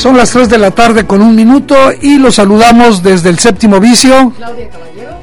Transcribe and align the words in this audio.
Son 0.00 0.16
las 0.16 0.30
3 0.30 0.48
de 0.48 0.56
la 0.56 0.70
tarde 0.70 1.04
con 1.04 1.20
un 1.20 1.36
minuto 1.36 1.76
y 2.00 2.16
los 2.16 2.36
saludamos 2.36 3.02
desde 3.02 3.28
el 3.28 3.38
séptimo 3.38 3.78
vicio. 3.80 4.32
Claudia 4.34 4.70
Caballero. 4.70 5.18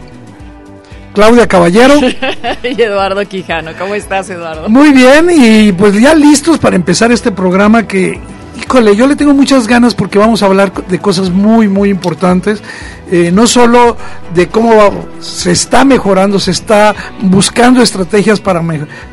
Claudia 1.15 1.47
Caballero. 1.47 1.93
y 2.63 2.79
Eduardo 2.79 3.25
Quijano. 3.25 3.71
¿Cómo 3.75 3.95
estás, 3.95 4.29
Eduardo? 4.29 4.69
Muy 4.69 4.91
bien, 4.91 5.29
y 5.31 5.71
pues 5.71 5.99
ya 5.99 6.13
listos 6.13 6.59
para 6.59 6.75
empezar 6.75 7.11
este 7.11 7.31
programa 7.31 7.87
que 7.87 8.21
Híjole, 8.57 8.95
yo 8.95 9.07
le 9.07 9.15
tengo 9.15 9.33
muchas 9.33 9.67
ganas 9.67 9.93
porque 9.95 10.19
vamos 10.19 10.43
a 10.43 10.47
hablar 10.47 10.71
de 10.71 10.99
cosas 10.99 11.29
muy, 11.29 11.67
muy 11.67 11.89
importantes. 11.89 12.61
Eh, 13.09 13.31
no 13.31 13.47
solo 13.47 13.95
de 14.33 14.47
cómo 14.47 15.07
se 15.21 15.51
está 15.51 15.85
mejorando, 15.85 16.39
se 16.39 16.51
está 16.51 16.93
buscando 17.21 17.81
estrategias 17.81 18.39
para 18.39 18.61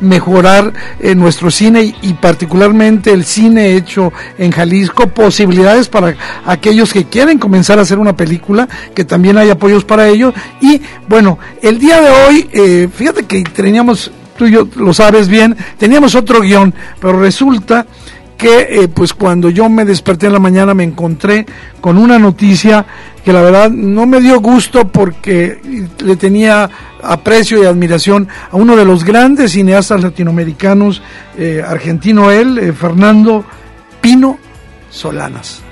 mejorar 0.01 0.73
nuestro 1.15 1.49
cine 1.49 1.95
y, 2.01 2.13
particularmente 2.13 3.11
el 3.11 3.23
cine 3.23 3.75
hecho 3.75 4.11
en 4.37 4.51
Jalisco, 4.51 5.07
posibilidades 5.07 5.87
para 5.87 6.15
aquellos 6.45 6.91
que 6.91 7.05
quieren 7.05 7.39
comenzar 7.39 7.79
a 7.79 7.83
hacer 7.83 7.99
una 7.99 8.15
película, 8.15 8.67
que 8.93 9.05
también 9.05 9.37
hay 9.37 9.49
apoyos 9.49 9.83
para 9.83 10.07
ello. 10.07 10.33
Y 10.61 10.81
bueno, 11.07 11.39
el 11.61 11.79
día 11.79 12.01
de 12.01 12.09
hoy, 12.09 12.49
eh, 12.51 12.89
fíjate 12.93 13.23
que 13.23 13.43
teníamos, 13.43 14.11
tú 14.37 14.45
y 14.45 14.51
yo 14.51 14.67
lo 14.75 14.93
sabes 14.93 15.27
bien, 15.27 15.55
teníamos 15.77 16.15
otro 16.15 16.41
guion, 16.41 16.73
pero 16.99 17.19
resulta 17.19 17.85
que 18.37 18.67
eh, 18.69 18.87
pues 18.89 19.13
cuando 19.13 19.49
yo 19.49 19.69
me 19.69 19.85
desperté 19.85 20.27
en 20.27 20.33
la 20.33 20.39
mañana 20.39 20.73
me 20.73 20.83
encontré 20.83 21.45
con 21.79 21.97
una 21.97 22.19
noticia 22.19 22.85
que 23.25 23.33
la 23.33 23.41
verdad 23.41 23.71
no 23.71 24.05
me 24.05 24.21
dio 24.21 24.39
gusto 24.39 24.87
porque 24.87 25.59
le 25.97 26.15
tenía 26.15 26.69
aprecio 27.01 27.61
y 27.61 27.65
admiración 27.65 28.27
a 28.51 28.55
uno 28.55 28.75
de 28.75 28.85
los 28.85 29.03
grandes 29.03 29.53
cineastas 29.53 30.03
latinoamericanos, 30.03 31.01
eh, 31.35 31.63
argentino 31.67 32.29
él, 32.29 32.59
eh, 32.59 32.71
Fernando 32.71 33.43
Pino 33.99 34.37
Solanas. 34.91 35.63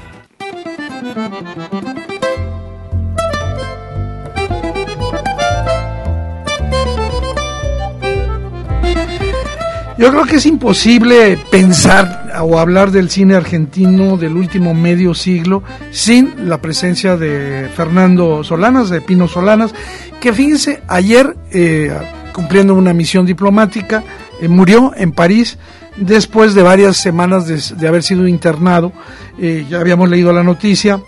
Yo 9.96 10.10
creo 10.10 10.26
que 10.26 10.38
es 10.38 10.46
imposible 10.48 11.38
pensar 11.52 12.23
o 12.42 12.60
hablar 12.60 12.92
del 12.92 13.10
cine 13.10 13.36
argentino 13.36 14.18
del 14.18 14.36
último 14.36 14.74
medio 14.74 15.14
siglo 15.14 15.64
sin 15.92 16.50
la 16.50 16.62
presencia 16.62 17.18
de 17.18 17.70
Fernando 17.76 18.44
Solanas, 18.44 18.90
de 18.90 19.02
Pino 19.02 19.28
Solanas, 19.28 19.74
que 20.20 20.34
fíjense, 20.34 20.82
ayer, 20.88 21.36
eh, 21.52 21.92
cumpliendo 22.34 22.74
una 22.76 22.94
misión 22.94 23.26
diplomática, 23.26 24.04
eh, 24.42 24.48
murió 24.48 24.94
en 24.96 25.12
París 25.12 25.58
después 25.96 26.54
de 26.54 26.64
varias 26.64 26.98
semanas 26.98 27.48
de, 27.48 27.88
haber 27.88 28.04
sido 28.04 28.28
internado. 28.28 28.92
Eh, 29.40 29.66
ya 29.70 29.80
habíamos 29.80 30.10
leído 30.10 30.34
la 30.34 30.44
noticia 30.44 31.00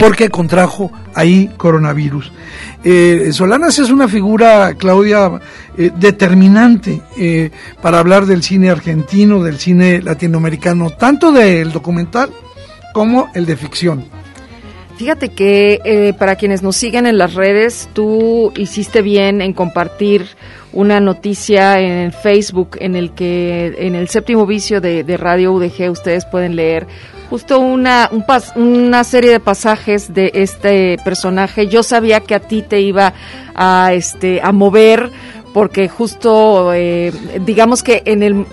porque 0.00 0.30
contrajo 0.30 0.90
ahí 1.14 1.50
coronavirus. 1.58 2.32
Eh, 2.82 3.28
Solanas 3.32 3.78
es 3.78 3.90
una 3.90 4.08
figura, 4.08 4.74
Claudia, 4.74 5.40
eh, 5.76 5.90
determinante 5.94 7.02
eh, 7.18 7.50
para 7.82 7.98
hablar 7.98 8.24
del 8.24 8.42
cine 8.42 8.70
argentino, 8.70 9.42
del 9.42 9.58
cine 9.58 10.00
latinoamericano, 10.00 10.88
tanto 10.90 11.30
del 11.32 11.70
documental 11.70 12.30
como 12.94 13.28
el 13.34 13.44
de 13.44 13.56
ficción. 13.56 14.04
Fíjate 14.96 15.30
que 15.30 16.14
para 16.18 16.36
quienes 16.36 16.62
nos 16.62 16.76
siguen 16.76 17.06
en 17.06 17.16
las 17.16 17.32
redes, 17.32 17.88
tú 17.94 18.52
hiciste 18.54 19.00
bien 19.00 19.40
en 19.40 19.54
compartir 19.54 20.26
una 20.74 21.00
noticia 21.00 21.80
en 21.80 22.12
Facebook 22.12 22.76
en 22.80 22.96
el 22.96 23.12
que 23.12 23.74
en 23.78 23.94
el 23.94 24.08
séptimo 24.08 24.44
vicio 24.44 24.82
de 24.82 25.16
Radio 25.16 25.54
UDG 25.54 25.90
ustedes 25.90 26.26
pueden 26.26 26.54
leer 26.54 26.86
justo 27.30 27.60
una, 27.60 28.10
un 28.10 28.24
una 28.56 29.04
serie 29.04 29.30
de 29.30 29.40
pasajes 29.40 30.12
de 30.12 30.32
este 30.34 30.98
personaje. 31.04 31.68
Yo 31.68 31.84
sabía 31.84 32.20
que 32.20 32.34
a 32.34 32.40
ti 32.40 32.62
te 32.62 32.80
iba 32.80 33.14
a, 33.54 33.92
este, 33.94 34.40
a 34.42 34.50
mover 34.50 35.10
porque 35.52 35.88
justo 35.88 36.72
eh, 36.74 37.12
digamos 37.44 37.82
que 37.82 38.02
en 38.04 38.22
el 38.22 38.46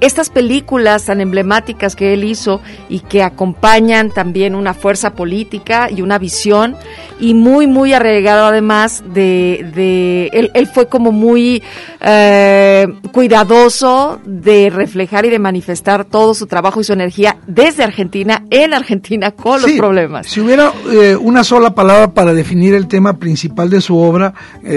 estas 0.00 0.30
películas 0.30 1.04
tan 1.04 1.20
emblemáticas 1.20 1.96
que 1.96 2.14
él 2.14 2.24
hizo 2.24 2.60
y 2.88 3.00
que 3.00 3.22
acompañan 3.22 4.10
también 4.10 4.54
una 4.54 4.74
fuerza 4.74 5.14
política 5.14 5.88
y 5.90 6.02
una 6.02 6.18
visión 6.18 6.76
y 7.20 7.34
muy 7.34 7.66
muy 7.66 7.92
arraigado 7.92 8.46
además 8.46 9.02
de, 9.12 9.70
de 9.74 10.30
él, 10.32 10.50
él 10.54 10.66
fue 10.66 10.86
como 10.86 11.12
muy 11.12 11.62
eh, 12.00 12.86
cuidadoso 13.12 14.20
de 14.24 14.70
reflejar 14.70 15.26
y 15.26 15.30
de 15.30 15.38
manifestar 15.38 16.04
todo 16.04 16.34
su 16.34 16.46
trabajo 16.46 16.80
y 16.80 16.84
su 16.84 16.92
energía 16.92 17.38
desde 17.46 17.82
Argentina 17.82 18.44
en 18.50 18.74
Argentina 18.74 19.32
con 19.32 19.60
los 19.60 19.72
problemas. 19.72 20.26
si 20.26 20.40
hubiera 20.40 20.72
eh, 20.92 21.16
una 21.16 21.42
sola 21.44 21.74
palabra 21.74 22.12
para 22.12 22.32
definir 22.32 22.74
el 22.74 22.86
tema 22.86 23.18
principal 23.18 23.70
de 23.70 23.80
su 23.80 23.98
obra 23.98 24.34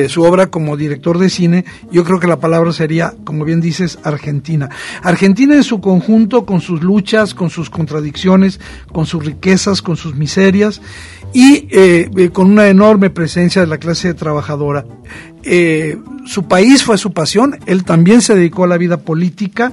su 0.10 0.24
obra 0.24 0.48
como 0.48 0.78
director 0.78 1.18
de 1.18 1.30
cine 1.30 1.66
yo 1.92 2.04
creo 2.04 2.20
que 2.20 2.28
la 2.28 2.40
palabra 2.40 2.72
sería, 2.72 3.14
como 3.24 3.46
bien 3.46 3.62
dices, 3.62 4.00
Argentina. 4.04 4.70
Argentina 5.04 5.56
en 5.56 5.64
su 5.64 5.82
conjunto, 5.82 6.46
con 6.46 6.62
sus 6.62 6.82
luchas, 6.82 7.34
con 7.34 7.50
sus 7.50 7.70
contradicciones, 7.70 8.60
con 8.92 9.06
sus 9.06 9.26
riquezas, 9.26 9.82
con 9.82 9.98
sus 9.98 10.16
miserias 10.16 10.82
y 11.34 11.68
eh, 11.72 12.10
eh, 12.16 12.30
con 12.30 12.52
una 12.52 12.68
enorme 12.68 13.10
presencia 13.10 13.62
de 13.62 13.68
la 13.68 13.78
clase 13.78 14.14
trabajadora. 14.14 14.86
Eh, 15.44 15.98
su 16.26 16.48
país 16.48 16.84
fue 16.84 16.98
su 16.98 17.14
pasión, 17.14 17.58
él 17.66 17.86
también 17.86 18.22
se 18.22 18.36
dedicó 18.36 18.66
a 18.66 18.68
la 18.68 18.78
vida 18.78 18.98
política 18.98 19.72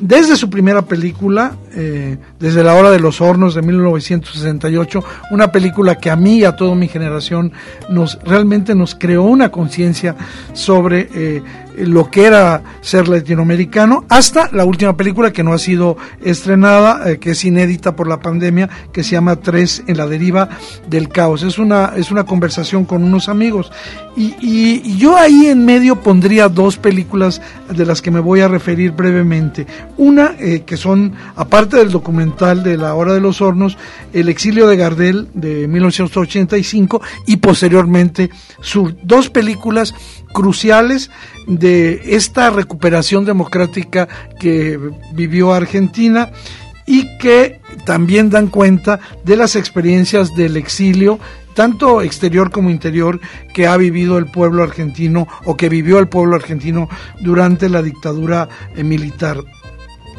desde 0.00 0.36
su 0.36 0.48
primera 0.50 0.82
película, 0.82 1.56
eh, 1.74 2.18
desde 2.38 2.62
la 2.62 2.74
hora 2.74 2.90
de 2.90 3.00
los 3.00 3.20
hornos 3.20 3.54
de 3.54 3.62
1968, 3.62 5.04
una 5.30 5.50
película 5.50 5.96
que 5.96 6.10
a 6.10 6.16
mí 6.16 6.38
y 6.38 6.44
a 6.44 6.56
toda 6.56 6.74
mi 6.74 6.88
generación 6.88 7.52
nos 7.88 8.18
realmente 8.24 8.74
nos 8.74 8.94
creó 8.94 9.24
una 9.24 9.50
conciencia 9.50 10.16
sobre 10.52 11.08
eh, 11.14 11.42
lo 11.78 12.10
que 12.10 12.24
era 12.24 12.62
ser 12.80 13.08
latinoamericano, 13.08 14.04
hasta 14.08 14.50
la 14.52 14.64
última 14.64 14.96
película 14.96 15.32
que 15.32 15.42
no 15.42 15.52
ha 15.52 15.58
sido 15.58 15.96
estrenada, 16.20 17.10
eh, 17.10 17.18
que 17.18 17.30
es 17.30 17.44
inédita 17.44 17.94
por 17.94 18.08
la 18.08 18.20
pandemia, 18.20 18.68
que 18.92 19.02
se 19.02 19.12
llama 19.12 19.36
Tres 19.36 19.82
en 19.86 19.96
la 19.96 20.06
deriva 20.06 20.48
del 20.88 21.08
caos. 21.08 21.42
Es 21.42 21.58
una, 21.58 21.92
es 21.96 22.10
una 22.10 22.24
conversación 22.24 22.84
con 22.84 23.04
unos 23.04 23.28
amigos. 23.28 23.70
Y, 24.16 24.34
y 24.40 24.96
yo 24.96 25.16
ahí 25.16 25.46
en 25.46 25.64
medio 25.64 25.96
pondría 25.96 26.48
dos 26.48 26.76
películas 26.76 27.40
de 27.70 27.86
las 27.86 28.02
que 28.02 28.10
me 28.10 28.20
voy 28.20 28.40
a 28.40 28.48
referir 28.48 28.92
brevemente. 28.92 29.66
Una 29.98 30.36
eh, 30.38 30.62
que 30.64 30.76
son, 30.76 31.12
aparte 31.34 31.76
del 31.76 31.90
documental 31.90 32.62
de 32.62 32.76
La 32.76 32.94
Hora 32.94 33.12
de 33.12 33.20
los 33.20 33.40
Hornos, 33.40 33.76
El 34.12 34.28
exilio 34.28 34.68
de 34.68 34.76
Gardel 34.76 35.28
de 35.34 35.66
1985 35.66 37.02
y 37.26 37.38
posteriormente 37.38 38.30
Sur. 38.60 38.94
Dos 39.02 39.28
películas 39.28 39.94
cruciales 40.32 41.10
de 41.48 42.14
esta 42.14 42.50
recuperación 42.50 43.24
democrática 43.24 44.08
que 44.38 44.78
vivió 45.14 45.52
Argentina 45.52 46.30
y 46.86 47.18
que 47.18 47.60
también 47.84 48.30
dan 48.30 48.46
cuenta 48.46 49.00
de 49.24 49.36
las 49.36 49.56
experiencias 49.56 50.34
del 50.34 50.56
exilio 50.56 51.18
tanto 51.58 52.02
exterior 52.02 52.52
como 52.52 52.70
interior 52.70 53.18
que 53.52 53.66
ha 53.66 53.76
vivido 53.76 54.16
el 54.16 54.26
pueblo 54.26 54.62
argentino 54.62 55.26
o 55.44 55.56
que 55.56 55.68
vivió 55.68 55.98
el 55.98 56.06
pueblo 56.08 56.36
argentino 56.36 56.88
durante 57.20 57.68
la 57.68 57.82
dictadura 57.82 58.48
eh, 58.76 58.84
militar. 58.84 59.42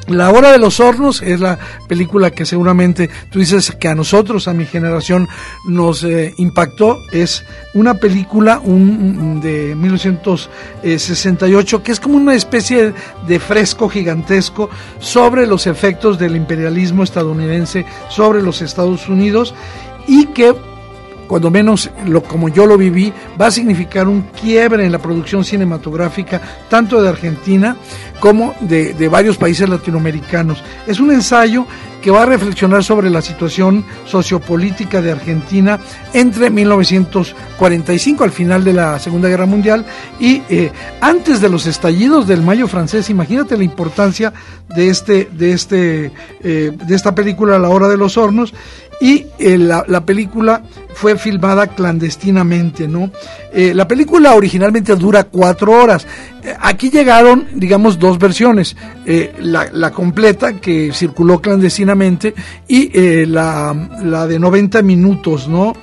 La 0.10 0.30
Hora 0.32 0.52
de 0.52 0.58
los 0.58 0.80
Hornos 0.80 1.22
es 1.22 1.40
la 1.40 1.60
película 1.88 2.32
que 2.32 2.44
seguramente 2.44 3.12
tú 3.30 3.38
dices 3.38 3.76
que 3.80 3.88
a 3.88 3.96
nosotros, 3.96 4.48
a 4.48 4.54
mi 4.54 4.66
generación, 4.66 5.28
nos 5.68 6.04
eh, 6.04 6.34
impactó. 6.38 6.98
Es 7.12 7.46
una 7.76 7.94
película 7.94 8.60
un, 8.60 9.40
de 9.40 9.76
1968 9.76 11.84
que 11.84 11.92
es 11.92 12.00
como 12.00 12.18
una 12.18 12.34
especie 12.34 12.96
de 13.28 13.40
fresco 13.40 13.88
gigantesco 13.88 14.72
sobre 15.00 15.46
los 15.46 15.68
efectos 15.68 16.18
del 16.18 16.36
imperialismo 16.36 17.04
estadounidense 17.04 17.86
sobre 18.10 18.42
los 18.42 18.64
Estados 18.64 19.08
Unidos 19.10 19.54
y 20.08 20.26
que 20.28 20.56
cuando 21.30 21.52
menos 21.52 21.92
lo, 22.08 22.24
como 22.24 22.50
yo 22.50 22.66
lo 22.66 22.76
viví, 22.76 23.14
va 23.40 23.46
a 23.46 23.52
significar 23.52 24.08
un 24.08 24.24
quiebre 24.42 24.84
en 24.84 24.92
la 24.92 24.98
producción 24.98 25.46
cinematográfica, 25.46 26.42
tanto 26.68 27.00
de 27.00 27.08
Argentina 27.08 27.78
como 28.20 28.56
de, 28.62 28.96
de, 28.96 29.08
varios 29.08 29.38
países 29.38 29.70
latinoamericanos. 29.70 30.64
Es 30.88 31.00
un 31.00 31.12
ensayo 31.12 31.68
que 32.02 32.10
va 32.10 32.24
a 32.24 32.26
reflexionar 32.26 32.84
sobre 32.84 33.12
la 33.12 33.22
situación 33.22 33.86
sociopolítica 34.06 35.02
de 35.02 35.12
Argentina 35.12 35.80
entre 36.14 36.50
1945, 36.50 38.24
al 38.24 38.32
final 38.32 38.64
de 38.64 38.74
la 38.74 38.98
Segunda 38.98 39.30
Guerra 39.30 39.46
Mundial, 39.46 39.86
y 40.20 40.42
eh, 40.50 40.72
antes 41.00 41.42
de 41.42 41.50
los 41.50 41.68
estallidos 41.68 42.26
del 42.26 42.42
Mayo 42.42 42.68
francés. 42.68 43.10
Imagínate 43.10 43.56
la 43.56 43.64
importancia 43.64 44.34
de, 44.76 44.90
este, 44.90 45.30
de, 45.32 45.52
este, 45.54 46.12
eh, 46.44 46.72
de 46.74 46.96
esta 46.96 47.16
película, 47.16 47.60
La 47.60 47.70
Hora 47.70 47.88
de 47.88 47.98
los 47.98 48.18
Hornos, 48.18 48.54
y 49.02 49.28
eh, 49.40 49.58
la, 49.58 49.86
la, 49.88 50.06
película 50.06 50.62
fue 50.94 51.18
filmada 51.18 51.68
clandestinamente, 51.68 52.86
¿no? 52.86 53.12
Eh, 53.54 53.74
la 53.74 53.88
película 53.88 54.34
originalmente 54.34 54.94
dura 54.98 55.24
cuatro 55.24 55.72
horas. 55.72 56.06
Eh, 56.44 56.54
aquí 56.60 56.90
llegaron, 56.90 57.48
digamos, 57.54 57.98
dos 57.98 58.20
versiones. 58.20 58.76
La, 59.40 59.70
la, 59.72 59.92
completa, 59.92 60.54
que 60.58 60.92
circuló 60.94 61.40
clandestinamente, 61.40 62.34
y 62.68 63.26
la, 63.26 63.74
la 64.04 64.28
de 64.28 64.38
90 64.38 64.82
minutos, 64.82 65.48
¿no? 65.48 65.74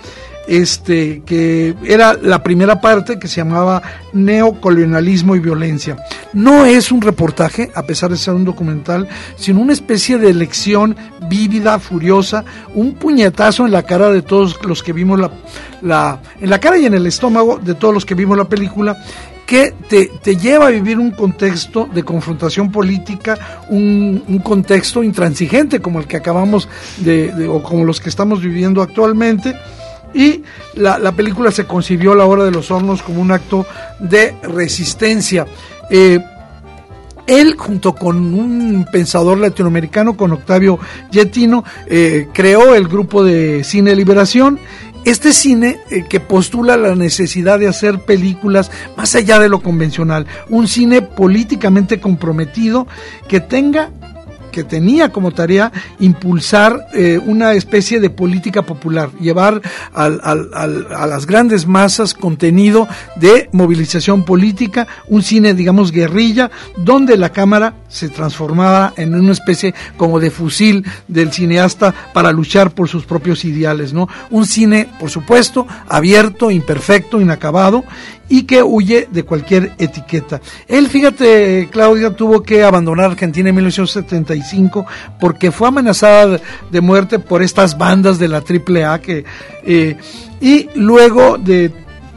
Este, 0.46 1.22
que 1.24 1.74
era 1.84 2.14
la 2.14 2.42
primera 2.42 2.80
parte 2.80 3.18
que 3.18 3.28
se 3.28 3.36
llamaba 3.36 3.82
Neocolonialismo 4.12 5.36
y 5.36 5.40
Violencia. 5.40 5.96
No 6.32 6.64
es 6.64 6.92
un 6.92 7.02
reportaje, 7.02 7.70
a 7.74 7.82
pesar 7.82 8.10
de 8.10 8.16
ser 8.16 8.34
un 8.34 8.44
documental, 8.44 9.08
sino 9.36 9.60
una 9.60 9.72
especie 9.72 10.18
de 10.18 10.34
lección 10.34 10.96
vívida, 11.28 11.78
furiosa, 11.78 12.44
un 12.74 12.94
puñetazo 12.94 13.66
en 13.66 13.72
la 13.72 13.82
cara 13.82 14.10
de 14.10 14.22
todos 14.22 14.58
los 14.64 14.82
que 14.82 14.92
vimos 14.92 15.18
la, 15.82 16.20
en 16.40 16.50
la 16.50 16.60
cara 16.60 16.78
y 16.78 16.86
en 16.86 16.94
el 16.94 17.06
estómago 17.06 17.58
de 17.58 17.74
todos 17.74 17.94
los 17.94 18.04
que 18.04 18.14
vimos 18.14 18.36
la 18.36 18.48
película 18.48 18.96
que 19.46 19.72
te, 19.88 20.10
te, 20.22 20.36
lleva 20.36 20.66
a 20.66 20.70
vivir 20.70 20.98
un 20.98 21.12
contexto 21.12 21.88
de 21.94 22.02
confrontación 22.02 22.72
política, 22.72 23.38
un, 23.70 24.24
un 24.26 24.38
contexto 24.40 25.04
intransigente 25.04 25.80
como 25.80 26.00
el 26.00 26.08
que 26.08 26.16
acabamos 26.16 26.68
de, 26.98 27.46
o 27.48 27.62
como 27.62 27.84
los 27.84 28.00
que 28.00 28.08
estamos 28.08 28.42
viviendo 28.42 28.82
actualmente, 28.82 29.54
y 30.14 30.42
la, 30.74 30.98
la, 30.98 31.12
película 31.12 31.50
se 31.50 31.64
concibió 31.64 32.12
a 32.12 32.16
la 32.16 32.24
hora 32.24 32.44
de 32.44 32.50
los 32.50 32.70
hornos 32.70 33.02
como 33.02 33.20
un 33.20 33.32
acto 33.32 33.66
de 33.98 34.34
resistencia. 34.42 35.46
Eh, 35.90 36.20
él, 37.26 37.56
junto 37.56 37.94
con 37.94 38.16
un 38.34 38.86
pensador 38.90 39.38
latinoamericano, 39.38 40.16
con 40.16 40.32
Octavio 40.32 40.78
Getino, 41.10 41.64
eh, 41.86 42.28
creó 42.32 42.74
el 42.74 42.86
grupo 42.86 43.24
de 43.24 43.64
Cine 43.64 43.96
Liberación. 43.96 44.58
Este 45.04 45.32
cine 45.32 45.78
eh, 45.90 46.04
que 46.08 46.18
postula 46.18 46.76
la 46.76 46.96
necesidad 46.96 47.58
de 47.60 47.68
hacer 47.68 48.00
películas 48.00 48.72
más 48.96 49.14
allá 49.14 49.38
de 49.38 49.48
lo 49.48 49.60
convencional, 49.60 50.26
un 50.48 50.66
cine 50.66 51.00
políticamente 51.00 52.00
comprometido 52.00 52.88
que 53.28 53.38
tenga 53.38 53.90
que 54.56 54.64
tenía 54.64 55.12
como 55.12 55.32
tarea 55.32 55.70
impulsar 56.00 56.86
eh, 56.94 57.20
una 57.22 57.52
especie 57.52 58.00
de 58.00 58.08
política 58.08 58.62
popular, 58.62 59.10
llevar 59.20 59.60
al, 59.92 60.18
al, 60.24 60.48
a 60.96 61.06
las 61.06 61.26
grandes 61.26 61.66
masas 61.66 62.14
contenido 62.14 62.88
de 63.16 63.50
movilización 63.52 64.24
política, 64.24 64.86
un 65.08 65.22
cine, 65.22 65.52
digamos, 65.52 65.92
guerrilla, 65.92 66.50
donde 66.78 67.18
la 67.18 67.32
cámara 67.32 67.74
se 67.88 68.08
transformaba 68.08 68.94
en 68.96 69.14
una 69.14 69.32
especie 69.32 69.74
como 69.98 70.20
de 70.20 70.30
fusil 70.30 70.86
del 71.06 71.34
cineasta 71.34 71.94
para 72.14 72.32
luchar 72.32 72.70
por 72.70 72.88
sus 72.88 73.04
propios 73.04 73.44
ideales, 73.44 73.92
¿no? 73.92 74.08
Un 74.30 74.46
cine, 74.46 74.88
por 74.98 75.10
supuesto, 75.10 75.66
abierto, 75.86 76.50
imperfecto, 76.50 77.20
inacabado, 77.20 77.84
y 78.28 78.42
que 78.44 78.62
huye 78.62 79.08
de 79.10 79.22
cualquier 79.22 79.72
etiqueta. 79.78 80.40
Él, 80.66 80.88
fíjate, 80.88 81.68
Claudia, 81.70 82.10
tuvo 82.10 82.42
que 82.42 82.64
abandonar 82.64 83.12
Argentina 83.12 83.50
en 83.50 83.54
1975 83.54 84.45
porque 85.20 85.50
fue 85.50 85.68
amenazada 85.68 86.40
de 86.70 86.80
muerte 86.80 87.18
por 87.18 87.42
estas 87.42 87.76
bandas 87.76 88.18
de 88.18 88.28
la 88.28 88.38
AAA 88.38 89.00
que, 89.00 89.24
eh, 89.64 89.96
y 90.40 90.68
luego 90.74 91.38
de 91.38 91.72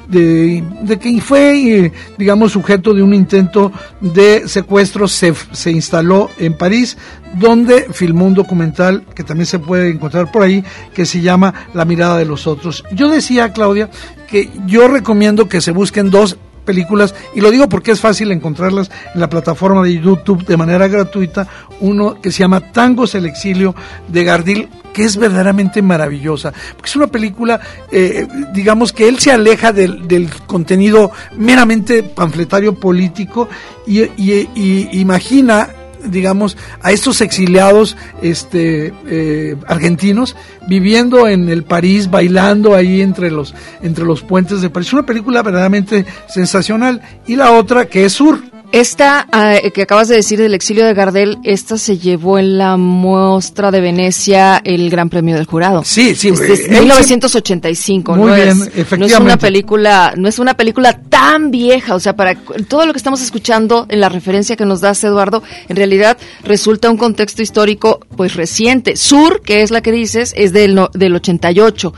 de, 0.10 1.00
que 1.00 1.22
fue, 1.22 1.86
eh, 1.86 1.94
digamos, 2.18 2.52
sujeto 2.52 2.94
de 2.94 3.04
un 3.04 3.14
intento 3.14 3.72
de 4.02 4.48
secuestro, 4.48 5.08
se, 5.08 5.34
se, 5.52 5.72
instaló 5.72 6.30
en 6.40 6.58
París, 6.58 6.98
donde 7.36 7.88
filmó 7.94 8.26
un 8.26 8.34
documental 8.34 9.04
que 9.14 9.24
también 9.24 9.46
se 9.46 9.60
puede 9.60 9.90
encontrar 9.90 10.32
por 10.32 10.42
ahí, 10.42 10.64
que 10.94 11.06
se 11.06 11.22
llama 11.22 11.54
La 11.74 11.86
mirada 11.86 12.18
de 12.18 12.26
los 12.26 12.48
otros. 12.48 12.84
Yo 12.92 13.10
decía, 13.10 13.54
Claudia, 13.54 13.90
que 14.28 14.50
yo 14.66 14.88
recomiendo 14.88 15.48
que 15.48 15.62
se 15.62 15.72
busquen 15.72 16.10
dos 16.10 16.38
películas, 16.70 17.16
y 17.34 17.42
lo 17.42 17.50
digo 17.50 17.68
porque 17.68 17.90
es 17.90 18.00
fácil 18.00 18.32
encontrarlas 18.32 18.92
en 19.16 19.20
la 19.20 19.28
plataforma 19.28 19.82
de 19.82 20.00
YouTube 20.00 20.46
de 20.46 20.56
manera 20.56 20.88
gratuita, 20.88 21.48
uno 21.80 22.22
que 22.22 22.32
se 22.32 22.42
llama 22.42 22.60
Tangos 22.60 23.16
el 23.16 23.26
exilio 23.26 23.74
de 24.08 24.24
Gardil, 24.24 24.70
que 24.94 25.04
es 25.04 25.18
verdaderamente 25.18 25.82
maravillosa, 25.82 26.54
porque 26.76 26.90
es 26.92 26.96
una 26.96 27.08
película, 27.08 27.60
eh, 27.92 28.28
digamos 28.54 28.94
que 28.94 29.08
él 29.08 29.18
se 29.18 29.32
aleja 29.32 29.74
del, 29.74 30.30
contenido 30.46 31.12
meramente 31.38 32.04
panfletario 32.04 32.76
político 32.76 33.50
y, 33.88 34.02
y 34.04 35.00
imagina 35.00 35.70
digamos, 36.06 36.58
a 36.82 36.92
estos 36.92 37.22
exiliados 37.22 37.98
este, 38.22 38.94
eh, 39.08 39.56
argentinos 39.68 40.36
viviendo 40.68 41.28
en 41.28 41.50
el 41.50 41.64
París, 41.64 42.10
bailando 42.10 42.76
ahí 42.76 43.02
entre 43.02 43.32
los, 43.32 43.54
entre 43.82 44.06
los 44.06 44.22
puentes 44.22 44.62
de 44.62 44.70
París. 44.70 44.94
Una 44.94 45.06
película 45.06 45.42
verdaderamente 45.42 46.06
sensacional. 46.28 47.02
Y 47.26 47.36
la 47.36 47.52
otra 47.52 47.86
que 47.86 48.06
es 48.06 48.14
Sur, 48.14 48.42
esta 48.72 49.28
uh, 49.34 49.72
que 49.72 49.82
acabas 49.82 50.08
de 50.08 50.16
decir 50.16 50.40
del 50.40 50.54
exilio 50.54 50.86
de 50.86 50.94
Gardel, 50.94 51.38
esta 51.44 51.78
se 51.78 51.98
llevó 51.98 52.38
en 52.38 52.58
la 52.58 52.78
muestra 52.78 53.72
de 53.72 53.82
Venecia 53.82 54.62
el 54.64 54.90
Gran 54.90 55.10
Premio 55.10 55.36
del 55.36 55.46
Jurado. 55.46 55.84
Sí, 55.84 56.16
sí, 56.16 56.30
este 56.30 56.54
es 56.54 56.70
1985. 56.70 58.16
Muy 58.16 58.30
no 58.30 58.36
bien, 58.36 58.50
es, 58.50 58.58
efectivamente. 58.58 58.98
No 58.98 59.06
es 59.06 59.20
una 59.20 59.38
película, 59.38 60.14
no 60.16 60.28
es 60.28 60.40
una 60.40 60.54
película 60.56 61.02
tan 61.02 61.52
vieja, 61.52 61.96
o 61.96 62.00
sea, 62.00 62.16
para 62.16 62.36
todo 62.36 62.86
lo 62.86 62.94
que 62.94 62.98
estamos 62.98 63.22
escuchando 63.22 63.86
en 63.90 64.00
la 64.00 64.10
referencia 64.10 64.56
que 64.56 64.66
nos 64.66 64.82
das 64.82 65.04
Eduardo, 65.04 65.44
en 65.68 65.76
realidad 65.76 66.18
resulta 66.44 66.90
un 66.90 66.98
contexto 66.98 67.42
histórico 67.42 68.00
pues 68.16 68.36
reciente. 68.36 68.96
Sur, 68.96 69.42
que 69.42 69.62
es 69.62 69.72
la 69.72 69.82
que 69.82 69.92
dices, 69.92 70.34
es 70.38 70.54
del 70.54 70.76
no, 70.76 70.90
del 70.94 71.16
88 71.16 71.94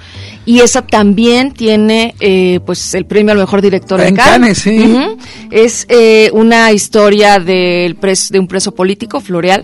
y 0.45 0.59
esa 0.59 0.81
también 0.81 1.51
tiene 1.51 2.15
eh, 2.19 2.59
pues 2.65 2.93
el 2.93 3.05
premio 3.05 3.31
al 3.31 3.37
mejor 3.37 3.61
director 3.61 3.99
en 4.01 4.15
de 4.15 4.21
Cannes. 4.21 4.31
Cannes 4.31 4.57
sí. 4.57 4.79
Uh 4.79 4.97
-huh. 4.97 5.17
Es 5.51 5.85
eh, 5.89 6.29
una 6.33 6.71
historia 6.71 7.39
del 7.39 7.95
pres, 7.95 8.29
de 8.29 8.39
un 8.39 8.47
preso 8.47 8.73
político, 8.73 9.19
Floreal, 9.21 9.63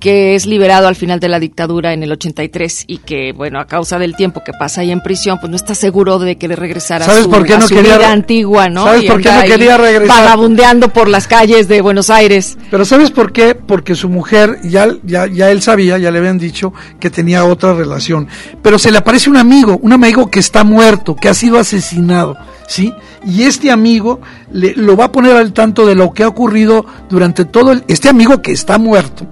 que 0.00 0.34
es 0.34 0.46
liberado 0.46 0.88
al 0.88 0.96
final 0.96 1.20
de 1.20 1.28
la 1.28 1.38
dictadura 1.38 1.92
en 1.92 2.02
el 2.02 2.10
83 2.10 2.84
y 2.86 2.98
que, 2.98 3.32
bueno, 3.32 3.60
a 3.60 3.66
causa 3.66 3.98
del 3.98 4.16
tiempo 4.16 4.42
que 4.42 4.52
pasa 4.52 4.80
ahí 4.80 4.90
en 4.90 5.02
prisión, 5.02 5.38
pues 5.38 5.50
no 5.50 5.56
está 5.56 5.74
seguro 5.74 6.18
de 6.18 6.38
que 6.38 6.48
regresar 6.48 7.02
a 7.02 7.04
¿Sabes 7.04 7.24
su, 7.24 7.30
por 7.30 7.44
qué 7.44 7.54
a 7.54 7.58
no 7.58 7.68
su 7.68 7.74
quería, 7.74 7.98
vida 7.98 8.10
antigua, 8.10 8.70
¿no? 8.70 8.84
¿Sabes 8.84 9.04
y 9.04 9.08
por 9.08 9.20
qué 9.20 9.30
no 9.30 9.42
quería 9.42 9.76
regresar? 9.76 10.24
Vagabundeando 10.24 10.88
por 10.88 11.08
las 11.08 11.28
calles 11.28 11.68
de 11.68 11.82
Buenos 11.82 12.08
Aires. 12.08 12.56
Pero 12.70 12.86
¿sabes 12.86 13.10
por 13.10 13.30
qué? 13.30 13.54
Porque 13.54 13.94
su 13.94 14.08
mujer, 14.08 14.58
ya, 14.64 14.88
ya, 15.04 15.26
ya 15.26 15.50
él 15.50 15.60
sabía, 15.60 15.98
ya 15.98 16.10
le 16.10 16.18
habían 16.18 16.38
dicho 16.38 16.72
que 16.98 17.10
tenía 17.10 17.44
otra 17.44 17.74
relación. 17.74 18.26
Pero 18.62 18.78
se 18.78 18.90
le 18.90 18.98
aparece 18.98 19.28
un 19.28 19.36
amigo, 19.36 19.78
un 19.82 19.92
amigo 19.92 20.30
que 20.30 20.40
está 20.40 20.64
muerto, 20.64 21.14
que 21.14 21.28
ha 21.28 21.34
sido 21.34 21.58
asesinado. 21.58 22.38
¿sí? 22.66 22.94
Y 23.26 23.42
este 23.42 23.70
amigo 23.70 24.20
le, 24.50 24.72
lo 24.76 24.96
va 24.96 25.06
a 25.06 25.12
poner 25.12 25.36
al 25.36 25.52
tanto 25.52 25.84
de 25.84 25.94
lo 25.94 26.14
que 26.14 26.22
ha 26.22 26.28
ocurrido 26.28 26.86
durante 27.10 27.44
todo 27.44 27.72
el, 27.72 27.84
este 27.86 28.08
amigo 28.08 28.40
que 28.40 28.52
está 28.52 28.78
muerto 28.78 29.26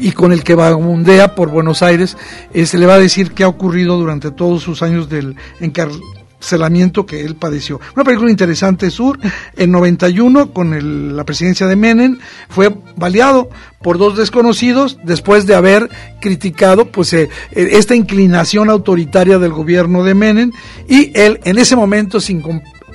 y 0.00 0.12
con 0.12 0.32
el 0.32 0.42
que 0.42 0.54
vagabundea 0.54 1.34
por 1.34 1.50
Buenos 1.50 1.82
Aires, 1.82 2.16
eh, 2.52 2.66
se 2.66 2.78
le 2.78 2.86
va 2.86 2.94
a 2.94 2.98
decir 2.98 3.32
qué 3.32 3.44
ha 3.44 3.48
ocurrido 3.48 3.98
durante 3.98 4.30
todos 4.30 4.62
sus 4.62 4.82
años 4.82 5.08
del 5.08 5.36
encarcelamiento 5.60 7.04
que 7.04 7.20
él 7.20 7.36
padeció. 7.36 7.80
Una 7.94 8.04
película 8.04 8.30
interesante, 8.30 8.90
Sur, 8.90 9.18
en 9.56 9.70
91, 9.70 10.52
con 10.52 10.72
el, 10.72 11.16
la 11.16 11.24
presidencia 11.24 11.66
de 11.66 11.76
Menem, 11.76 12.18
fue 12.48 12.74
baleado 12.96 13.50
por 13.82 13.98
dos 13.98 14.16
desconocidos 14.16 14.98
después 15.04 15.46
de 15.46 15.54
haber 15.54 15.90
criticado 16.20 16.86
pues 16.86 17.12
eh, 17.12 17.28
esta 17.52 17.94
inclinación 17.94 18.70
autoritaria 18.70 19.38
del 19.38 19.52
gobierno 19.52 20.02
de 20.02 20.14
Menem 20.14 20.52
y 20.88 21.12
él 21.18 21.40
en 21.44 21.58
ese 21.58 21.76
momento 21.76 22.20
sin 22.20 22.40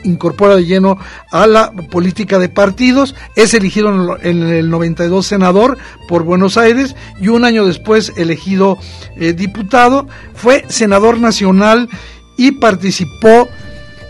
incorpora 0.06 0.56
de 0.56 0.66
lleno 0.66 0.98
a 1.32 1.48
la 1.48 1.72
política 1.72 2.40
de 2.40 2.50
partidos, 2.50 3.16
es 3.36 3.54
elegido 3.54 4.18
en 4.22 4.44
el 4.44 4.70
92 4.70 5.26
senador 5.26 5.78
por 6.08 6.24
Buenos 6.24 6.58
Aires 6.58 6.96
y 7.20 7.28
un 7.28 7.44
año 7.44 7.66
después 7.66 8.14
elegido 8.16 8.78
eh, 9.18 9.34
diputado, 9.34 10.08
fue 10.34 10.66
senador 10.70 11.20
nacional 11.20 11.90
y 12.38 12.52
participó 12.52 13.48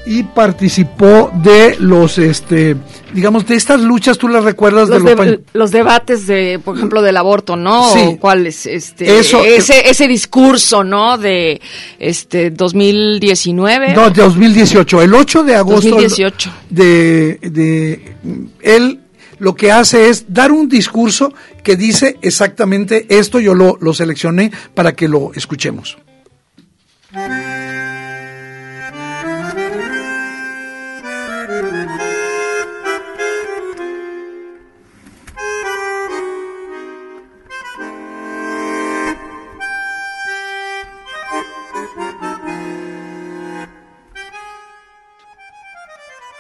y 0.05 0.23
participó 0.23 1.31
de 1.33 1.77
los 1.79 2.17
este 2.17 2.75
digamos 3.13 3.45
de 3.47 3.55
estas 3.55 3.81
luchas 3.81 4.17
tú 4.17 4.27
las 4.27 4.43
recuerdas 4.43 4.87
los, 4.87 5.03
de 5.03 5.15
los, 5.15 5.25
de, 5.25 5.39
los 5.53 5.71
debates 5.71 6.27
de 6.27 6.59
por 6.63 6.77
ejemplo 6.77 7.01
del 7.01 7.17
aborto 7.17 7.55
no 7.55 7.91
sí. 7.91 8.17
cuál 8.19 8.45
es 8.45 8.65
este 8.65 9.19
Eso, 9.19 9.43
ese 9.43 9.89
ese 9.89 10.07
discurso 10.07 10.83
no 10.83 11.17
de 11.17 11.59
este 11.97 12.51
2019 12.51 13.93
no 13.93 14.09
de 14.09 14.21
2018 14.21 15.01
el 15.01 15.13
8 15.13 15.43
de 15.43 15.55
agosto 15.55 15.89
2018 15.89 16.51
de 16.69 17.39
de 17.41 18.15
él 18.61 18.99
lo 19.39 19.55
que 19.55 19.71
hace 19.71 20.09
es 20.09 20.25
dar 20.29 20.51
un 20.51 20.69
discurso 20.69 21.33
que 21.61 21.75
dice 21.75 22.17
exactamente 22.21 23.05
esto. 23.09 23.39
Yo 23.39 23.53
lo, 23.53 23.77
lo 23.81 23.93
seleccioné 23.93 24.51
para 24.73 24.93
que 24.93 25.07
lo 25.07 25.31
escuchemos 25.33 25.97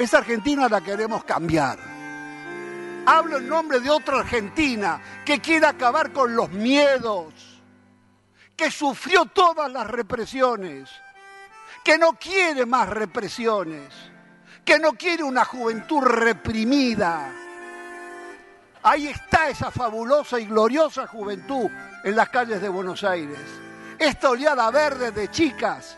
Esa 0.05 0.19
Argentina 0.19 0.69
la 0.69 0.81
queremos 0.81 1.23
cambiar. 1.23 1.79
Hablo 3.07 3.39
en 3.39 3.49
nombre 3.49 3.79
de 3.79 3.89
otra 3.89 4.19
Argentina 4.19 5.01
que 5.25 5.39
quiere 5.39 5.65
acabar 5.65 6.13
con 6.13 6.35
los 6.35 6.51
miedos, 6.51 7.33
que 8.55 8.69
sufrió 8.69 9.25
todas 9.25 9.71
las 9.71 9.87
represiones, 9.87 10.91
que 11.83 11.97
no 11.97 12.13
quiere 12.19 12.67
más 12.67 12.87
represiones, 12.87 13.91
que 14.63 14.77
no 14.77 14.93
quiere 14.93 15.23
una 15.23 15.43
juventud 15.43 16.03
reprimida. 16.03 17.31
Ahí 18.83 19.07
está 19.07 19.49
esa 19.49 19.71
fabulosa 19.71 20.39
y 20.39 20.45
gloriosa 20.45 21.07
juventud 21.07 21.67
en 22.03 22.15
las 22.15 22.29
calles 22.29 22.61
de 22.61 22.69
Buenos 22.69 23.03
Aires. 23.03 23.39
Esta 23.97 24.29
oleada 24.29 24.69
verde 24.69 25.09
de 25.09 25.31
chicas 25.31 25.97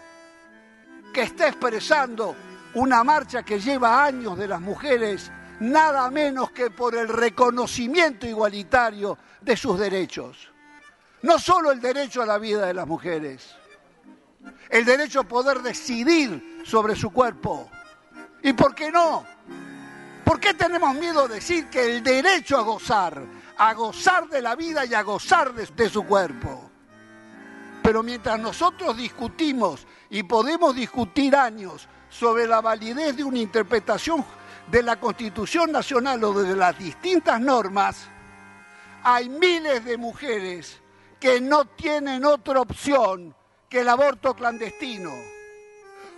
que 1.13 1.23
está 1.23 1.49
expresando 1.49 2.46
una 2.77 3.03
marcha 3.03 3.43
que 3.43 3.59
lleva 3.59 4.03
años 4.03 4.37
de 4.37 4.47
las 4.47 4.61
mujeres, 4.61 5.31
nada 5.59 6.09
menos 6.11 6.51
que 6.51 6.69
por 6.69 6.95
el 6.95 7.07
reconocimiento 7.07 8.27
igualitario 8.27 9.17
de 9.41 9.57
sus 9.57 9.79
derechos. 9.79 10.51
No 11.23 11.39
solo 11.39 11.71
el 11.71 11.81
derecho 11.81 12.21
a 12.21 12.25
la 12.25 12.37
vida 12.37 12.67
de 12.67 12.73
las 12.75 12.85
mujeres, 12.85 13.55
el 14.69 14.85
derecho 14.85 15.21
a 15.21 15.23
poder 15.23 15.61
decidir 15.61 16.61
sobre 16.63 16.95
su 16.95 17.09
cuerpo. 17.09 17.69
¿Y 18.43 18.53
por 18.53 18.75
qué 18.75 18.91
no? 18.91 19.25
¿Por 20.23 20.39
qué 20.39 20.53
tenemos 20.53 20.93
miedo 20.95 21.27
de 21.27 21.35
decir 21.35 21.67
que 21.69 21.97
el 21.97 22.03
derecho 22.03 22.57
a 22.57 22.61
gozar, 22.61 23.23
a 23.57 23.73
gozar 23.73 24.27
de 24.29 24.41
la 24.41 24.55
vida 24.55 24.85
y 24.85 24.93
a 24.93 25.01
gozar 25.01 25.53
de, 25.53 25.65
de 25.65 25.89
su 25.89 26.05
cuerpo? 26.05 26.69
Pero 27.81 28.03
mientras 28.03 28.39
nosotros 28.39 28.95
discutimos 28.97 29.87
y 30.09 30.23
podemos 30.23 30.75
discutir 30.75 31.35
años 31.35 31.87
sobre 32.09 32.47
la 32.47 32.61
validez 32.61 33.15
de 33.15 33.23
una 33.23 33.39
interpretación 33.39 34.25
de 34.69 34.83
la 34.83 34.99
Constitución 34.99 35.71
Nacional 35.71 36.23
o 36.23 36.33
de 36.33 36.55
las 36.55 36.77
distintas 36.77 37.39
normas, 37.39 38.07
hay 39.03 39.29
miles 39.29 39.85
de 39.85 39.97
mujeres 39.97 40.79
que 41.19 41.39
no 41.41 41.65
tienen 41.65 42.25
otra 42.25 42.61
opción 42.61 43.33
que 43.69 43.81
el 43.81 43.89
aborto 43.89 44.35
clandestino, 44.35 45.11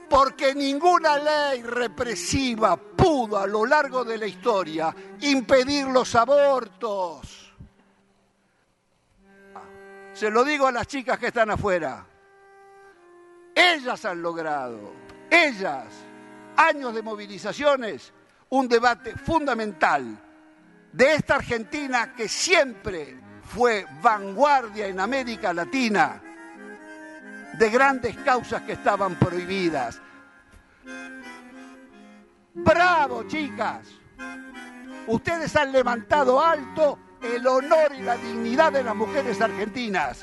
porque 0.10 0.56
ninguna 0.56 1.18
ley 1.18 1.64
represiva 1.64 2.76
pudo 2.76 3.38
a 3.38 3.48
lo 3.48 3.66
largo 3.66 4.04
de 4.04 4.18
la 4.18 4.28
historia 4.28 4.96
impedir 5.22 5.88
los 5.88 6.16
abortos. 6.16 7.54
Se 10.14 10.30
lo 10.30 10.44
digo 10.44 10.68
a 10.68 10.72
las 10.72 10.88
chicas 10.88 11.18
que 11.18 11.28
están 11.28 11.52
afuera. 11.52 12.06
Ellas 13.56 14.04
han 14.06 14.22
logrado, 14.22 14.92
ellas, 15.30 15.86
años 16.56 16.94
de 16.94 17.02
movilizaciones, 17.02 18.14
un 18.50 18.68
debate 18.68 19.16
fundamental 19.16 20.18
de 20.92 21.14
esta 21.14 21.36
Argentina 21.36 22.14
que 22.16 22.28
siempre 22.28 23.20
fue 23.44 23.86
vanguardia 24.02 24.88
en 24.88 25.00
América 25.00 25.54
Latina 25.54 26.22
de 27.58 27.70
grandes 27.70 28.16
causas 28.18 28.62
que 28.64 28.74
estaban 28.74 29.16
prohibidas. 29.16 30.02
Bravo, 32.54 33.24
chicas. 33.28 33.88
Ustedes 35.08 35.56
han 35.56 35.72
levantado 35.72 36.44
alto 36.44 37.00
el 37.22 37.46
honor 37.48 37.94
y 37.98 38.02
la 38.02 38.16
dignidad 38.18 38.72
de 38.72 38.84
las 38.84 38.96
mujeres 38.96 39.42
argentinas. 39.42 40.22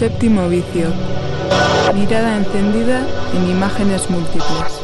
Séptimo 0.00 0.48
vicio. 0.48 0.88
Mirada 1.92 2.38
encendida 2.38 3.06
en 3.34 3.50
imágenes 3.50 4.08
múltiples. 4.08 4.79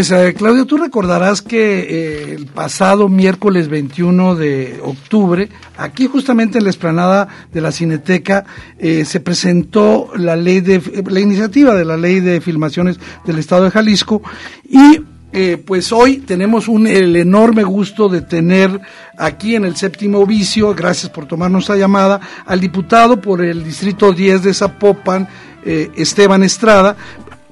Pues 0.00 0.12
eh, 0.12 0.32
Claudio, 0.32 0.64
tú 0.64 0.78
recordarás 0.78 1.42
que 1.42 1.80
eh, 1.80 2.32
el 2.32 2.46
pasado 2.46 3.10
miércoles 3.10 3.68
21 3.68 4.34
de 4.34 4.80
octubre, 4.82 5.50
aquí 5.76 6.06
justamente 6.06 6.56
en 6.56 6.64
la 6.64 6.70
explanada 6.70 7.28
de 7.52 7.60
la 7.60 7.70
Cineteca, 7.70 8.46
eh, 8.78 9.04
se 9.04 9.20
presentó 9.20 10.10
la 10.16 10.36
ley 10.36 10.62
de 10.62 11.04
la 11.06 11.20
iniciativa 11.20 11.74
de 11.74 11.84
la 11.84 11.98
ley 11.98 12.20
de 12.20 12.40
filmaciones 12.40 12.98
del 13.26 13.40
Estado 13.40 13.64
de 13.64 13.72
Jalisco 13.72 14.22
y 14.64 15.02
pues 15.66 15.92
hoy 15.92 16.16
tenemos 16.20 16.66
un, 16.66 16.86
el 16.86 17.14
enorme 17.14 17.62
gusto 17.62 18.08
de 18.08 18.22
tener 18.22 18.80
aquí 19.18 19.54
en 19.54 19.66
el 19.66 19.76
séptimo 19.76 20.24
vicio, 20.24 20.74
gracias 20.74 21.12
por 21.12 21.26
tomarnos 21.26 21.68
la 21.68 21.76
llamada, 21.76 22.20
al 22.46 22.58
diputado 22.58 23.20
por 23.20 23.44
el 23.44 23.62
Distrito 23.62 24.12
10 24.12 24.44
de 24.44 24.54
Zapopan, 24.54 25.28
Esteban 25.62 26.42
Estrada, 26.42 26.96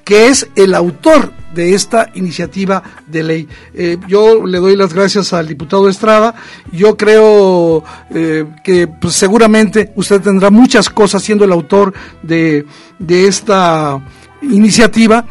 que 0.03 0.29
es 0.29 0.49
el 0.57 0.75
autor 0.75 1.38
de 1.55 1.75
esta 1.75 2.11
iniciativa 2.15 2.83
de 3.07 3.23
ley. 3.23 3.49
Eh, 3.75 3.99
yo 4.07 4.45
le 4.47 4.59
doy 4.59 4.77
las 4.77 4.93
gracias 4.93 5.33
al 5.33 5.47
diputado 5.47 5.89
Estrada. 5.89 6.35
Yo 6.73 6.97
creo 6.97 7.85
eh, 8.11 8.45
que 8.63 8.87
pues, 8.89 9.15
seguramente 9.15 9.93
usted 9.97 10.21
tendrá 10.21 10.51
muchas 10.51 10.89
cosas 10.91 11.23
siendo 11.23 11.45
el 11.45 11.53
autor 11.53 11.93
de, 12.23 12.67
de 12.99 13.27
esta 13.27 14.01
iniciativa, 14.43 15.25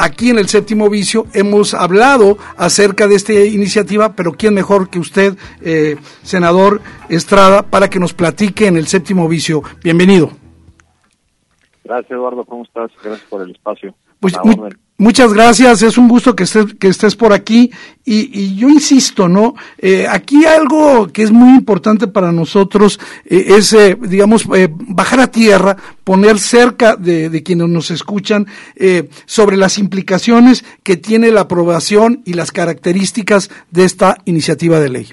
aquí 0.00 0.30
en 0.30 0.38
el 0.38 0.48
séptimo 0.48 0.88
vicio 0.88 1.26
hemos 1.34 1.74
hablado 1.74 2.38
acerca 2.56 3.06
de 3.06 3.16
esta 3.16 3.32
iniciativa, 3.32 4.14
pero 4.14 4.32
¿quién 4.32 4.54
mejor 4.54 4.88
que 4.88 4.98
usted, 4.98 5.36
eh, 5.60 5.96
senador 6.22 6.80
Estrada, 7.08 7.62
para 7.62 7.90
que 7.90 7.98
nos 7.98 8.14
platique 8.14 8.66
en 8.66 8.76
el 8.76 8.86
séptimo 8.86 9.28
vicio? 9.28 9.62
Bienvenido. 9.82 10.30
Gracias, 11.84 12.12
Eduardo. 12.12 12.44
¿Cómo 12.44 12.64
estás? 12.64 12.90
Gracias 13.02 13.28
por 13.28 13.42
el 13.42 13.50
espacio. 13.50 13.94
Pues, 14.20 14.34
muchas 14.98 15.32
gracias, 15.32 15.82
es 15.82 15.96
un 15.96 16.06
gusto 16.06 16.36
que 16.36 16.44
estés, 16.44 16.74
que 16.78 16.88
estés 16.88 17.16
por 17.16 17.32
aquí 17.32 17.70
y, 18.04 18.54
yo 18.54 18.68
insisto, 18.68 19.28
¿no? 19.28 19.54
Eh, 19.78 20.06
aquí 20.06 20.44
algo 20.44 21.08
que 21.08 21.22
es 21.22 21.30
muy 21.30 21.56
importante 21.56 22.06
para 22.06 22.30
nosotros 22.30 23.00
eh, 23.24 23.46
es, 23.56 23.72
eh, 23.72 23.96
digamos, 23.98 24.46
bajar 24.70 25.20
a 25.20 25.30
tierra, 25.30 25.76
poner 26.04 26.38
cerca 26.38 26.96
de, 26.96 27.30
de 27.30 27.42
quienes 27.42 27.68
nos 27.68 27.90
escuchan 27.90 28.46
sobre 29.24 29.56
las 29.56 29.78
implicaciones 29.78 30.64
que 30.82 30.98
tiene 30.98 31.30
la 31.30 31.42
aprobación 31.42 32.22
y 32.26 32.34
las 32.34 32.52
características 32.52 33.50
de 33.70 33.84
esta 33.84 34.18
iniciativa 34.26 34.80
de 34.80 34.88
ley. 34.90 35.12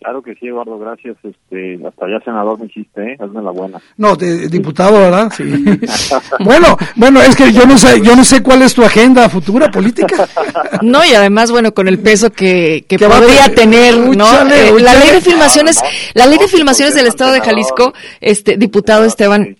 Claro 0.00 0.22
que 0.22 0.34
sí, 0.36 0.46
Eduardo, 0.46 0.78
gracias. 0.78 1.18
Este, 1.22 1.78
hasta 1.86 2.08
ya 2.08 2.24
senador 2.24 2.58
me 2.58 2.66
hiciste, 2.66 3.02
¿eh? 3.02 3.16
Hazme 3.20 3.42
la 3.42 3.50
buena. 3.50 3.78
No, 3.98 4.16
de, 4.16 4.48
diputado, 4.48 4.98
¿verdad? 4.98 5.30
Sí. 5.30 5.44
bueno, 6.40 6.74
bueno, 6.96 7.20
es 7.20 7.36
que 7.36 7.52
yo 7.52 7.66
no 7.66 7.76
sé, 7.76 8.00
yo 8.00 8.16
no 8.16 8.24
sé 8.24 8.42
cuál 8.42 8.62
es 8.62 8.72
tu 8.72 8.82
agenda 8.82 9.28
futura 9.28 9.70
política. 9.70 10.26
no, 10.82 11.04
y 11.04 11.14
además, 11.14 11.50
bueno, 11.50 11.74
con 11.74 11.86
el 11.86 11.98
peso 11.98 12.30
que, 12.30 12.86
que, 12.88 12.98
podría 12.98 13.54
tener, 13.54 13.98
¿no? 13.98 14.26
Eh, 14.50 14.72
la 14.80 14.94
ley 14.94 15.10
de 15.12 15.20
filmaciones, 15.20 15.78
la 16.14 16.26
ley 16.26 16.38
de 16.38 16.48
filmaciones 16.48 16.94
del 16.94 17.06
Estado 17.06 17.32
de 17.32 17.42
Jalisco, 17.42 17.92
este, 18.22 18.56
diputado 18.56 19.04
Esteban, 19.04 19.58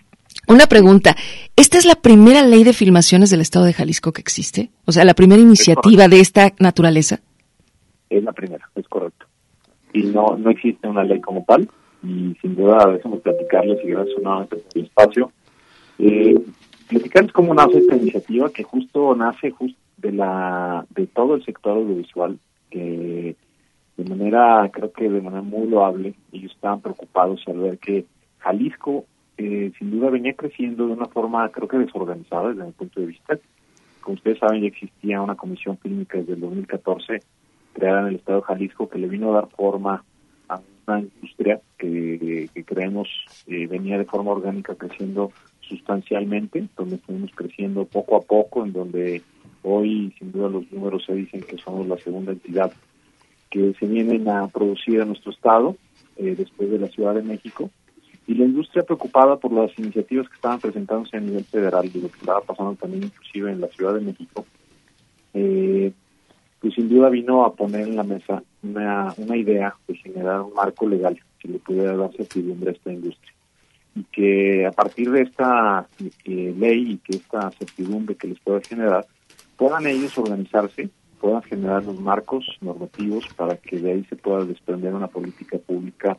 una 0.48 0.66
pregunta. 0.68 1.16
¿Esta 1.54 1.76
es 1.76 1.84
la 1.84 1.96
primera 1.96 2.42
ley 2.42 2.64
de 2.64 2.72
filmaciones 2.72 3.28
del 3.28 3.42
Estado 3.42 3.66
de 3.66 3.74
Jalisco 3.74 4.12
que 4.12 4.22
existe? 4.22 4.70
O 4.86 4.92
sea, 4.92 5.04
la 5.04 5.12
primera 5.12 5.42
iniciativa 5.42 6.08
de 6.08 6.20
esta 6.20 6.54
naturaleza. 6.58 7.20
Es 8.08 8.24
la 8.24 8.32
primera, 8.32 8.66
es 8.74 8.88
correcto 8.88 9.29
y 9.92 10.04
no, 10.04 10.36
no 10.36 10.50
existe 10.50 10.88
una 10.88 11.04
ley 11.04 11.20
como 11.20 11.44
tal. 11.44 11.68
Y 12.02 12.34
sin 12.40 12.56
duda, 12.56 12.86
déjame 12.92 13.18
platicarles 13.18 13.84
y 13.84 13.88
gracias 13.88 14.22
nuevamente 14.22 14.56
por 14.56 14.78
el 14.78 14.84
espacio. 14.84 15.32
Eh, 15.98 16.34
platicarles 16.88 17.32
cómo 17.32 17.54
nace 17.54 17.78
esta 17.78 17.96
iniciativa, 17.96 18.50
que 18.50 18.62
justo 18.62 19.14
nace 19.14 19.50
justo 19.50 19.78
de 19.98 20.12
la 20.12 20.86
de 20.90 21.06
todo 21.06 21.34
el 21.34 21.44
sector 21.44 21.76
audiovisual, 21.76 22.38
que 22.70 23.36
de 23.96 24.08
manera, 24.08 24.70
creo 24.72 24.92
que 24.92 25.10
de 25.10 25.20
manera 25.20 25.42
muy 25.42 25.68
loable, 25.68 26.14
ellos 26.32 26.52
estaban 26.52 26.80
preocupados 26.80 27.42
al 27.46 27.58
ver 27.58 27.78
que 27.78 28.06
Jalisco 28.38 29.04
eh, 29.36 29.72
sin 29.78 29.90
duda 29.90 30.10
venía 30.10 30.32
creciendo 30.34 30.86
de 30.86 30.92
una 30.92 31.06
forma 31.06 31.48
creo 31.50 31.68
que 31.68 31.78
desorganizada 31.78 32.50
desde 32.50 32.64
mi 32.64 32.72
punto 32.72 33.00
de 33.00 33.06
vista. 33.06 33.38
Como 34.00 34.14
ustedes 34.14 34.38
saben, 34.38 34.62
ya 34.62 34.68
existía 34.68 35.20
una 35.20 35.34
comisión 35.34 35.76
clínica 35.76 36.18
desde 36.18 36.32
el 36.32 36.40
2014 36.40 37.20
creada 37.72 38.00
en 38.02 38.06
el 38.08 38.14
estado 38.16 38.40
de 38.40 38.46
Jalisco 38.46 38.88
que 38.88 38.98
le 38.98 39.08
vino 39.08 39.30
a 39.30 39.40
dar 39.40 39.48
forma 39.50 40.04
a 40.48 40.60
una 40.86 41.00
industria 41.00 41.60
que, 41.78 42.48
creemos 42.66 43.08
eh, 43.46 43.66
venía 43.66 43.98
de 43.98 44.04
forma 44.04 44.32
orgánica 44.32 44.74
creciendo 44.74 45.32
sustancialmente, 45.60 46.68
donde 46.76 46.98
fuimos 46.98 47.30
creciendo 47.34 47.84
poco 47.84 48.16
a 48.16 48.20
poco, 48.20 48.64
en 48.64 48.72
donde 48.72 49.22
hoy 49.62 50.14
sin 50.18 50.32
duda 50.32 50.48
los 50.48 50.70
números 50.72 51.04
se 51.06 51.14
dicen 51.14 51.42
que 51.42 51.58
somos 51.58 51.86
la 51.86 51.96
segunda 51.98 52.32
entidad 52.32 52.72
que 53.50 53.74
se 53.78 53.86
vienen 53.86 54.28
a 54.28 54.46
producir 54.48 55.00
en 55.00 55.08
nuestro 55.08 55.32
estado 55.32 55.76
eh, 56.16 56.34
después 56.36 56.70
de 56.70 56.78
la 56.78 56.88
Ciudad 56.88 57.14
de 57.14 57.22
México. 57.22 57.70
Y 58.26 58.34
la 58.34 58.44
industria 58.44 58.84
preocupada 58.84 59.36
por 59.36 59.52
las 59.52 59.76
iniciativas 59.76 60.28
que 60.28 60.36
estaban 60.36 60.60
presentándose 60.60 61.16
a 61.16 61.20
nivel 61.20 61.44
federal 61.44 61.90
y 61.92 62.00
lo 62.00 62.08
que 62.08 62.18
estaba 62.18 62.40
pasando 62.42 62.76
también 62.76 63.04
inclusive 63.04 63.50
en 63.50 63.60
la 63.60 63.66
Ciudad 63.68 63.94
de 63.94 64.00
México 64.00 64.46
eh, 65.34 65.92
pues 66.60 66.74
sin 66.74 66.88
duda 66.88 67.08
vino 67.08 67.44
a 67.44 67.54
poner 67.54 67.88
en 67.88 67.96
la 67.96 68.02
mesa 68.02 68.42
una, 68.62 69.12
una 69.16 69.36
idea 69.36 69.74
de 69.88 69.94
generar 69.96 70.42
un 70.42 70.52
marco 70.52 70.86
legal 70.86 71.18
que 71.38 71.48
le 71.48 71.58
pudiera 71.58 71.96
dar 71.96 72.12
certidumbre 72.12 72.70
a 72.70 72.72
esta 72.74 72.92
industria. 72.92 73.32
Y 73.94 74.04
que 74.04 74.66
a 74.66 74.70
partir 74.70 75.10
de 75.10 75.22
esta 75.22 75.88
ley 76.24 76.92
y 76.92 76.96
que 76.98 77.16
esta 77.16 77.50
certidumbre 77.52 78.14
que 78.14 78.28
les 78.28 78.38
pueda 78.40 78.60
generar, 78.60 79.06
puedan 79.56 79.86
ellos 79.86 80.16
organizarse, 80.18 80.90
puedan 81.18 81.42
generar 81.42 81.84
los 81.84 81.98
marcos 81.98 82.46
normativos 82.60 83.26
para 83.36 83.56
que 83.56 83.78
de 83.78 83.92
ahí 83.92 84.04
se 84.04 84.16
pueda 84.16 84.44
desprender 84.44 84.94
una 84.94 85.08
política 85.08 85.58
pública 85.58 86.16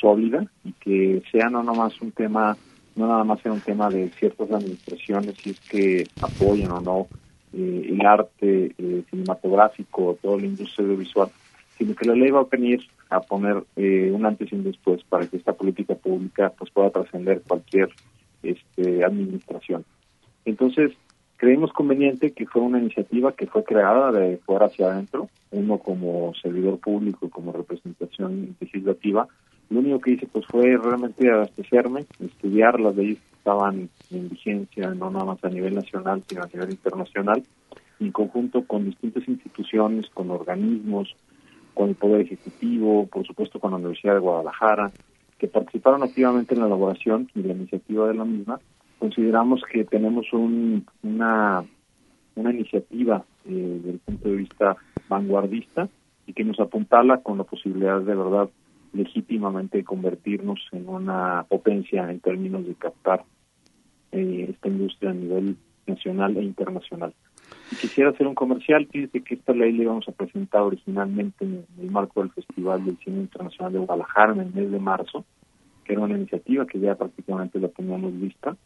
sólida 0.00 0.46
y 0.64 0.72
que 0.72 1.22
sea 1.30 1.50
no 1.50 1.62
nomás 1.62 2.00
un 2.00 2.12
tema, 2.12 2.56
no 2.94 3.06
nada 3.06 3.24
más 3.24 3.40
sea 3.40 3.52
un 3.52 3.60
tema 3.60 3.90
de 3.90 4.08
ciertas 4.10 4.50
administraciones 4.50 5.34
si 5.42 5.50
es 5.50 5.60
que 5.60 6.04
apoyan 6.22 6.70
o 6.70 6.80
no 6.80 7.08
eh, 7.52 7.86
el 7.88 8.06
arte 8.06 8.74
eh, 8.78 9.02
cinematográfico, 9.10 10.18
toda 10.22 10.38
la 10.38 10.46
industria 10.46 10.86
audiovisual, 10.86 11.28
sino 11.76 11.94
que 11.94 12.06
la 12.06 12.14
ley 12.14 12.30
va 12.30 12.40
a 12.40 12.44
venir 12.50 12.80
a 13.08 13.20
poner 13.20 13.64
eh, 13.76 14.10
un 14.12 14.24
antes 14.24 14.52
y 14.52 14.54
un 14.54 14.64
después 14.64 15.02
para 15.04 15.26
que 15.26 15.36
esta 15.36 15.52
política 15.52 15.94
pública 15.94 16.52
pues 16.56 16.70
pueda 16.70 16.90
trascender 16.90 17.42
cualquier 17.42 17.88
este, 18.42 19.04
administración. 19.04 19.84
Entonces, 20.44 20.92
creemos 21.36 21.72
conveniente 21.72 22.32
que 22.32 22.46
fue 22.46 22.62
una 22.62 22.78
iniciativa 22.78 23.32
que 23.32 23.46
fue 23.46 23.64
creada 23.64 24.12
de 24.12 24.36
fuera 24.38 24.66
hacia 24.66 24.92
adentro, 24.92 25.28
uno 25.50 25.78
como 25.78 26.32
servidor 26.40 26.78
público, 26.78 27.30
como 27.30 27.52
representación 27.52 28.56
legislativa. 28.60 29.26
Lo 29.70 29.78
único 29.78 30.00
que 30.00 30.12
hice 30.12 30.26
pues 30.26 30.44
fue 30.46 30.76
realmente 30.76 31.30
abastecerme, 31.30 32.04
estudiar 32.18 32.80
las 32.80 32.96
leyes 32.96 33.18
estaban 33.38 33.88
en 34.10 34.28
vigencia, 34.28 34.92
no 34.94 35.10
nada 35.10 35.24
más 35.24 35.44
a 35.44 35.48
nivel 35.48 35.74
nacional, 35.74 36.22
sino 36.28 36.42
a 36.42 36.48
nivel 36.52 36.70
internacional, 36.70 37.42
en 38.00 38.12
conjunto 38.12 38.64
con 38.66 38.84
distintas 38.84 39.26
instituciones, 39.28 40.10
con 40.10 40.30
organismos, 40.30 41.14
con 41.72 41.90
el 41.90 41.94
Poder 41.94 42.22
Ejecutivo, 42.22 43.06
por 43.06 43.26
supuesto 43.26 43.60
con 43.60 43.70
la 43.70 43.76
Universidad 43.78 44.14
de 44.14 44.20
Guadalajara, 44.20 44.90
que 45.38 45.46
participaron 45.46 46.02
activamente 46.02 46.54
en 46.54 46.60
la 46.60 46.66
elaboración 46.66 47.30
y 47.34 47.42
la 47.42 47.54
iniciativa 47.54 48.08
de 48.08 48.14
la 48.14 48.24
misma, 48.24 48.60
consideramos 48.98 49.62
que 49.72 49.84
tenemos 49.84 50.32
un, 50.32 50.84
una, 51.02 51.64
una 52.34 52.50
iniciativa 52.52 53.24
eh, 53.46 53.78
desde 53.78 53.90
el 53.92 53.98
punto 54.00 54.28
de 54.28 54.36
vista 54.36 54.76
vanguardista 55.08 55.88
y 56.26 56.34
que 56.34 56.44
nos 56.44 56.60
apuntala 56.60 57.18
con 57.22 57.38
la 57.38 57.44
posibilidad 57.44 58.00
de 58.00 58.14
verdad 58.14 58.50
legítimamente 58.92 59.84
convertirnos 59.84 60.60
en 60.72 60.88
una 60.88 61.44
potencia 61.48 62.10
en 62.10 62.20
términos 62.20 62.66
de 62.66 62.74
captar 62.74 63.24
eh, 64.12 64.46
esta 64.50 64.68
industria 64.68 65.10
a 65.10 65.14
nivel 65.14 65.56
nacional 65.86 66.36
e 66.36 66.42
internacional. 66.42 67.14
Quisiera 67.80 68.10
hacer 68.10 68.26
un 68.26 68.34
comercial, 68.34 68.86
fíjese 68.90 69.22
que 69.22 69.34
esta 69.34 69.52
ley 69.52 69.72
la 69.72 69.84
íbamos 69.84 70.08
a 70.08 70.12
presentar 70.12 70.62
originalmente 70.62 71.44
en 71.44 71.64
el 71.80 71.90
marco 71.90 72.20
del 72.20 72.30
Festival 72.32 72.84
del 72.84 72.98
Cine 72.98 73.20
Internacional 73.20 73.72
de 73.72 73.78
Guadalajara 73.78 74.32
en 74.32 74.40
el 74.40 74.52
mes 74.52 74.70
de 74.70 74.78
marzo, 74.78 75.24
que 75.84 75.92
era 75.92 76.02
una 76.02 76.16
iniciativa 76.16 76.66
que 76.66 76.80
ya 76.80 76.96
prácticamente 76.96 77.60
la 77.60 77.68
teníamos 77.68 78.12
lista. 78.12 78.56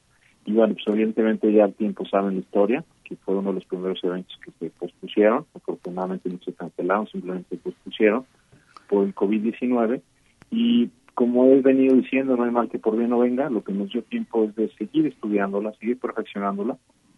Y 0.46 0.52
bueno, 0.52 0.74
pues 0.74 1.54
ya 1.54 1.64
al 1.64 1.74
tiempo 1.74 2.06
saben 2.06 2.34
la 2.34 2.40
historia, 2.40 2.84
que 3.04 3.16
fue 3.16 3.36
uno 3.36 3.50
de 3.50 3.54
los 3.56 3.64
primeros 3.66 4.02
eventos 4.04 4.38
que 4.44 4.52
se 4.58 4.70
pospusieron, 4.70 5.46
afortunadamente 5.54 6.28
no 6.28 6.38
se 6.44 6.52
cancelaron, 6.52 7.06
simplemente 7.06 7.56
se 7.56 7.62
pospusieron 7.62 8.24
por 8.88 9.04
el 9.04 9.14
COVID-19 9.14 10.00
y 10.54 10.90
como 11.14 11.46
he 11.46 11.60
venido 11.60 11.96
diciendo, 11.96 12.36
no 12.36 12.44
hay 12.44 12.50
mal 12.50 12.68
que 12.68 12.78
por 12.78 12.96
bien 12.96 13.10
no 13.10 13.18
venga, 13.18 13.50
lo 13.50 13.62
que 13.62 13.72
nos 13.72 13.90
dio 13.90 14.02
tiempo 14.02 14.44
es 14.44 14.54
de 14.54 14.68
seguir 14.76 15.06
estudiándola, 15.06 15.72
seguir 15.74 15.98
perfeccionándola, 15.98 16.76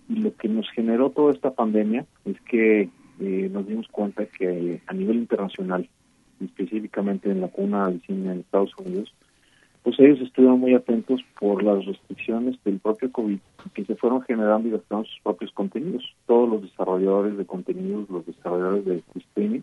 y 0.08 0.16
lo 0.16 0.34
que 0.36 0.48
nos 0.48 0.70
generó 0.70 1.10
toda 1.10 1.32
esta 1.32 1.50
pandemia 1.50 2.06
es 2.24 2.40
que 2.42 2.88
eh, 3.20 3.50
nos 3.52 3.66
dimos 3.66 3.88
cuenta 3.88 4.26
que 4.26 4.80
a 4.86 4.92
nivel 4.92 5.16
internacional, 5.16 5.88
específicamente 6.40 7.30
en 7.30 7.40
la 7.40 7.48
cuna 7.48 7.88
del 7.88 8.00
cine 8.02 8.32
en 8.32 8.40
Estados 8.40 8.72
Unidos, 8.78 9.12
pues 9.82 9.98
ellos 10.00 10.20
estuvieron 10.20 10.60
muy 10.60 10.74
atentos 10.74 11.20
por 11.38 11.62
las 11.62 11.84
restricciones 11.86 12.56
del 12.64 12.78
propio 12.80 13.10
COVID 13.12 13.38
que 13.72 13.84
se 13.84 13.94
fueron 13.96 14.20
generando 14.22 14.68
y 14.68 14.72
gastando 14.72 15.04
sus 15.04 15.20
propios 15.22 15.52
contenidos. 15.52 16.04
Todos 16.26 16.48
los 16.48 16.62
desarrolladores 16.62 17.36
de 17.36 17.46
contenidos, 17.46 18.10
los 18.10 18.26
desarrolladores 18.26 18.84
de 18.84 19.02
streaming, 19.14 19.60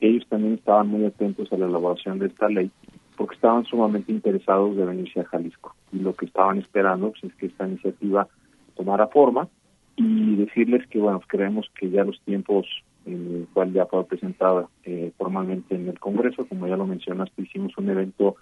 ellos 0.00 0.26
también 0.28 0.54
estaban 0.54 0.88
muy 0.88 1.04
atentos 1.04 1.50
a 1.52 1.56
la 1.56 1.66
elaboración 1.66 2.18
de 2.18 2.26
esta 2.26 2.48
ley 2.48 2.70
porque 3.16 3.34
estaban 3.34 3.64
sumamente 3.64 4.12
interesados 4.12 4.76
de 4.76 4.84
venirse 4.84 5.20
a 5.20 5.24
Jalisco. 5.24 5.74
Y 5.92 5.98
lo 5.98 6.14
que 6.14 6.26
estaban 6.26 6.58
esperando 6.58 7.10
pues, 7.10 7.24
es 7.24 7.34
que 7.34 7.46
esta 7.46 7.66
iniciativa 7.66 8.28
tomara 8.74 9.06
forma 9.08 9.48
y 9.96 10.36
decirles 10.36 10.86
que 10.88 10.98
bueno 10.98 11.20
creemos 11.26 11.70
que 11.78 11.90
ya 11.90 12.04
los 12.04 12.20
tiempos 12.22 12.66
en 13.04 13.36
el 13.36 13.48
cual 13.52 13.72
ya 13.72 13.86
fue 13.86 14.04
presentada 14.06 14.68
eh, 14.84 15.12
formalmente 15.18 15.74
en 15.74 15.88
el 15.88 15.98
Congreso 15.98 16.46
como 16.46 16.66
ya 16.66 16.76
lo 16.76 16.86
mencionaste 16.86 17.42
hicimos 17.42 17.76
un 17.76 17.90
evento 17.90 18.36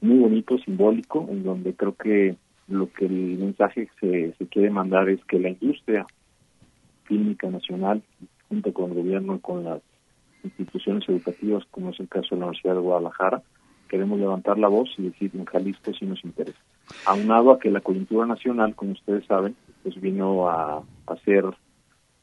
muy 0.00 0.18
bonito 0.18 0.56
simbólico 0.58 1.26
en 1.28 1.42
donde 1.42 1.74
creo 1.74 1.94
que 1.94 2.36
lo 2.68 2.90
que 2.90 3.06
el 3.06 3.38
mensaje 3.38 3.88
se, 4.00 4.32
se 4.38 4.46
quiere 4.46 4.70
mandar 4.70 5.08
es 5.08 5.22
que 5.26 5.38
la 5.38 5.50
industria 5.50 6.06
clínica 7.04 7.50
nacional 7.50 8.02
junto 8.48 8.72
con 8.72 8.90
el 8.90 8.96
gobierno 8.96 9.36
y 9.36 9.40
con 9.40 9.64
las 9.64 9.82
instituciones 10.44 11.06
educativas 11.08 11.64
como 11.70 11.90
es 11.90 12.00
el 12.00 12.08
caso 12.08 12.34
de 12.34 12.40
la 12.40 12.46
Universidad 12.46 12.74
de 12.74 12.80
Guadalajara 12.80 13.42
queremos 13.90 14.20
levantar 14.20 14.56
la 14.56 14.68
voz 14.68 14.88
y 14.96 15.02
decir 15.02 15.32
en 15.34 15.44
Jalisco 15.44 15.92
sí 15.92 16.06
nos 16.06 16.24
interesa. 16.24 16.58
Aunado 17.06 17.50
a 17.50 17.58
que 17.58 17.70
la 17.70 17.80
coyuntura 17.80 18.24
nacional, 18.24 18.74
como 18.76 18.92
ustedes 18.92 19.26
saben, 19.26 19.56
pues 19.82 20.00
vino 20.00 20.48
a 20.48 20.82
hacer, 21.08 21.44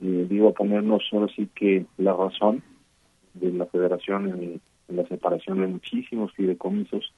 eh, 0.02 0.26
digo, 0.30 0.50
a 0.50 0.54
ponernos 0.54 1.04
ahora 1.12 1.28
sí 1.36 1.50
que 1.54 1.86
la 1.98 2.14
razón 2.14 2.64
de 3.34 3.52
la 3.52 3.66
federación 3.66 4.30
en, 4.30 4.62
la 4.88 5.06
separación 5.08 5.60
de 5.60 5.68
muchísimos 5.68 6.32
fideicomisos 6.32 7.14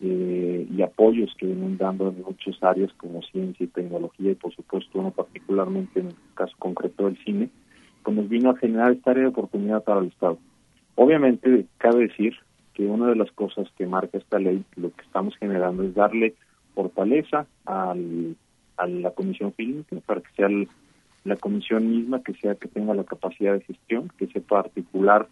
eh, 0.00 0.68
y 0.70 0.82
apoyos 0.82 1.34
que 1.38 1.46
vienen 1.46 1.78
dando 1.78 2.08
en 2.08 2.22
muchas 2.22 2.62
áreas 2.62 2.92
como 2.98 3.22
ciencia 3.22 3.64
y 3.64 3.68
tecnología 3.68 4.32
y 4.32 4.34
por 4.34 4.54
supuesto 4.54 4.98
uno 4.98 5.10
particularmente 5.12 6.00
en 6.00 6.08
el 6.08 6.14
caso 6.34 6.54
concreto 6.58 7.06
del 7.06 7.16
cine, 7.24 7.48
pues 8.02 8.28
vino 8.28 8.50
a 8.50 8.56
generar 8.58 8.92
esta 8.92 9.12
área 9.12 9.22
de 9.22 9.30
oportunidad 9.30 9.82
para 9.82 10.00
el 10.00 10.08
Estado. 10.08 10.38
Obviamente, 10.96 11.66
cabe 11.78 12.08
decir 12.08 12.34
que 12.78 12.86
una 12.86 13.08
de 13.08 13.16
las 13.16 13.32
cosas 13.32 13.66
que 13.76 13.88
marca 13.88 14.18
esta 14.18 14.38
ley, 14.38 14.64
lo 14.76 14.92
que 14.92 15.02
estamos 15.02 15.36
generando 15.36 15.82
es 15.82 15.96
darle 15.96 16.36
fortaleza 16.76 17.44
al, 17.64 18.36
a 18.76 18.86
la 18.86 19.10
comisión 19.10 19.52
fílmica 19.52 19.96
para 20.06 20.20
que 20.20 20.30
sea 20.36 20.48
la 21.24 21.34
comisión 21.34 21.90
misma, 21.90 22.22
que 22.22 22.34
sea 22.34 22.54
que 22.54 22.68
tenga 22.68 22.94
la 22.94 23.02
capacidad 23.02 23.54
de 23.54 23.62
gestión, 23.62 24.12
que 24.16 24.28
sepa 24.28 24.60
articular 24.60 25.26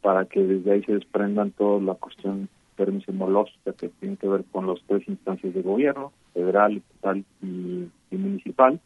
para 0.00 0.24
que 0.24 0.40
desde 0.42 0.72
ahí 0.72 0.82
se 0.84 0.94
desprendan 0.94 1.50
toda 1.50 1.82
la 1.82 1.94
cuestión 1.96 2.48
permisimológica 2.76 3.74
que 3.74 3.90
tiene 4.00 4.16
que 4.16 4.26
ver 4.26 4.44
con 4.50 4.66
las 4.66 4.80
tres 4.86 5.06
instancias 5.06 5.52
de 5.52 5.60
gobierno, 5.60 6.12
federal, 6.32 6.78
estatal 6.78 7.22
y, 7.42 7.88
y 8.10 8.16
municipal. 8.16 8.80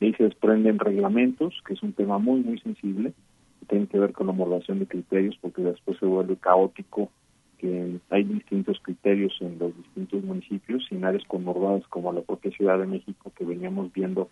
De 0.00 0.06
ahí 0.06 0.14
se 0.14 0.24
desprenden 0.24 0.78
reglamentos, 0.78 1.52
que 1.66 1.74
es 1.74 1.82
un 1.82 1.92
tema 1.92 2.16
muy, 2.16 2.40
muy 2.40 2.58
sensible, 2.60 3.12
que 3.60 3.66
tiene 3.66 3.88
que 3.88 3.98
ver 3.98 4.12
con 4.12 4.26
la 4.26 4.32
homologación 4.32 4.78
de 4.78 4.86
criterios, 4.86 5.36
porque 5.42 5.60
después 5.60 5.98
se 5.98 6.06
vuelve 6.06 6.36
caótico 6.36 7.10
que 7.58 7.98
hay 8.10 8.24
distintos 8.24 8.78
criterios 8.82 9.36
en 9.40 9.58
los 9.58 9.76
distintos 9.76 10.22
municipios, 10.24 10.86
en 10.90 11.04
áreas 11.04 11.24
conurbadas 11.26 11.86
como 11.88 12.12
la 12.12 12.20
propia 12.20 12.50
Ciudad 12.50 12.78
de 12.78 12.86
México, 12.86 13.32
que 13.36 13.44
veníamos 13.44 13.92
viendo 13.92 14.28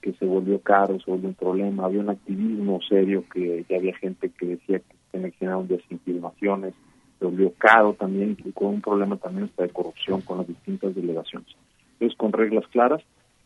que 0.00 0.12
se 0.12 0.24
volvió 0.24 0.60
caro, 0.60 0.98
se 1.00 1.10
volvió 1.10 1.28
un 1.28 1.34
problema, 1.34 1.84
había 1.84 2.00
un 2.00 2.10
activismo 2.10 2.80
serio 2.88 3.24
que 3.32 3.64
ya 3.68 3.76
había 3.76 3.96
gente 3.96 4.30
que 4.30 4.46
decía 4.46 4.78
que 4.78 4.96
se 5.12 5.30
generaron 5.32 5.68
desinformaciones, 5.68 6.74
se 7.18 7.24
volvió 7.24 7.52
caro 7.58 7.94
también, 7.94 8.36
y 8.44 8.52
con 8.52 8.68
un 8.68 8.80
problema 8.80 9.16
también 9.16 9.46
hasta 9.46 9.64
de 9.64 9.70
corrupción 9.70 10.20
con 10.20 10.38
las 10.38 10.46
distintas 10.46 10.94
delegaciones. 10.94 11.48
Entonces, 11.94 12.16
con 12.16 12.32
reglas 12.32 12.66
claras 12.68 13.02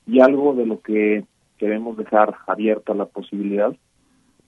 y 0.07 0.21
algo 0.21 0.55
de 0.55 0.67
lo 0.67 0.81
que 0.81 1.25
queremos 1.59 1.97
dejar 1.97 2.35
abierta 2.47 2.93
la 2.93 3.07
posibilidad 3.07 3.75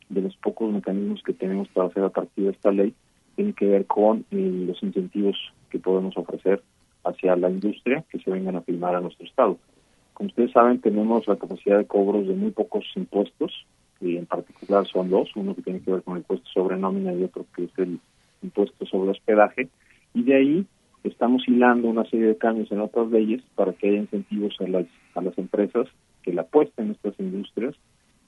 de 0.08 0.20
los 0.20 0.36
pocos 0.36 0.72
mecanismos 0.72 1.22
que 1.22 1.32
tenemos 1.32 1.68
para 1.68 1.88
hacer 1.88 2.04
a 2.04 2.10
partir 2.10 2.44
de 2.44 2.50
esta 2.50 2.70
ley, 2.70 2.94
tiene 3.34 3.52
que 3.52 3.66
ver 3.66 3.86
con 3.86 4.24
eh, 4.30 4.64
los 4.66 4.82
incentivos 4.82 5.36
que 5.70 5.78
podemos 5.78 6.16
ofrecer 6.16 6.62
hacia 7.04 7.36
la 7.36 7.50
industria 7.50 8.04
que 8.10 8.18
se 8.18 8.30
vengan 8.30 8.56
a 8.56 8.62
filmar 8.62 8.94
a 8.94 9.00
nuestro 9.00 9.26
estado. 9.26 9.58
Como 10.14 10.28
ustedes 10.28 10.52
saben, 10.52 10.80
tenemos 10.80 11.26
la 11.26 11.36
capacidad 11.36 11.78
de 11.78 11.86
cobros 11.86 12.26
de 12.26 12.34
muy 12.34 12.50
pocos 12.50 12.84
impuestos, 12.96 13.66
y 14.00 14.16
en 14.16 14.26
particular 14.26 14.86
son 14.86 15.10
dos, 15.10 15.30
uno 15.36 15.54
que 15.54 15.62
tiene 15.62 15.80
que 15.80 15.90
ver 15.90 16.02
con 16.02 16.14
el 16.14 16.20
impuesto 16.20 16.48
sobre 16.52 16.76
nómina 16.76 17.12
y 17.12 17.24
otro 17.24 17.46
que 17.54 17.64
es 17.64 17.78
el 17.78 17.98
impuesto 18.42 18.86
sobre 18.86 19.10
hospedaje, 19.10 19.68
y 20.14 20.22
de 20.22 20.34
ahí 20.34 20.66
estamos 21.02 21.46
hilando 21.48 21.88
una 21.88 22.04
serie 22.04 22.26
de 22.26 22.38
cambios 22.38 22.70
en 22.72 22.80
otras 22.80 23.10
leyes 23.10 23.42
para 23.54 23.72
que 23.72 23.88
haya 23.88 23.98
incentivos 23.98 24.56
a 24.60 24.68
las, 24.68 24.86
a 25.14 25.20
las 25.20 25.36
empresas 25.36 25.86
que 26.22 26.32
le 26.32 26.40
apuesten 26.40 26.88
a 26.88 26.92
estas 26.92 27.18
industrias 27.18 27.74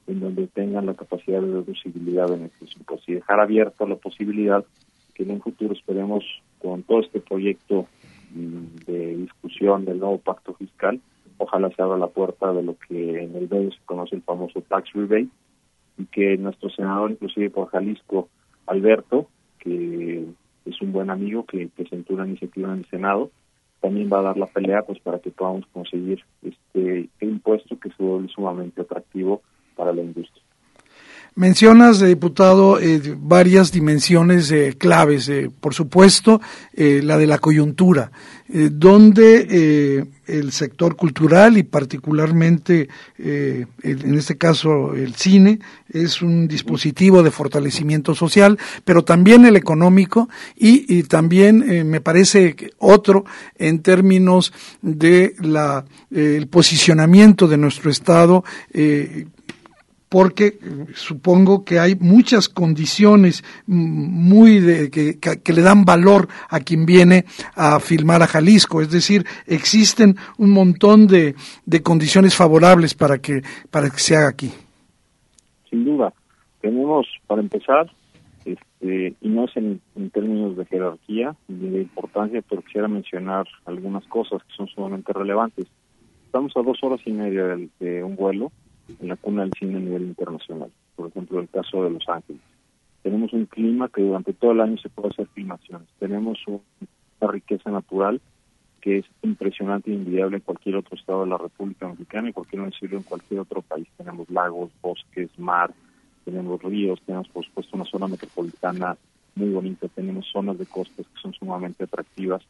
en 0.07 0.21
donde 0.21 0.47
tengan 0.49 0.87
la 0.87 0.95
capacidad 0.95 1.41
de 1.41 1.49
deducibilidad 1.49 2.33
en 2.33 2.45
estos 2.45 2.77
impuestos 2.77 3.09
y 3.09 3.15
dejar 3.15 3.41
abierta 3.41 3.87
la 3.87 3.97
posibilidad 3.97 4.65
que 5.17 5.23
en 5.23 5.31
un 5.31 5.41
futuro 5.41 5.73
esperemos 5.73 6.25
con 6.61 6.83
todo 6.83 7.01
este 7.01 7.21
proyecto 7.21 7.87
mm, 8.35 8.85
de 8.87 9.17
discusión 9.17 9.85
del 9.85 9.99
nuevo 9.99 10.19
pacto 10.19 10.53
fiscal, 10.55 11.01
ojalá 11.39 11.71
se 11.71 11.83
abra 11.83 11.97
la 11.97 12.09
puerta 12.09 12.53
de 12.53 12.63
lo 12.63 12.77
que 12.79 13.23
en 13.23 13.35
el 13.35 13.49
medio 13.49 13.71
se 13.73 13.79
conoce 13.87 14.15
el 14.15 14.23
famoso 14.23 14.61
tax 14.61 14.93
rebate 14.93 15.29
y 15.99 16.05
que 16.07 16.37
nuestro 16.37 16.69
senador, 16.69 17.11
inclusive 17.11 17.49
por 17.51 17.69
Jalisco, 17.69 18.29
Alberto, 18.67 19.29
que 19.59 20.27
es 20.67 20.83
un 20.83 20.93
buen 20.93 21.09
amigo 21.09 21.47
que 21.47 21.69
presentó 21.75 22.15
una 22.15 22.27
iniciativa 22.27 22.73
en 22.73 22.81
el 22.81 22.87
Senado, 22.87 23.31
también 23.81 24.11
va 24.13 24.19
a 24.19 24.23
dar 24.23 24.37
la 24.37 24.47
pelea 24.47 24.83
pues 24.83 24.99
para 25.01 25.21
que 25.21 25.31
podamos 25.31 25.65
conseguir 25.73 26.23
este 26.43 27.09
impuesto 27.21 27.79
que 27.79 27.91
vuelve 27.99 28.29
sumamente 28.29 28.83
atractivo 28.83 29.43
para 29.77 29.93
la 29.93 30.03
industria. 30.03 30.43
Mencionas, 31.39 32.01
eh, 32.01 32.07
diputado, 32.07 32.81
eh, 32.81 33.15
varias 33.21 33.71
dimensiones 33.71 34.51
eh, 34.51 34.75
claves. 34.79 35.31
por 35.61 35.75
supuesto, 35.75 36.41
la 36.75 37.19
de 37.19 37.27
la 37.27 37.39
coyuntura, 37.39 38.11
donde 38.49 40.07
el 40.27 40.53
sector 40.53 40.95
cultural 40.97 41.57
y 41.59 41.63
particularmente, 41.63 42.89
en 43.19 44.15
este 44.15 44.37
caso, 44.37 44.95
el 44.95 45.15
cine, 45.15 45.59
es 45.89 46.23
un 46.23 46.47
dispositivo 46.47 47.23
de 47.23 47.31
fortalecimiento 47.31 48.15
social, 48.15 48.59
pero 48.85 49.05
también 49.05 49.47
el 49.47 49.57
económico 49.57 50.29
y, 50.55 51.03
también 51.05 51.89
me 51.89 52.01
parece 52.01 52.57
otro 52.79 53.25
en 53.57 53.81
términos 53.81 54.53
de 54.83 55.35
la 55.41 55.85
el 56.11 56.47
posicionamiento 56.49 57.49
de 57.49 57.57
nuestro 57.57 57.91
Estado 57.91 58.45
porque 60.09 60.59
supongo 60.95 61.65
que 61.65 61.79
hay 61.79 61.97
muchas 61.97 62.49
condiciones 62.49 63.43
muy 63.67 64.61
de, 64.61 64.91
que, 64.91 65.19
que, 65.19 65.53
le 65.53 65.63
dan 65.63 65.85
valor 65.85 66.29
a 66.49 66.61
quien 66.61 66.87
viene 66.87 67.25
a 67.55 67.81
filmar 67.81 68.23
a 68.23 68.27
Jalisco, 68.27 68.81
es 68.81 68.91
decir, 68.91 69.25
existen 69.47 70.17
un 70.39 70.51
montón 70.51 71.07
de, 71.07 71.35
de 71.65 71.83
condiciones 71.83 72.37
favorables 72.37 72.95
para 72.95 73.19
que 73.19 73.43
para 73.71 73.91
que 73.91 73.99
se 73.99 74.17
haga 74.17 74.29
aquí. 74.29 74.51
Sin 75.69 75.85
duda, 75.85 76.13
tenemos 76.61 77.07
para 77.27 77.41
empezar, 77.41 77.91
este, 78.45 79.15
y 79.21 79.29
no 79.29 79.45
es 79.45 79.57
en, 79.57 79.81
términos 80.13 80.57
de 80.57 80.65
jerarquía 80.67 81.35
ni 81.49 81.69
de 81.69 81.83
importancia, 81.83 82.43
pero 82.49 82.63
quisiera 82.63 82.89
mencionar 82.89 83.47
algunas 83.65 84.05
cosas 84.07 84.43
que 84.45 84.55
son 84.57 84.69
sumamente 84.69 85.13
relevantes. 85.13 85.67
Estamos 86.27 86.53
a 86.57 86.63
dos 86.63 86.79
horas 86.83 87.01
y 87.07 87.13
media 87.13 87.57
de 87.81 88.05
un 88.05 88.15
vuelo 88.17 88.53
la 89.01 89.17
cuna 89.17 89.43
del 89.43 89.53
cine 89.59 89.77
a 89.77 89.81
nivel 89.81 90.03
internacional. 90.03 90.71
Por 90.95 91.09
ejemplo, 91.09 91.41
el 91.41 91.49
caso 91.49 91.85
de 91.85 91.91
Los 91.91 92.09
Ángeles. 92.09 92.43
Tenemos 93.03 93.33
un 93.33 93.47
clima 93.47 93.89
que 93.89 94.03
durante 94.03 94.33
todo 94.33 94.53
el 94.53 94.61
año 94.61 94.79
se 94.79 94.89
puede 94.89 95.11
hacer 95.11 95.27
filmaciones. 95.29 95.89
Tenemos 95.99 96.39
una 96.47 97.33
riqueza 97.33 97.71
natural 97.71 98.21
que 98.81 98.99
es 98.99 99.07
impresionante 99.23 99.91
e 99.91 99.95
invidiable 99.95 100.37
en 100.37 100.43
cualquier 100.43 100.77
otro 100.77 100.97
estado 100.97 101.25
de 101.25 101.31
la 101.31 101.39
República 101.39 101.89
Mexicana 101.89 102.31
y 102.31 102.33
cualquier 102.33 102.63
municipio 102.63 102.97
en 102.97 103.05
cualquier 103.05 103.41
otro 103.41 103.63
país. 103.63 103.89
Tenemos 103.97 104.31
lagos, 104.31 104.71
bosques, 104.81 105.29
mar, 105.39 105.73
tenemos 106.25 106.63
ríos, 106.63 107.01
tenemos 107.05 107.29
por 107.29 107.45
supuesto 107.45 107.77
una 107.77 107.85
zona 107.85 108.09
metropolitana 108.09 108.97
muy 109.35 109.51
bonita, 109.51 109.89
tenemos 109.89 110.27
zonas 110.33 110.59
de 110.59 110.67
costas 110.67 111.07
que 111.07 111.21
son 111.21 111.33
sumamente 111.35 111.85
atractivas. 111.85 112.43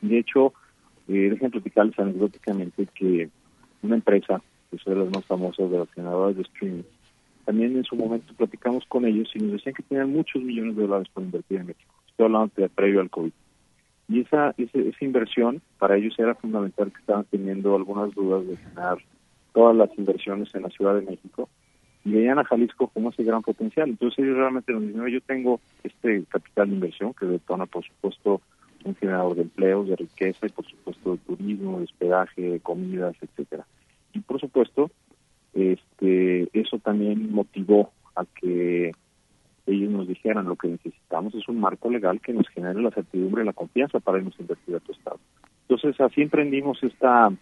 De 0.00 0.18
hecho, 0.18 0.52
eh, 1.08 1.30
déjenme 1.30 1.50
platicarles 1.50 1.98
anecdóticamente 1.98 2.86
que 2.94 3.30
una 3.82 3.96
empresa 3.96 4.42
son 4.78 4.98
las 4.98 5.10
más 5.10 5.24
famosas 5.24 5.70
de 5.70 5.78
los 5.78 5.90
generadores 5.92 6.36
de 6.36 6.42
streaming, 6.42 6.82
también 7.44 7.76
en 7.76 7.84
su 7.84 7.94
momento 7.96 8.32
platicamos 8.34 8.84
con 8.86 9.04
ellos 9.04 9.30
y 9.34 9.38
nos 9.38 9.52
decían 9.52 9.74
que 9.74 9.82
tenían 9.82 10.10
muchos 10.10 10.42
millones 10.42 10.76
de 10.76 10.82
dólares 10.82 11.08
por 11.12 11.22
invertir 11.22 11.60
en 11.60 11.66
México. 11.66 11.94
Estoy 12.08 12.26
hablando 12.26 12.52
de 12.56 12.68
previo 12.68 13.00
al 13.00 13.10
COVID. 13.10 13.32
Y 14.08 14.20
esa, 14.20 14.54
esa, 14.56 14.78
esa 14.78 15.04
inversión 15.04 15.60
para 15.78 15.96
ellos 15.96 16.14
era 16.18 16.34
fundamental 16.34 16.92
que 16.92 17.00
estaban 17.00 17.24
teniendo 17.24 17.74
algunas 17.74 18.14
dudas 18.14 18.46
de 18.46 18.56
generar 18.56 18.98
todas 19.52 19.76
las 19.76 19.90
inversiones 19.98 20.54
en 20.54 20.62
la 20.62 20.70
Ciudad 20.70 20.94
de 20.94 21.02
México 21.02 21.48
y 22.04 22.12
veían 22.12 22.38
a 22.38 22.44
Jalisco 22.44 22.88
como 22.88 23.10
ese 23.10 23.24
gran 23.24 23.42
potencial. 23.42 23.88
Entonces 23.88 24.18
ellos 24.18 24.36
realmente 24.36 24.72
nos 24.72 25.10
yo 25.10 25.20
tengo 25.22 25.60
este 25.82 26.24
capital 26.24 26.68
de 26.68 26.74
inversión 26.74 27.14
que 27.14 27.26
detona, 27.26 27.66
por 27.66 27.84
supuesto, 27.84 28.40
un 28.84 28.94
generador 28.96 29.36
de 29.36 29.42
empleos, 29.42 29.88
de 29.88 29.96
riqueza 29.96 30.46
y, 30.46 30.50
por 30.50 30.66
supuesto, 30.66 31.12
de 31.12 31.18
turismo, 31.18 31.78
de 31.78 31.84
hospedaje, 31.84 32.42
de 32.42 32.60
comidas, 32.60 33.16
etcétera 33.22 33.66
y 34.14 34.20
por 34.20 34.40
supuesto 34.40 34.90
este 35.52 36.48
eso 36.52 36.78
también 36.78 37.32
motivó 37.32 37.92
a 38.16 38.24
que 38.24 38.92
ellos 39.66 39.90
nos 39.90 40.08
dijeran 40.08 40.46
lo 40.46 40.56
que 40.56 40.68
necesitamos 40.68 41.34
es 41.34 41.48
un 41.48 41.60
marco 41.60 41.90
legal 41.90 42.20
que 42.20 42.32
nos 42.32 42.48
genere 42.48 42.82
la 42.82 42.90
certidumbre 42.90 43.42
y 43.42 43.46
la 43.46 43.52
confianza 43.52 44.00
para 44.00 44.18
irnos 44.18 44.38
a 44.38 44.42
invertir 44.42 44.76
a 44.76 44.80
tu 44.80 44.92
estado. 44.92 45.18
Entonces 45.68 45.98
así 46.00 46.20
emprendimos 46.20 46.82
esta, 46.82 47.32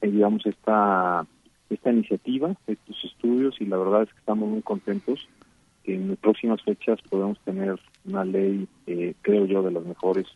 eh, 0.00 0.10
digamos, 0.10 0.46
esta, 0.46 1.26
esta 1.68 1.90
iniciativa, 1.90 2.54
estos 2.66 3.04
estudios 3.04 3.60
y 3.60 3.66
la 3.66 3.76
verdad 3.76 4.02
es 4.02 4.10
que 4.10 4.18
estamos 4.18 4.48
muy 4.48 4.62
contentos 4.62 5.28
que 5.82 5.96
en 5.96 6.16
próximas 6.16 6.62
fechas 6.62 7.00
podemos 7.10 7.40
tener 7.40 7.78
una 8.04 8.24
ley, 8.24 8.68
eh, 8.86 9.14
creo 9.22 9.46
yo, 9.46 9.62
de 9.62 9.72
las 9.72 9.84
mejores 9.84 10.26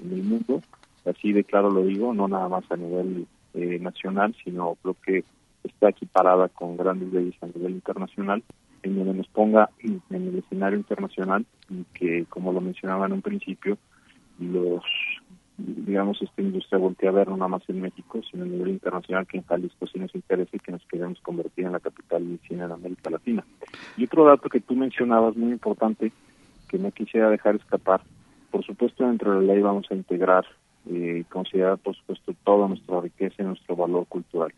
en 0.00 0.12
el 0.12 0.22
mundo. 0.22 0.62
Así 1.04 1.32
de 1.32 1.42
claro 1.42 1.70
lo 1.70 1.84
digo, 1.84 2.14
no 2.14 2.28
nada 2.28 2.48
más 2.48 2.64
a 2.70 2.76
nivel 2.76 3.26
eh, 3.54 3.78
nacional, 3.80 4.34
sino 4.44 4.76
creo 4.82 4.96
que 5.04 5.24
está 5.62 5.88
equiparada 5.88 6.48
con 6.48 6.76
grandes 6.76 7.12
leyes 7.12 7.34
a 7.42 7.46
nivel 7.46 7.72
internacional, 7.72 8.42
en 8.82 8.96
donde 8.96 9.14
nos 9.14 9.28
ponga 9.28 9.70
en 9.80 10.02
el 10.10 10.38
escenario 10.38 10.78
internacional 10.78 11.46
y 11.70 11.84
que, 11.94 12.26
como 12.28 12.52
lo 12.52 12.60
mencionaba 12.60 13.06
en 13.06 13.12
un 13.12 13.22
principio, 13.22 13.78
los 14.38 14.82
digamos, 15.56 16.20
esta 16.20 16.42
industria 16.42 16.78
voltea 16.78 17.10
a 17.10 17.12
ver 17.12 17.28
no 17.28 17.36
nada 17.36 17.48
más 17.48 17.62
en 17.68 17.80
México, 17.80 18.20
sino 18.28 18.42
a 18.42 18.46
nivel 18.46 18.70
internacional, 18.70 19.26
que 19.26 19.38
en 19.38 19.44
Jalisco 19.44 19.86
sí 19.86 19.98
nos 19.98 20.14
interesa 20.14 20.50
y 20.52 20.58
que 20.58 20.72
nos 20.72 20.84
queremos 20.86 21.20
convertir 21.20 21.66
en 21.66 21.72
la 21.72 21.80
capital 21.80 22.26
del 22.26 22.40
cine 22.40 22.64
en 22.64 22.72
América 22.72 23.10
Latina. 23.10 23.44
Y 23.96 24.04
otro 24.04 24.24
dato 24.24 24.48
que 24.48 24.60
tú 24.60 24.74
mencionabas, 24.74 25.36
muy 25.36 25.52
importante, 25.52 26.12
que 26.68 26.78
no 26.78 26.90
quisiera 26.90 27.30
dejar 27.30 27.54
escapar, 27.54 28.00
por 28.50 28.64
supuesto 28.64 29.06
dentro 29.06 29.38
de 29.38 29.46
la 29.46 29.54
ley 29.54 29.62
vamos 29.62 29.86
a 29.90 29.94
integrar 29.94 30.44
eh, 30.90 31.24
considerar, 31.30 31.78
por 31.78 31.96
supuesto, 31.96 32.34
toda 32.44 32.68
nuestra 32.68 33.00
riqueza 33.00 33.42
y 33.42 33.46
nuestro 33.46 33.74
valor 33.74 34.06
cultural. 34.06 34.52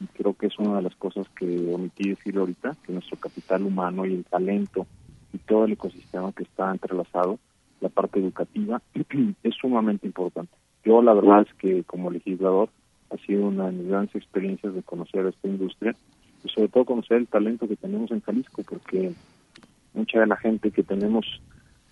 Y 0.00 0.06
creo 0.06 0.34
que 0.34 0.46
es 0.46 0.58
una 0.58 0.76
de 0.76 0.82
las 0.82 0.94
cosas 0.96 1.28
que 1.30 1.44
omití 1.72 2.08
decir 2.08 2.38
ahorita, 2.38 2.76
que 2.84 2.92
nuestro 2.92 3.18
capital 3.18 3.62
humano 3.62 4.06
y 4.06 4.14
el 4.14 4.24
talento 4.24 4.86
y 5.32 5.38
todo 5.38 5.66
el 5.66 5.72
ecosistema 5.72 6.32
que 6.32 6.44
está 6.44 6.70
entrelazado, 6.70 7.38
la 7.80 7.90
parte 7.90 8.20
educativa, 8.20 8.80
es 9.42 9.54
sumamente 9.54 10.06
importante. 10.06 10.52
Yo 10.84 11.02
la 11.02 11.12
verdad 11.12 11.42
es 11.42 11.54
que 11.54 11.84
como 11.84 12.10
legislador 12.10 12.70
ha 13.10 13.16
sido 13.18 13.48
una 13.48 13.66
de 13.66 13.72
mis 13.72 13.88
grandes 13.88 14.14
experiencias 14.14 14.74
de 14.74 14.82
conocer 14.82 15.26
esta 15.26 15.48
industria 15.48 15.94
y 16.42 16.48
sobre 16.48 16.68
todo 16.68 16.84
conocer 16.84 17.18
el 17.18 17.26
talento 17.26 17.68
que 17.68 17.76
tenemos 17.76 18.10
en 18.10 18.20
Jalisco, 18.20 18.62
porque 18.68 19.12
mucha 19.94 20.20
de 20.20 20.26
la 20.26 20.36
gente 20.36 20.70
que 20.70 20.82
tenemos 20.82 21.26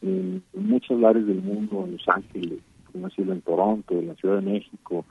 en 0.01 0.43
muchos 0.55 0.97
lugares 0.97 1.27
del 1.27 1.43
mundo, 1.43 1.85
en 1.85 1.93
Los 1.93 2.09
Ángeles, 2.09 2.61
como 2.95 3.11
sido 3.11 3.33
en 3.33 3.43
Toronto, 3.43 3.99
en 3.99 4.07
la 4.07 4.15
Ciudad 4.15 4.37
de 4.37 4.53
México, 4.53 5.05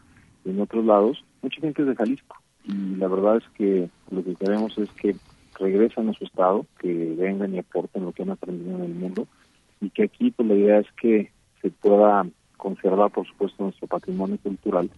en 0.45 0.61
otros 0.61 0.85
lados, 0.85 1.23
mucha 1.41 1.59
gente 1.59 1.81
es 1.81 1.89
de 1.89 1.95
Jalisco. 1.95 2.37
Y 2.65 2.95
la 2.95 3.09
verdad 3.09 3.37
es 3.37 3.43
que 3.55 3.89
lo 4.09 4.23
que 4.23 4.35
queremos 4.35 4.77
es 4.77 4.89
que 4.91 5.15
regresen 5.59 6.07
a 6.07 6.13
su 6.13 6.23
estado, 6.23 6.65
que 6.79 7.13
vengan 7.17 7.53
y 7.53 7.59
aporten 7.59 8.05
lo 8.05 8.13
que 8.13 8.23
han 8.23 8.31
aprendido 8.31 8.77
en 8.77 8.83
el 8.85 8.95
mundo, 8.95 9.27
y 9.81 9.89
que 9.89 10.03
aquí 10.03 10.31
pues 10.31 10.47
la 10.47 10.55
idea 10.55 10.79
es 10.79 10.87
que 10.93 11.29
se 11.61 11.69
pueda 11.71 12.25
conservar, 12.55 13.11
por 13.11 13.27
supuesto, 13.27 13.63
nuestro 13.63 13.87
patrimonio 13.87 14.37
cultural, 14.41 14.89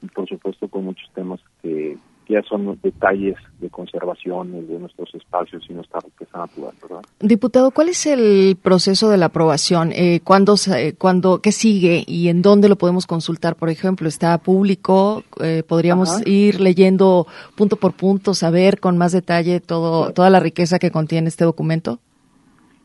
y 0.00 0.06
por 0.06 0.28
supuesto 0.28 0.68
con 0.68 0.84
muchos 0.84 1.10
temas 1.12 1.40
que 1.62 1.98
ya 2.30 2.42
son 2.42 2.64
los 2.64 2.80
detalles 2.80 3.36
de 3.58 3.68
conservación 3.68 4.66
de 4.68 4.78
nuestros 4.78 5.12
espacios 5.14 5.64
y 5.68 5.72
nuestra 5.72 6.00
riqueza 6.00 6.38
natural, 6.38 6.72
¿verdad? 6.80 7.02
Diputado, 7.18 7.72
¿cuál 7.72 7.88
es 7.88 8.06
el 8.06 8.56
proceso 8.56 9.10
de 9.10 9.16
la 9.16 9.26
aprobación? 9.26 9.90
Eh, 9.92 10.20
¿cuándo, 10.22 10.54
cuándo, 10.96 11.40
¿Qué 11.42 11.52
sigue 11.52 12.04
y 12.06 12.28
en 12.28 12.42
dónde 12.42 12.68
lo 12.68 12.76
podemos 12.76 13.06
consultar? 13.06 13.56
Por 13.56 13.68
ejemplo, 13.68 14.08
¿está 14.08 14.38
público? 14.38 15.24
Eh, 15.42 15.62
¿Podríamos 15.66 16.24
ir 16.26 16.60
leyendo 16.60 17.26
punto 17.56 17.76
por 17.76 17.92
punto, 17.94 18.32
saber 18.34 18.78
con 18.78 18.96
más 18.96 19.12
detalle 19.12 19.60
todo, 19.60 20.12
toda 20.12 20.30
la 20.30 20.40
riqueza 20.40 20.78
que 20.78 20.90
contiene 20.90 21.28
este 21.28 21.44
documento? 21.44 21.98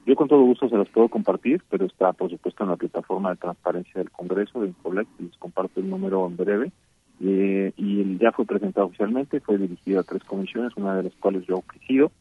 Yo 0.06 0.16
con 0.16 0.28
todo 0.28 0.42
gusto 0.42 0.70
se 0.70 0.78
las 0.78 0.88
puedo 0.90 1.10
compartir, 1.10 1.64
pero 1.70 1.86
está 1.86 2.14
por 2.14 2.30
supuesto 2.30 2.64
en 2.64 2.70
la 2.70 2.76
plataforma 2.76 3.32
de 3.32 3.38
transparencia 3.38 3.94
del 3.96 4.12
Congreso 4.12 4.62
de 4.62 4.68
Infolec, 4.68 5.08
les 5.20 5.36
comparto 5.38 5.80
el 5.80 5.90
número 5.90 6.28
en 6.28 6.38
breve. 6.38 6.72
Eh, 7.22 7.72
y 7.78 8.18
ya 8.18 8.32
fue 8.32 8.46
presentado 8.46 8.88
oficialmente, 8.88 9.40
fue 9.40 9.58
dirigido 9.58 10.00
a 10.00 10.04
tres 10.04 10.24
comisiones, 10.24 10.76
una 10.76 10.96
de 10.96 11.04
las 11.04 11.14
cuales 11.16 11.46
yo 11.48 11.62
presido, 11.62 12.12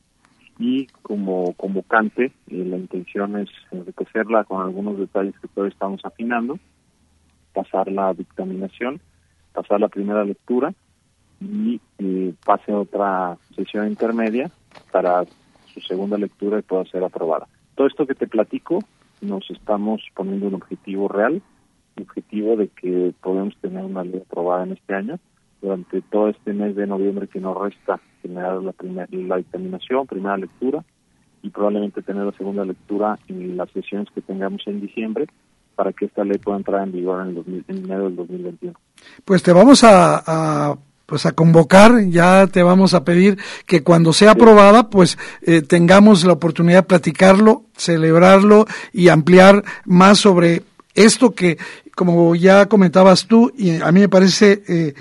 y 0.58 0.86
como 1.02 1.52
convocante 1.54 2.26
eh, 2.26 2.64
la 2.64 2.76
intención 2.76 3.36
es 3.38 3.48
enriquecerla 3.72 4.44
con 4.44 4.62
algunos 4.62 4.98
detalles 4.98 5.34
que 5.40 5.48
todavía 5.48 5.72
estamos 5.72 6.00
afinando, 6.04 6.58
pasar 7.52 7.90
la 7.90 8.14
dictaminación, 8.14 9.00
pasar 9.52 9.80
la 9.80 9.88
primera 9.88 10.24
lectura 10.24 10.72
y 11.40 11.80
eh, 11.98 12.34
pase 12.44 12.72
otra 12.72 13.36
sesión 13.54 13.88
intermedia 13.88 14.50
para 14.92 15.24
su 15.72 15.80
segunda 15.80 16.16
lectura 16.16 16.58
y 16.58 16.62
pueda 16.62 16.84
ser 16.84 17.02
aprobada. 17.02 17.48
Todo 17.74 17.86
esto 17.88 18.06
que 18.06 18.14
te 18.14 18.28
platico, 18.28 18.78
nos 19.20 19.48
estamos 19.50 20.02
poniendo 20.14 20.46
un 20.46 20.54
objetivo 20.54 21.08
real, 21.08 21.42
objetivo 22.02 22.56
de 22.56 22.68
que 22.68 23.12
podemos 23.22 23.56
tener 23.60 23.84
una 23.84 24.04
ley 24.04 24.22
aprobada 24.24 24.64
en 24.64 24.72
este 24.72 24.94
año. 24.94 25.18
Durante 25.60 26.02
todo 26.02 26.28
este 26.28 26.52
mes 26.52 26.76
de 26.76 26.86
noviembre 26.86 27.26
que 27.26 27.40
nos 27.40 27.58
resta 27.58 27.98
generar 28.20 28.62
la, 28.62 28.72
primera 28.72 29.08
la 29.10 29.36
dictaminación, 29.36 30.06
primera 30.06 30.36
lectura, 30.36 30.84
y 31.42 31.50
probablemente 31.50 32.02
tener 32.02 32.24
la 32.24 32.32
segunda 32.32 32.64
lectura 32.64 33.18
en 33.28 33.56
las 33.56 33.70
sesiones 33.70 34.08
que 34.14 34.22
tengamos 34.22 34.62
en 34.66 34.80
diciembre 34.80 35.26
para 35.74 35.92
que 35.92 36.06
esta 36.06 36.24
ley 36.24 36.38
pueda 36.38 36.58
entrar 36.58 36.82
en 36.82 36.92
vigor 36.92 37.26
en, 37.26 37.36
el 37.36 37.64
en 37.68 37.84
enero 37.84 38.04
del 38.04 38.16
2021. 38.16 38.74
Pues 39.24 39.42
te 39.42 39.52
vamos 39.52 39.84
a, 39.84 40.22
a 40.26 40.76
pues 41.06 41.26
a 41.26 41.32
convocar, 41.32 41.92
ya 42.08 42.46
te 42.46 42.62
vamos 42.62 42.94
a 42.94 43.04
pedir 43.04 43.38
que 43.66 43.82
cuando 43.82 44.12
sea 44.12 44.32
aprobada, 44.32 44.88
pues 44.88 45.18
eh, 45.42 45.62
tengamos 45.62 46.24
la 46.24 46.32
oportunidad 46.32 46.78
de 46.78 46.88
platicarlo, 46.88 47.64
celebrarlo 47.76 48.66
y 48.92 49.08
ampliar 49.08 49.64
más 49.84 50.18
sobre 50.18 50.62
esto 50.94 51.34
que, 51.34 51.58
como 51.94 52.34
ya 52.34 52.66
comentabas 52.66 53.26
tú, 53.26 53.52
y 53.56 53.80
a 53.80 53.90
mí 53.92 54.00
me 54.00 54.08
parece 54.08 54.62
eh, 54.68 54.94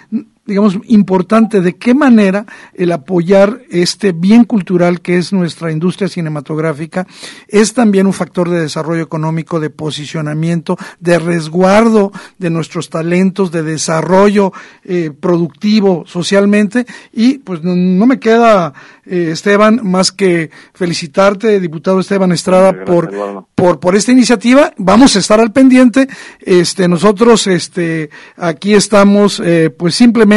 digamos, 0.46 0.78
importante 0.88 1.62
de 1.62 1.78
qué 1.78 1.94
manera 1.94 2.46
el 2.74 2.92
apoyar 2.92 3.62
este 3.70 4.12
bien 4.12 4.44
cultural 4.44 5.00
que 5.00 5.18
es 5.18 5.32
nuestra 5.32 5.72
industria 5.72 6.10
cinematográfica 6.10 7.08
es 7.48 7.74
también 7.74 8.08
un 8.08 8.14
factor 8.14 8.50
de 8.50 8.60
desarrollo 8.60 9.04
económico, 9.04 9.62
de 9.62 9.70
posicionamiento, 9.70 10.78
de 11.00 11.18
resguardo 11.18 12.12
de 12.38 12.50
nuestros 12.50 12.90
talentos, 12.90 13.52
de 13.52 13.64
desarrollo 13.64 14.52
eh, 14.84 15.12
productivo 15.18 16.04
socialmente. 16.06 16.86
Y 17.14 17.38
pues 17.38 17.64
no, 17.64 18.06
me 18.06 18.20
queda, 18.20 18.74
eh, 19.06 19.30
Esteban, 19.32 19.80
más 19.84 20.12
que 20.12 20.50
felicitarte, 20.74 21.62
diputado 21.62 22.02
Esteban 22.02 22.34
Estrada, 22.34 22.84
por, 22.84 23.46
por, 23.56 23.80
por 23.80 23.96
esta 23.96 24.12
iniciativa. 24.12 24.74
Vamos 24.78 25.16
a 25.16 25.20
estar 25.20 25.40
al 25.40 25.54
pendiente. 25.54 26.10
Este, 26.40 26.90
nosotros, 26.90 27.48
este, 27.48 28.10
aquí 28.36 28.74
estamos, 28.74 29.40
eh, 29.40 29.70
pues 29.70 29.96
simplemente 29.96 30.33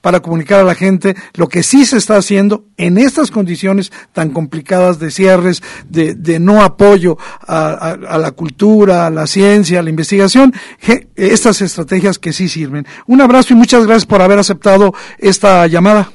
para 0.00 0.20
comunicar 0.20 0.60
a 0.60 0.64
la 0.64 0.74
gente 0.74 1.14
lo 1.34 1.46
que 1.48 1.62
sí 1.62 1.84
se 1.84 1.96
está 1.96 2.16
haciendo 2.16 2.64
en 2.76 2.98
estas 2.98 3.30
condiciones 3.30 3.90
tan 4.12 4.30
complicadas 4.30 4.98
de 4.98 5.10
cierres, 5.10 5.62
de, 5.88 6.38
no 6.38 6.62
apoyo 6.62 7.16
a, 7.40 7.96
la 7.96 8.32
cultura, 8.32 9.06
a 9.06 9.10
la 9.10 9.26
ciencia, 9.26 9.80
a 9.80 9.82
la 9.82 9.90
investigación, 9.90 10.52
estas 11.16 11.62
estrategias 11.62 12.18
que 12.18 12.32
sí 12.32 12.48
sirven. 12.48 12.84
Un 13.06 13.20
abrazo 13.20 13.54
y 13.54 13.56
muchas 13.56 13.86
gracias 13.86 14.06
por 14.06 14.22
haber 14.22 14.38
aceptado 14.38 14.92
esta 15.18 15.66
llamada. 15.66 16.10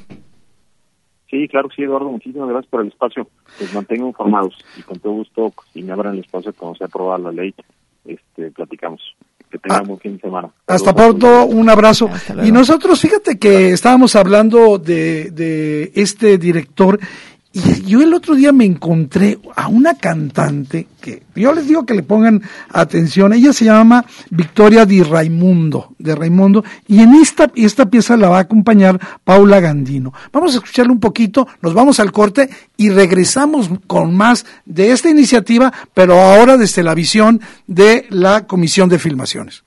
Sí, 1.30 1.48
claro 1.48 1.68
que 1.68 1.76
sí, 1.76 1.82
Eduardo. 1.82 2.10
Muchísimas 2.10 2.48
gracias 2.48 2.70
por 2.70 2.82
el 2.82 2.88
espacio. 2.88 3.26
Les 3.58 3.74
mantengo 3.74 4.06
informados 4.06 4.56
y 4.78 4.82
con 4.82 5.00
todo 5.00 5.14
gusto, 5.14 5.52
si 5.72 5.82
me 5.82 5.92
abran 5.92 6.14
el 6.14 6.20
espacio 6.20 6.52
cuando 6.56 6.78
se 6.78 6.84
aprueba 6.84 7.18
la 7.18 7.32
ley, 7.32 7.52
este, 8.04 8.52
platicamos. 8.52 9.00
Que 9.54 9.60
tengamos 9.60 10.00
fin 10.00 10.16
de 10.16 10.20
semana. 10.20 10.48
Hasta 10.66 10.92
pronto, 10.92 11.44
un 11.44 11.70
abrazo. 11.70 12.10
Y 12.42 12.50
nosotros, 12.50 13.00
fíjate 13.00 13.38
que 13.38 13.70
estábamos 13.70 14.16
hablando 14.16 14.78
de, 14.78 15.30
de 15.30 15.92
este 15.94 16.38
director 16.38 16.98
y 17.56 17.84
yo 17.84 18.02
el 18.02 18.12
otro 18.12 18.34
día 18.34 18.52
me 18.52 18.64
encontré 18.64 19.38
a 19.54 19.68
una 19.68 19.94
cantante 19.94 20.88
que 21.00 21.22
yo 21.36 21.52
les 21.52 21.68
digo 21.68 21.86
que 21.86 21.94
le 21.94 22.02
pongan 22.02 22.42
atención. 22.68 23.32
Ella 23.32 23.52
se 23.52 23.66
llama 23.66 24.04
Victoria 24.30 24.84
Di 24.84 25.04
Raimundo, 25.04 25.94
de 26.00 26.16
Raimundo, 26.16 26.64
y 26.88 27.00
en 27.00 27.14
esta, 27.14 27.52
esta 27.54 27.86
pieza 27.86 28.16
la 28.16 28.28
va 28.28 28.38
a 28.38 28.40
acompañar 28.40 28.98
Paula 29.22 29.60
Gandino. 29.60 30.12
Vamos 30.32 30.54
a 30.54 30.56
escucharle 30.56 30.90
un 30.90 30.98
poquito, 30.98 31.46
nos 31.62 31.74
vamos 31.74 32.00
al 32.00 32.10
corte 32.10 32.50
y 32.76 32.90
regresamos 32.90 33.70
con 33.86 34.16
más 34.16 34.44
de 34.64 34.90
esta 34.90 35.08
iniciativa, 35.08 35.72
pero 35.94 36.20
ahora 36.20 36.56
desde 36.56 36.82
la 36.82 36.94
visión 36.94 37.40
de 37.68 38.06
la 38.10 38.48
Comisión 38.48 38.88
de 38.88 38.98
Filmaciones. 38.98 39.62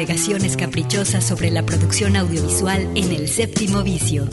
Navegaciones 0.00 0.56
caprichosas 0.56 1.22
sobre 1.22 1.50
la 1.50 1.62
producción 1.62 2.16
audiovisual 2.16 2.88
en 2.94 3.12
el 3.12 3.28
séptimo 3.28 3.82
vicio. 3.82 4.26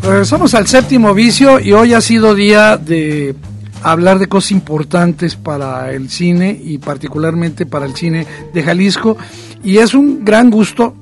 Regresamos 0.00 0.54
al 0.54 0.68
séptimo 0.68 1.12
vicio 1.12 1.58
y 1.58 1.72
hoy 1.72 1.92
ha 1.92 2.00
sido 2.00 2.36
día 2.36 2.76
de 2.76 3.34
hablar 3.82 4.20
de 4.20 4.28
cosas 4.28 4.52
importantes 4.52 5.34
para 5.34 5.90
el 5.90 6.08
cine 6.08 6.56
y 6.62 6.78
particularmente 6.78 7.66
para 7.66 7.86
el 7.86 7.96
cine 7.96 8.28
de 8.54 8.62
Jalisco. 8.62 9.16
Y 9.64 9.78
es 9.78 9.92
un 9.92 10.24
gran 10.24 10.50
gusto, 10.50 10.94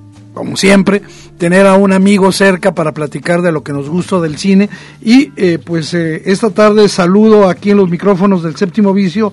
como 0.54 0.60
siempre, 0.60 1.02
tener 1.36 1.66
a 1.66 1.74
un 1.74 1.92
amigo 1.92 2.30
cerca 2.30 2.72
para 2.72 2.92
platicar 2.92 3.42
de 3.42 3.50
lo 3.50 3.64
que 3.64 3.72
nos 3.72 3.90
gustó 3.90 4.20
del 4.20 4.36
cine. 4.36 4.68
Y 5.02 5.32
eh, 5.36 5.58
pues 5.58 5.92
eh, 5.94 6.22
esta 6.26 6.50
tarde 6.50 6.88
saludo 6.88 7.48
aquí 7.48 7.72
en 7.72 7.78
los 7.78 7.90
micrófonos 7.90 8.44
del 8.44 8.54
séptimo 8.54 8.92
vicio 8.92 9.32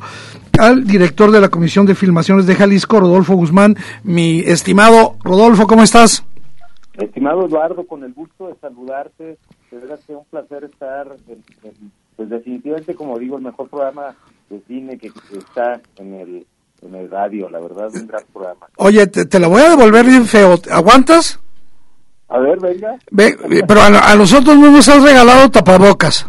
al 0.57 0.83
director 0.83 1.29
de 1.29 1.39
la 1.39 1.49
Comisión 1.49 1.85
de 1.85 1.93
Filmaciones 1.93 2.47
de 2.47 2.55
Jalisco, 2.55 2.99
Rodolfo 2.99 3.35
Guzmán. 3.35 3.75
Mi 4.03 4.39
estimado 4.39 5.17
Rodolfo, 5.23 5.67
¿cómo 5.67 5.83
estás? 5.83 6.25
Estimado 6.95 7.45
Eduardo, 7.45 7.85
con 7.85 8.03
el 8.03 8.13
gusto 8.13 8.47
de 8.47 8.55
saludarte, 8.55 9.37
de 9.69 9.77
verdad 9.77 9.99
que 10.07 10.15
un 10.15 10.25
placer 10.25 10.63
estar 10.63 11.05
en 11.27 11.91
pues 12.15 12.29
definitivamente, 12.29 12.95
como 12.95 13.19
digo, 13.19 13.37
el 13.37 13.43
mejor 13.43 13.69
programa 13.69 14.15
de 14.49 14.59
cine 14.61 14.97
que 14.97 15.11
está 15.37 15.81
en 15.97 16.13
el, 16.15 16.47
en 16.81 16.95
el 16.95 17.09
radio, 17.09 17.49
la 17.49 17.59
verdad, 17.59 17.89
un 17.93 18.07
gran 18.07 18.23
programa. 18.31 18.67
Oye, 18.77 19.07
te, 19.07 19.25
te 19.25 19.39
la 19.39 19.47
voy 19.47 19.61
a 19.61 19.69
devolver 19.69 20.05
bien 20.05 20.25
feo, 20.25 20.59
¿aguantas? 20.71 21.39
A 22.31 22.39
ver, 22.39 22.59
venga. 22.59 22.97
pero 23.67 23.81
a, 23.81 24.15
nosotros 24.15 24.57
no 24.57 24.71
nos 24.71 24.87
has 24.87 25.03
regalado 25.03 25.51
tapabocas. 25.51 26.25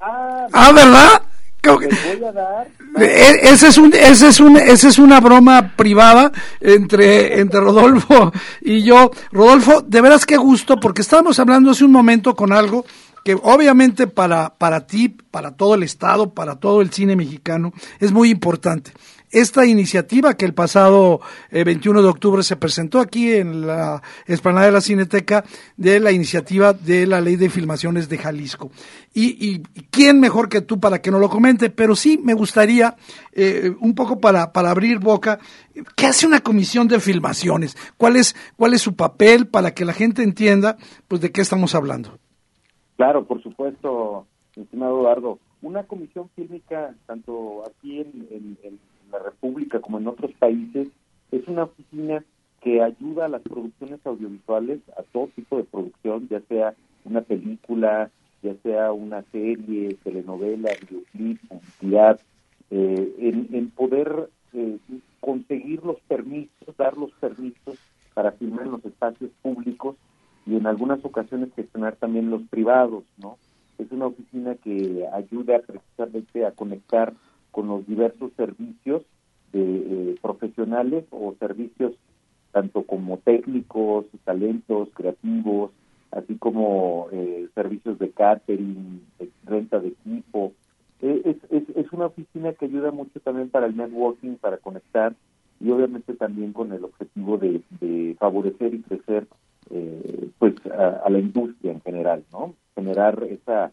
Ah, 0.00 0.46
ah 0.52 0.72
¿verdad? 0.72 1.22
Voy 1.62 2.24
a 2.24 2.32
dar. 2.32 2.68
E, 2.98 3.50
ese 3.50 3.68
es 3.68 3.76
un, 3.76 3.92
ese 3.92 4.28
es 4.28 4.40
un, 4.40 4.56
ese 4.56 4.88
es 4.88 4.98
una 4.98 5.20
broma 5.20 5.74
privada 5.76 6.32
entre, 6.60 7.40
entre 7.40 7.60
Rodolfo 7.60 8.32
y 8.62 8.82
yo. 8.82 9.10
Rodolfo, 9.30 9.82
de 9.82 10.00
veras 10.00 10.24
qué 10.24 10.38
gusto, 10.38 10.80
porque 10.80 11.02
estábamos 11.02 11.38
hablando 11.38 11.70
hace 11.72 11.84
un 11.84 11.92
momento 11.92 12.34
con 12.34 12.52
algo 12.52 12.86
que 13.22 13.34
obviamente 13.34 14.06
para, 14.06 14.54
para 14.56 14.86
ti, 14.86 15.08
para 15.08 15.54
todo 15.56 15.74
el 15.74 15.82
Estado, 15.82 16.32
para 16.32 16.56
todo 16.56 16.80
el 16.80 16.90
cine 16.90 17.16
mexicano, 17.16 17.74
es 18.00 18.12
muy 18.12 18.30
importante. 18.30 18.92
Esta 19.30 19.66
iniciativa 19.66 20.34
que 20.34 20.44
el 20.44 20.54
pasado 20.54 21.20
21 21.50 21.98
eh, 21.98 22.02
de 22.02 22.08
octubre 22.08 22.42
se 22.42 22.56
presentó 22.56 23.00
aquí 23.00 23.32
en 23.32 23.66
la 23.66 24.02
esplanada 24.26 24.66
de 24.66 24.72
la 24.72 24.80
Cineteca 24.80 25.44
de 25.76 26.00
la 26.00 26.12
iniciativa 26.12 26.72
de 26.72 27.06
la 27.06 27.20
Ley 27.20 27.36
de 27.36 27.50
Filmaciones 27.50 28.08
de 28.08 28.18
Jalisco. 28.18 28.70
Y, 29.14 29.62
quién 29.90 30.20
mejor 30.20 30.48
que 30.48 30.60
tú 30.60 30.78
para 30.78 31.00
que 31.00 31.10
no 31.10 31.18
lo 31.18 31.28
comente, 31.28 31.70
pero 31.70 31.96
sí 31.96 32.20
me 32.22 32.34
gustaría 32.34 32.94
eh, 33.32 33.72
un 33.80 33.94
poco 33.94 34.20
para, 34.20 34.52
para 34.52 34.70
abrir 34.70 34.98
boca, 34.98 35.40
¿qué 35.96 36.06
hace 36.06 36.26
una 36.26 36.40
comisión 36.40 36.86
de 36.88 37.00
filmaciones? 37.00 37.76
¿Cuál 37.96 38.16
es, 38.16 38.36
¿Cuál 38.56 38.74
es 38.74 38.82
su 38.82 38.94
papel 38.94 39.48
para 39.48 39.72
que 39.72 39.84
la 39.84 39.92
gente 39.92 40.22
entienda 40.22 40.76
pues 41.08 41.20
de 41.20 41.32
qué 41.32 41.40
estamos 41.40 41.74
hablando? 41.74 42.18
Claro, 42.96 43.24
por 43.26 43.42
supuesto, 43.42 44.26
estimado 44.56 44.98
Eduardo. 44.98 45.38
Una 45.62 45.84
comisión 45.84 46.28
fílmica, 46.34 46.94
tanto 47.06 47.62
aquí 47.66 48.00
en, 48.00 48.78
la 49.10 49.18
República 49.18 49.80
como 49.80 49.98
en 49.98 50.08
otros 50.08 50.32
países, 50.32 50.88
es 51.30 51.46
una 51.48 51.64
oficina 51.64 52.24
que 52.60 52.82
ayuda 52.82 53.26
a 53.26 53.28
las 53.28 53.42
producciones 53.42 54.04
audiovisuales, 54.04 54.80
a 54.96 55.02
todo 55.02 55.28
tipo 55.28 55.58
de 55.58 55.64
producción, 55.64 56.28
ya 56.28 56.40
sea 56.48 56.74
una 57.04 57.20
película, 57.20 58.10
ya 58.42 58.54
sea 58.62 58.92
una 58.92 59.22
serie, 59.30 59.96
telenovela, 60.02 60.70
videoclip, 60.80 61.40
publicidad, 61.48 62.20
eh, 62.70 63.14
en, 63.52 63.70
poder 63.70 64.28
eh, 64.52 64.78
conseguir 65.20 65.84
los 65.84 66.00
permisos, 66.00 66.76
dar 66.76 66.96
los 66.96 67.12
permisos 67.12 67.78
para 68.14 68.32
filmar 68.32 68.66
en 68.66 68.72
los 68.72 68.84
espacios 68.84 69.30
públicos 69.42 69.96
y 70.46 70.56
en 70.56 70.66
algunas 70.66 71.04
ocasiones 71.04 71.54
gestionar 71.54 71.96
también 71.96 72.30
los 72.30 72.42
privados, 72.48 73.04
¿no? 73.18 73.38
Es 73.78 73.92
una 73.92 74.06
oficina 74.06 74.56
que 74.56 75.06
ayuda 75.12 75.60
precisamente 75.60 76.44
a 76.44 76.50
conectar 76.50 77.14
con 77.58 77.66
los 77.66 77.84
diversos 77.88 78.30
servicios 78.36 79.02
de 79.52 79.60
eh, 79.62 80.16
profesionales 80.22 81.04
o 81.10 81.34
servicios 81.40 81.92
tanto 82.52 82.84
como 82.84 83.18
técnicos, 83.18 84.06
talentos, 84.22 84.90
creativos, 84.94 85.72
así 86.12 86.36
como 86.36 87.08
eh, 87.10 87.48
servicios 87.56 87.98
de 87.98 88.10
catering, 88.10 89.02
de 89.18 89.28
renta 89.44 89.80
de 89.80 89.88
equipo. 89.88 90.52
Eh, 91.02 91.20
es, 91.24 91.36
es, 91.50 91.64
es, 91.76 91.92
una 91.92 92.06
oficina 92.06 92.52
que 92.52 92.66
ayuda 92.66 92.92
mucho 92.92 93.18
también 93.18 93.48
para 93.50 93.66
el 93.66 93.76
networking, 93.76 94.36
para 94.36 94.58
conectar 94.58 95.16
y 95.58 95.68
obviamente 95.72 96.14
también 96.14 96.52
con 96.52 96.72
el 96.72 96.84
objetivo 96.84 97.38
de, 97.38 97.62
de 97.80 98.14
favorecer 98.20 98.72
y 98.72 98.82
crecer 98.82 99.26
eh, 99.70 100.30
pues 100.38 100.54
a, 100.66 101.10
la 101.10 101.18
industria 101.18 101.72
en 101.72 101.80
general, 101.80 102.22
¿no? 102.30 102.54
Generar 102.76 103.20
esa, 103.24 103.72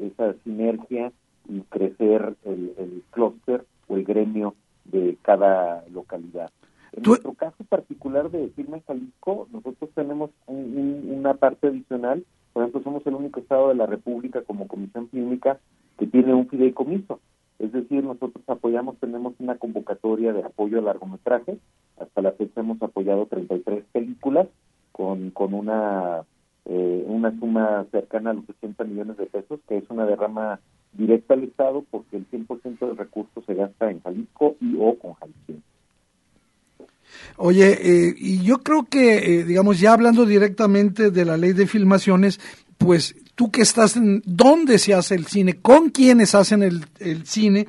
esa 0.00 0.32
sinergia 0.42 1.12
y 1.48 1.60
crecer 1.62 2.36
el, 2.44 2.74
el 2.78 3.02
clúster 3.10 3.64
o 3.88 3.96
el 3.96 4.04
gremio 4.04 4.54
de 4.84 5.16
cada 5.22 5.84
localidad. 5.88 6.50
En 6.92 7.02
nuestro 7.02 7.34
caso 7.34 7.62
particular 7.68 8.30
de 8.30 8.48
Firma 8.48 8.78
Jalisco, 8.86 9.48
nosotros 9.52 9.90
tenemos 9.94 10.30
una 10.46 11.34
parte 11.34 11.66
adicional, 11.66 12.24
por 12.56 12.62
ejemplo, 12.62 12.82
somos 12.84 13.06
el 13.06 13.14
único 13.14 13.40
estado 13.40 13.68
de 13.68 13.74
la 13.74 13.84
República 13.84 14.40
como 14.40 14.66
comisión 14.66 15.08
clínica 15.08 15.60
que 15.98 16.06
tiene 16.06 16.32
un 16.32 16.48
fideicomiso. 16.48 17.20
Es 17.58 17.70
decir, 17.70 18.02
nosotros 18.02 18.42
apoyamos, 18.46 18.96
tenemos 18.96 19.34
una 19.40 19.56
convocatoria 19.56 20.32
de 20.32 20.42
apoyo 20.42 20.78
a 20.78 20.82
largometraje. 20.82 21.58
Hasta 22.00 22.22
la 22.22 22.32
fecha 22.32 22.60
hemos 22.60 22.80
apoyado 22.80 23.26
33 23.26 23.84
películas 23.92 24.48
con, 24.92 25.32
con 25.32 25.52
una, 25.52 26.22
eh, 26.64 27.04
una 27.06 27.38
suma 27.38 27.84
cercana 27.90 28.30
a 28.30 28.32
los 28.32 28.48
80 28.48 28.84
millones 28.84 29.18
de 29.18 29.26
pesos, 29.26 29.60
que 29.68 29.76
es 29.76 29.90
una 29.90 30.06
derrama 30.06 30.58
directa 30.96 31.34
al 31.34 31.44
Estado 31.44 31.84
porque 31.90 32.16
el 32.16 32.30
100% 32.30 32.78
del 32.78 32.96
recurso 32.96 33.42
se 33.46 33.54
gasta 33.54 33.90
en 33.90 34.00
Jalisco 34.02 34.56
y 34.60 34.76
o 34.78 34.98
con 34.98 35.14
Jalisco. 35.14 35.52
Oye, 37.36 37.72
eh, 37.80 38.14
y 38.16 38.42
yo 38.42 38.58
creo 38.58 38.84
que, 38.84 39.40
eh, 39.40 39.44
digamos, 39.44 39.80
ya 39.80 39.92
hablando 39.92 40.26
directamente 40.26 41.10
de 41.10 41.24
la 41.24 41.36
ley 41.36 41.52
de 41.52 41.66
filmaciones, 41.66 42.40
pues 42.78 43.14
tú 43.34 43.50
que 43.50 43.62
estás 43.62 43.96
en 43.96 44.22
dónde 44.24 44.78
se 44.78 44.94
hace 44.94 45.14
el 45.14 45.26
cine, 45.26 45.60
con 45.60 45.90
quiénes 45.90 46.34
hacen 46.34 46.62
el, 46.62 46.84
el 46.98 47.26
cine, 47.26 47.66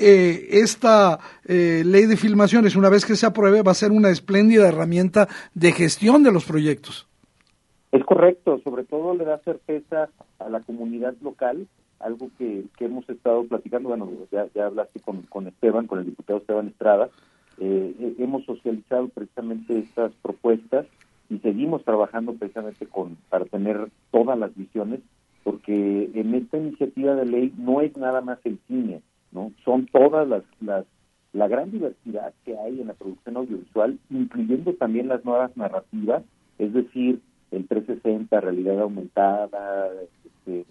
eh, 0.00 0.60
esta 0.62 1.18
eh, 1.44 1.82
ley 1.84 2.06
de 2.06 2.16
filmaciones, 2.16 2.76
una 2.76 2.88
vez 2.88 3.04
que 3.04 3.16
se 3.16 3.26
apruebe, 3.26 3.62
va 3.62 3.72
a 3.72 3.74
ser 3.74 3.90
una 3.90 4.10
espléndida 4.10 4.68
herramienta 4.68 5.26
de 5.54 5.72
gestión 5.72 6.22
de 6.22 6.30
los 6.30 6.44
proyectos. 6.44 7.08
Es 7.90 8.04
correcto, 8.04 8.60
sobre 8.62 8.84
todo 8.84 9.16
le 9.16 9.24
da 9.24 9.38
certeza 9.38 10.08
a 10.38 10.48
la 10.48 10.60
comunidad 10.60 11.14
local, 11.20 11.66
algo 12.00 12.30
que, 12.38 12.64
hemos 12.80 13.08
estado 13.08 13.44
platicando, 13.44 13.88
bueno, 13.88 14.10
ya, 14.30 14.46
ya 14.54 14.66
hablaste 14.66 15.00
con, 15.00 15.22
con 15.22 15.46
Esteban, 15.46 15.86
con 15.86 15.98
el 15.98 16.06
diputado 16.06 16.38
Esteban 16.38 16.68
Estrada, 16.68 17.10
eh, 17.58 18.14
hemos 18.18 18.44
socializado 18.44 19.08
precisamente 19.08 19.78
estas 19.78 20.12
propuestas 20.22 20.86
y 21.28 21.38
seguimos 21.38 21.84
trabajando 21.84 22.34
precisamente 22.34 22.86
con 22.86 23.16
para 23.28 23.44
tener 23.46 23.90
todas 24.10 24.38
las 24.38 24.54
visiones, 24.56 25.00
porque 25.42 26.10
en 26.14 26.34
esta 26.34 26.56
iniciativa 26.56 27.14
de 27.14 27.26
ley 27.26 27.52
no 27.58 27.80
es 27.80 27.96
nada 27.96 28.20
más 28.20 28.38
el 28.44 28.58
cine, 28.68 29.02
¿no? 29.32 29.52
Son 29.64 29.86
todas 29.86 30.28
las, 30.28 30.44
las 30.60 30.84
la 31.32 31.48
gran 31.48 31.70
diversidad 31.70 32.32
que 32.44 32.56
hay 32.56 32.80
en 32.80 32.88
la 32.88 32.94
producción 32.94 33.36
audiovisual, 33.36 33.98
incluyendo 34.10 34.72
también 34.74 35.08
las 35.08 35.24
nuevas 35.24 35.54
narrativas, 35.56 36.22
es 36.58 36.72
decir, 36.72 37.20
el 37.50 37.66
360, 37.66 38.40
realidad 38.40 38.80
aumentada, 38.80 39.90
este, 40.24 40.64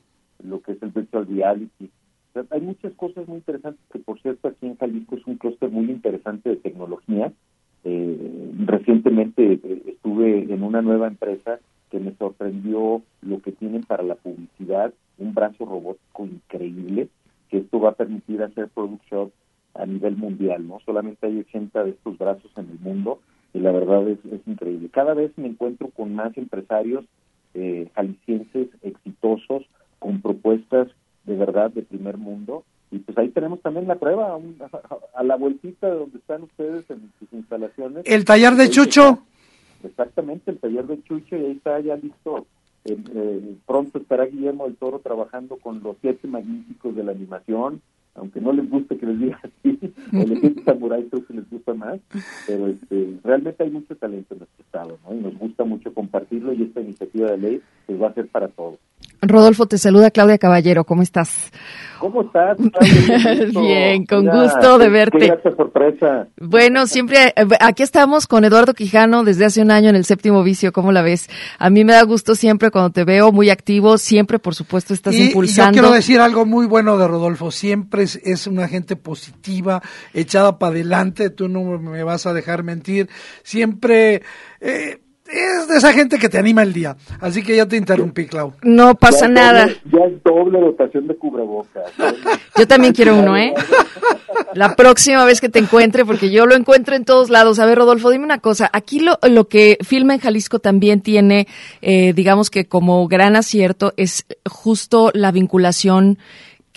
lo 0.43 0.61
que 0.61 0.73
es 0.73 0.83
el 0.83 0.89
virtual 0.89 1.27
reality. 1.27 1.89
hay 2.51 2.61
muchas 2.61 2.93
cosas 2.93 3.27
muy 3.27 3.37
interesantes 3.37 3.83
que, 3.91 3.99
por 3.99 4.19
cierto, 4.21 4.47
aquí 4.47 4.67
en 4.67 4.77
Jalisco 4.77 5.15
es 5.15 5.25
un 5.25 5.37
clúster 5.37 5.69
muy 5.69 5.85
interesante 5.85 6.49
de 6.49 6.55
tecnología. 6.57 7.31
Eh, 7.83 8.51
recientemente 8.65 9.53
eh, 9.53 9.83
estuve 9.87 10.51
en 10.53 10.63
una 10.63 10.81
nueva 10.81 11.07
empresa 11.07 11.59
que 11.89 11.99
me 11.99 12.13
sorprendió 12.15 13.01
lo 13.21 13.41
que 13.41 13.51
tienen 13.51 13.83
para 13.83 14.03
la 14.03 14.15
publicidad, 14.15 14.93
un 15.17 15.33
brazo 15.33 15.65
robótico 15.65 16.25
increíble 16.25 17.07
que 17.49 17.59
esto 17.59 17.79
va 17.79 17.89
a 17.89 17.95
permitir 17.95 18.43
hacer 18.43 18.67
production 18.69 19.31
a 19.73 19.85
nivel 19.85 20.17
mundial, 20.17 20.67
¿no? 20.67 20.79
Solamente 20.85 21.27
hay 21.27 21.39
80 21.39 21.83
de 21.83 21.91
estos 21.91 22.17
brazos 22.17 22.51
en 22.57 22.69
el 22.69 22.79
mundo 22.79 23.19
y 23.53 23.59
la 23.59 23.71
verdad 23.71 24.07
es, 24.07 24.19
increíble. 24.45 24.89
Cada 24.89 25.13
vez 25.13 25.31
me 25.37 25.47
encuentro 25.47 25.89
con 25.89 26.13
más 26.13 26.35
empresarios 26.37 27.05
eh, 27.53 27.89
jaliscienses 27.95 28.67
exitosos, 28.81 29.63
con 29.99 30.21
propuestas 30.21 30.87
de 31.25 31.35
verdad 31.35 31.71
de 31.71 31.83
primer 31.83 32.17
mundo. 32.17 32.63
Y 32.91 32.99
pues 32.99 33.17
ahí 33.17 33.29
tenemos 33.29 33.61
también 33.61 33.87
la 33.87 33.95
prueba, 33.95 34.37
a, 35.15 35.23
la 35.23 35.35
vueltita 35.35 35.87
de 35.87 35.95
donde 35.95 36.17
están 36.17 36.43
ustedes 36.43 36.89
en 36.89 37.11
sus 37.19 37.31
instalaciones. 37.33 38.03
El 38.05 38.25
taller 38.25 38.55
de 38.55 38.69
Chucho. 38.69 39.19
exactamente, 39.83 40.51
el 40.51 40.59
taller 40.59 40.87
de 40.87 41.03
Chucho, 41.03 41.35
y 41.35 41.45
ahí 41.45 41.51
está 41.51 41.79
ya 41.79 41.95
listo 41.95 42.45
pronto 43.65 43.97
estará 43.99 44.25
Guillermo 44.25 44.65
del 44.65 44.77
Toro 44.77 44.99
trabajando 44.99 45.57
con 45.57 45.81
los 45.83 45.97
siete 46.01 46.27
magníficos 46.27 46.95
de 46.95 47.03
la 47.03 47.11
animación, 47.11 47.81
aunque 48.17 48.41
no 48.41 48.51
les 48.51 48.69
guste 48.69 48.97
que 48.97 49.05
les 49.05 49.19
diga 49.19 49.39
así, 49.43 49.79
el 50.11 50.31
ejército 50.31 50.63
samurai 50.65 51.03
creo 51.05 51.25
que 51.25 51.33
les 51.33 51.49
gusta 51.49 51.73
más, 51.73 51.99
pero 52.45 52.67
este, 52.67 53.13
realmente 53.23 53.63
hay 53.63 53.69
mucho 53.69 53.95
talento 53.95 54.33
en 54.33 54.39
nuestro 54.39 54.63
estado, 54.63 54.97
¿no? 55.05 55.15
Y 55.15 55.19
nos 55.19 55.37
gusta 55.37 55.63
mucho 55.63 55.93
compartirlo 55.93 56.53
y 56.53 56.63
esta 56.63 56.81
iniciativa 56.81 57.31
de 57.31 57.37
ley 57.37 57.61
pues 57.85 58.01
va 58.01 58.07
a 58.07 58.13
ser 58.13 58.27
para 58.27 58.47
todos. 58.49 58.79
Rodolfo, 59.21 59.65
te 59.65 59.77
saluda 59.77 60.11
Claudia 60.11 60.37
Caballero, 60.37 60.83
¿cómo 60.83 61.01
estás? 61.01 61.51
¿Cómo 61.99 62.21
estás? 62.21 62.57
Bien, 63.51 64.05
con 64.05 64.27
gusto 64.27 64.77
de 64.77 64.89
verte. 64.89 65.33
Qué 65.41 65.51
sorpresa. 65.55 66.27
Bueno, 66.39 66.85
siempre, 66.85 67.33
eh, 67.35 67.47
aquí 67.59 67.81
estamos 67.81 68.27
con 68.27 68.45
Eduardo 68.45 68.73
Quijano 68.75 69.23
desde 69.23 69.45
hace 69.45 69.61
un 69.61 69.71
año 69.71 69.89
en 69.89 69.95
el 69.95 70.05
séptimo 70.05 70.43
vicio, 70.43 70.71
¿cómo 70.71 70.91
la 70.91 71.01
ves? 71.01 71.29
A 71.57 71.69
mí 71.69 71.83
me 71.83 71.93
da 71.93 72.03
gusto 72.03 72.35
siempre 72.35 72.69
cuando 72.69 72.91
te 72.91 73.03
veo 73.03 73.31
muy 73.31 73.49
activo, 73.49 73.97
siempre 73.97 74.37
por 74.37 74.53
supuesto 74.53 74.93
estás 74.93 75.15
impulsando. 75.15 75.71
Y 75.71 75.75
yo 75.75 75.81
quiero 75.81 75.95
decir 75.95 76.19
algo 76.19 76.45
muy 76.45 76.67
bueno 76.67 76.97
de 76.97 77.07
Rodolfo, 77.07 77.49
siempre 77.49 78.06
es, 78.07 78.19
es 78.23 78.47
una 78.47 78.67
gente 78.67 78.95
positiva, 78.95 79.81
echada 80.13 80.57
para 80.57 80.71
adelante, 80.71 81.29
tú 81.29 81.47
no 81.49 81.63
me 81.63 82.03
vas 82.03 82.25
a 82.25 82.33
dejar 82.33 82.63
mentir, 82.63 83.09
siempre... 83.43 84.23
Eh, 84.59 84.99
es 85.29 85.67
de 85.67 85.77
esa 85.77 85.93
gente 85.93 86.17
que 86.17 86.29
te 86.29 86.37
anima 86.37 86.63
el 86.63 86.73
día. 86.73 86.95
Así 87.19 87.43
que 87.43 87.55
ya 87.55 87.65
te 87.65 87.75
interrumpí, 87.75 88.27
Clau. 88.27 88.53
No 88.63 88.95
pasa 88.95 89.27
nada. 89.27 89.67
ya 89.67 90.05
es 90.05 90.23
doble 90.23 90.59
dotación 90.59 91.07
de 91.07 91.15
cubrebocas. 91.17 91.91
Yo 92.57 92.67
también 92.67 92.93
quiero 92.93 93.17
uno, 93.17 93.35
¿eh? 93.35 93.53
La 94.53 94.75
próxima 94.75 95.25
vez 95.25 95.41
que 95.41 95.49
te 95.49 95.59
encuentre, 95.59 96.05
porque 96.05 96.31
yo 96.31 96.45
lo 96.45 96.55
encuentro 96.55 96.95
en 96.95 97.05
todos 97.05 97.29
lados. 97.29 97.59
A 97.59 97.65
ver, 97.65 97.77
Rodolfo, 97.77 98.09
dime 98.09 98.25
una 98.25 98.39
cosa. 98.39 98.69
Aquí 98.71 98.99
lo, 98.99 99.19
lo 99.29 99.47
que 99.47 99.77
Filma 99.81 100.13
en 100.13 100.19
Jalisco 100.19 100.59
también 100.59 101.01
tiene, 101.01 101.47
eh, 101.81 102.13
digamos 102.13 102.49
que 102.49 102.65
como 102.65 103.07
gran 103.07 103.35
acierto, 103.35 103.93
es 103.97 104.25
justo 104.49 105.11
la 105.13 105.31
vinculación 105.31 106.17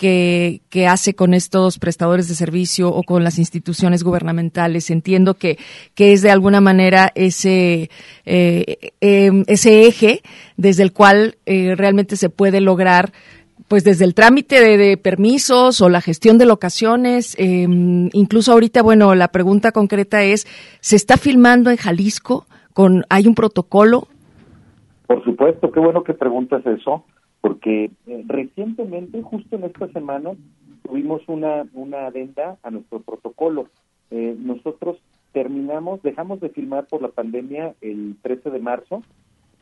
que, 0.01 0.61
que, 0.71 0.87
hace 0.87 1.13
con 1.13 1.35
estos 1.35 1.77
prestadores 1.77 2.27
de 2.27 2.33
servicio 2.33 2.89
o 2.89 3.03
con 3.03 3.23
las 3.23 3.37
instituciones 3.37 4.03
gubernamentales. 4.03 4.89
Entiendo 4.89 5.35
que, 5.35 5.59
que 5.93 6.11
es 6.11 6.23
de 6.23 6.31
alguna 6.31 6.59
manera 6.59 7.11
ese, 7.13 7.91
eh, 8.25 8.93
em, 8.99 9.43
ese 9.45 9.85
eje 9.85 10.21
desde 10.57 10.81
el 10.81 10.91
cual 10.91 11.35
eh, 11.45 11.75
realmente 11.75 12.15
se 12.15 12.31
puede 12.31 12.61
lograr 12.61 13.11
pues 13.67 13.83
desde 13.83 14.05
el 14.05 14.15
trámite 14.15 14.75
de, 14.75 14.97
permisos 14.97 15.81
o 15.81 15.87
la 15.87 16.01
gestión 16.01 16.39
de 16.39 16.47
locaciones, 16.47 17.35
em, 17.37 18.09
incluso 18.13 18.53
ahorita, 18.53 18.81
bueno, 18.81 19.13
la 19.13 19.27
pregunta 19.27 19.71
concreta 19.71 20.23
es, 20.23 20.47
¿se 20.79 20.95
está 20.95 21.15
filmando 21.15 21.69
en 21.69 21.77
Jalisco? 21.77 22.47
Con, 22.73 23.03
¿Hay 23.09 23.27
un 23.27 23.35
protocolo? 23.35 24.07
Por 25.05 25.23
supuesto, 25.23 25.71
qué 25.71 25.79
bueno 25.79 26.03
que 26.03 26.15
preguntas 26.15 26.65
eso 26.65 27.05
porque 27.41 27.91
eh, 28.07 28.23
recientemente, 28.27 29.21
justo 29.21 29.55
en 29.55 29.65
esta 29.65 29.87
semana, 29.89 30.31
tuvimos 30.83 31.21
una, 31.27 31.67
una 31.73 32.07
adenda 32.07 32.57
a 32.63 32.71
nuestro 32.71 33.01
protocolo. 33.01 33.67
Eh, 34.11 34.35
nosotros 34.39 34.97
terminamos, 35.31 36.01
dejamos 36.03 36.39
de 36.39 36.49
filmar 36.49 36.85
por 36.85 37.01
la 37.01 37.07
pandemia 37.09 37.73
el 37.81 38.15
13 38.21 38.51
de 38.51 38.59
marzo 38.59 39.03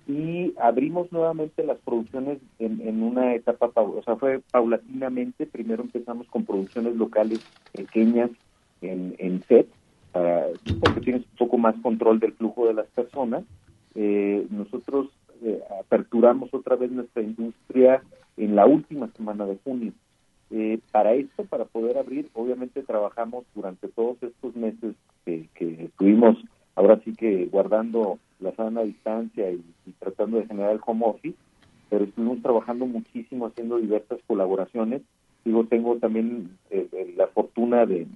y 0.07 0.55
abrimos 0.59 1.11
nuevamente 1.11 1.63
las 1.63 1.77
producciones 1.79 2.39
en, 2.57 2.81
en 2.81 3.03
una 3.03 3.35
etapa, 3.35 3.69
o 3.75 4.01
sea, 4.03 4.15
fue 4.15 4.41
paulatinamente. 4.51 5.45
Primero 5.45 5.83
empezamos 5.83 6.27
con 6.27 6.45
producciones 6.45 6.95
locales 6.95 7.39
pequeñas 7.73 8.31
en, 8.81 9.15
en 9.19 9.43
set, 9.43 9.67
para, 10.11 10.47
porque 10.79 11.01
tienes 11.01 11.21
un 11.21 11.37
poco 11.37 11.59
más 11.59 11.75
control 11.81 12.19
del 12.19 12.33
flujo 12.33 12.67
de 12.67 12.73
las 12.73 12.87
personas. 12.87 13.43
Eh, 13.93 14.47
nosotros 14.49 15.09
eh, 15.43 15.61
aperturamos 15.79 16.53
otra 16.53 16.75
vez 16.75 16.91
nuestra 16.91 17.21
industria 17.21 18.01
en 18.37 18.55
la 18.55 18.65
última 18.65 19.07
semana 19.15 19.45
de 19.45 19.57
junio. 19.63 19.93
Eh, 20.51 20.79
para 20.91 21.13
esto, 21.13 21.45
para 21.45 21.65
poder 21.65 21.97
abrir, 21.97 22.29
obviamente 22.33 22.81
trabajamos 22.83 23.45
durante 23.53 23.87
todos 23.87 24.21
estos 24.23 24.55
meses 24.55 24.95
que, 25.25 25.47
estuvimos 25.59 26.37
ahora 26.75 26.99
sí 27.05 27.13
que 27.13 27.45
guardando 27.45 28.17
la 28.39 28.51
sana 28.55 28.81
distancia 28.81 29.51
y, 29.51 29.63
tratando 29.99 30.37
de 30.37 30.47
generar 30.47 30.71
el 30.71 30.81
home 30.85 31.05
office, 31.05 31.37
pero 31.89 32.05
estuvimos 32.05 32.41
trabajando 32.41 32.85
muchísimo 32.85 33.45
haciendo 33.45 33.77
diversas 33.77 34.19
colaboraciones. 34.25 35.01
Digo, 35.45 35.65
tengo 35.65 35.97
también 35.97 36.57
eh, 36.71 37.13
la 37.15 37.27
fortuna 37.27 37.85
de, 37.85 38.07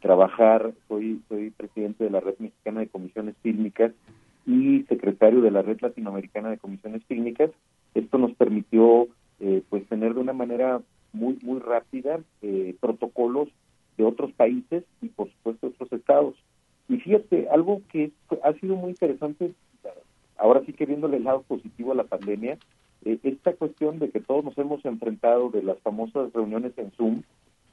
trabajar, 0.00 0.72
soy, 0.88 1.20
soy 1.28 1.50
presidente 1.50 2.04
de 2.04 2.10
la 2.10 2.20
Red 2.20 2.34
Mexicana 2.38 2.80
de 2.80 2.88
Comisiones 2.88 3.36
Fílmicas 3.42 3.92
y 4.46 4.82
secretario 4.84 5.40
de 5.40 5.50
la 5.50 5.62
Red 5.62 5.80
Latinoamericana 5.80 6.50
de 6.50 6.58
Comisiones 6.58 7.02
Técnicas. 7.06 7.50
Esto 7.94 8.18
nos 8.18 8.32
permitió 8.34 9.08
eh, 9.40 9.62
pues 9.68 9.86
tener 9.88 10.14
de 10.14 10.20
una 10.20 10.32
manera 10.32 10.80
muy 11.12 11.38
muy 11.42 11.60
rápida 11.60 12.20
eh, 12.40 12.74
protocolos 12.80 13.48
de 13.96 14.04
otros 14.04 14.32
países 14.32 14.84
y 15.00 15.08
por 15.08 15.30
supuesto 15.30 15.68
otros 15.68 15.92
estados. 15.92 16.34
Y 16.88 16.98
fíjate, 16.98 17.48
algo 17.50 17.82
que 17.90 18.10
ha 18.42 18.52
sido 18.54 18.76
muy 18.76 18.90
interesante, 18.90 19.52
ahora 20.36 20.62
sí 20.66 20.72
que 20.72 20.86
viéndole 20.86 21.18
el 21.18 21.24
lado 21.24 21.42
positivo 21.42 21.92
a 21.92 21.96
la 21.96 22.04
pandemia, 22.04 22.58
eh, 23.04 23.18
esta 23.22 23.52
cuestión 23.54 23.98
de 23.98 24.10
que 24.10 24.20
todos 24.20 24.44
nos 24.44 24.58
hemos 24.58 24.84
enfrentado 24.84 25.50
de 25.50 25.62
las 25.62 25.78
famosas 25.80 26.32
reuniones 26.32 26.72
en 26.76 26.90
Zoom, 26.92 27.22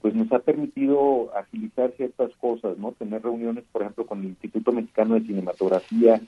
pues 0.01 0.15
nos 0.15 0.31
ha 0.31 0.39
permitido 0.39 1.35
agilizar 1.35 1.91
ciertas 1.97 2.33
cosas, 2.37 2.77
¿no? 2.77 2.93
Tener 2.93 3.21
reuniones, 3.21 3.65
por 3.71 3.81
ejemplo, 3.81 4.05
con 4.05 4.19
el 4.19 4.27
Instituto 4.27 4.71
Mexicano 4.71 5.15
de 5.15 5.21
Cinematografía, 5.21 6.21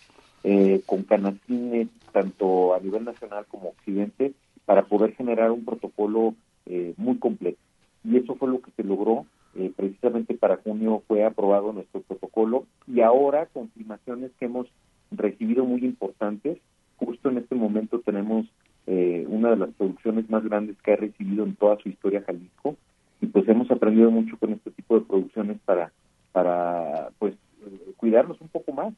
eh, 0.44 0.82
con 0.88 1.04
Canacine, 1.04 1.88
tanto 2.12 2.74
a 2.74 2.80
nivel 2.80 3.06
nacional 3.06 3.46
como 3.48 3.70
occidente, 3.70 4.34
para 4.66 4.84
poder 4.86 5.14
generar 5.14 5.52
un 5.52 5.66
protocolo 5.66 6.34
eh, 6.66 6.94
muy 6.98 7.18
completo. 7.18 7.60
Y 8.04 8.18
eso 8.18 8.36
fue 8.36 8.50
lo 8.50 8.62
que 8.62 8.72
se 8.72 8.84
logró. 8.84 9.26
Eh, 9.54 9.72
precisamente 9.76 10.34
para 10.34 10.58
junio 10.58 11.04
fue 11.08 11.26
aprobado 11.26 11.74
nuestro 11.74 12.02
protocolo 12.02 12.66
y 12.88 13.02
ahora 13.02 13.48
confirmaciones 13.48 14.32
que 14.40 14.46
hemos 14.46 14.68
recibido 15.12 15.66
muy 15.66 15.84
importantes. 15.84 16.58
Justo 16.98 17.30
en 17.30 17.38
este 17.38 17.56
momento 17.56 18.00
tenemos 18.00 18.46
una 19.28 19.52
de 19.52 19.56
las 19.56 19.70
producciones 19.70 20.30
más 20.30 20.44
grandes 20.44 20.76
que 20.82 20.92
ha 20.92 20.96
recibido 20.98 21.46
en 21.46 21.56
toda 21.56 21.78
su 21.78 21.88
historia 21.88 22.24
Jalisco 22.26 22.76
y 23.22 23.28
pues 23.28 23.48
hemos 23.48 23.72
aprendido 23.72 24.12
mucho 24.12 24.38
con 24.38 24.52
este 24.52 24.72
tipo 24.72 25.00
de 25.00 25.06
producciones 25.06 25.58
para 25.64 25.94
para 26.34 27.10
pues 27.18 27.36
cuidarnos 27.98 28.42
un 28.42 28.50
poco 28.50 28.74
más 28.74 28.94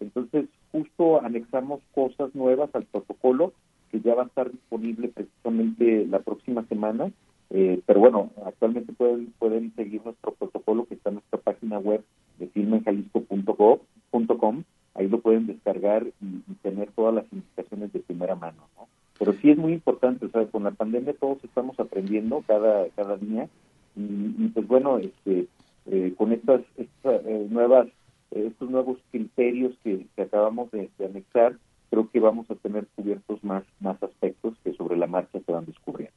entonces, 0.00 0.46
justo 0.72 1.22
anexamos 1.22 1.80
cosas 1.94 2.34
nuevas 2.34 2.70
al 2.74 2.84
protocolo 2.84 3.52
que 3.90 4.00
ya 4.00 4.14
va 4.14 4.24
a 4.24 4.26
estar 4.26 4.50
disponible 4.50 5.08
precisamente 5.08 6.06
la 6.06 6.20
próxima 6.20 6.64
semana. 6.66 7.10
Eh, 7.50 7.80
pero 7.86 8.00
bueno, 8.00 8.30
actualmente 8.44 8.92
pueden 8.92 9.32
pueden 9.38 9.74
seguir 9.74 10.02
nuestro 10.04 10.32
protocolo 10.32 10.84
que 10.84 10.94
está 10.94 11.08
en 11.08 11.16
nuestra 11.16 11.40
página 11.40 11.78
web 11.78 12.04
de 12.38 12.46
filmenjalisco.com. 12.48 14.64
Ahí 14.94 15.08
lo 15.08 15.20
pueden 15.20 15.46
descargar 15.46 16.06
y, 16.20 16.54
tener 16.62 16.90
todas 16.92 17.14
las 17.14 17.24
indicaciones 17.32 17.92
de 17.92 18.00
primera 18.00 18.34
mano. 18.34 18.68
¿no? 18.76 18.88
Pero 19.18 19.32
sí 19.34 19.50
es 19.50 19.56
muy 19.56 19.72
importante, 19.72 20.26
o 20.26 20.50
con 20.50 20.64
la 20.64 20.72
pandemia 20.72 21.14
todos 21.14 21.42
estamos 21.42 21.78
aprendiendo 21.80 22.44
cada 22.46 22.88
cada 22.90 23.16
día 23.16 23.48
y, 23.96 24.48
pues 24.48 24.66
bueno, 24.66 24.98
este 24.98 25.46
eh, 25.86 26.12
con 26.18 26.32
estas, 26.32 26.60
estas 26.76 27.24
eh, 27.24 27.46
nuevas 27.48 27.88
estos 28.30 28.70
nuevos 28.70 28.98
criterios 29.10 29.74
que, 29.82 30.06
acabamos 30.20 30.70
de, 30.70 30.90
anexar, 31.04 31.56
creo 31.90 32.10
que 32.10 32.20
vamos 32.20 32.50
a 32.50 32.54
tener 32.56 32.86
cubiertos 32.94 33.42
más, 33.42 33.64
más 33.80 34.02
aspectos 34.02 34.54
que 34.62 34.74
sobre 34.74 34.96
la 34.96 35.06
marcha 35.06 35.38
se 35.44 35.52
van 35.52 35.64
descubriendo. 35.64 36.14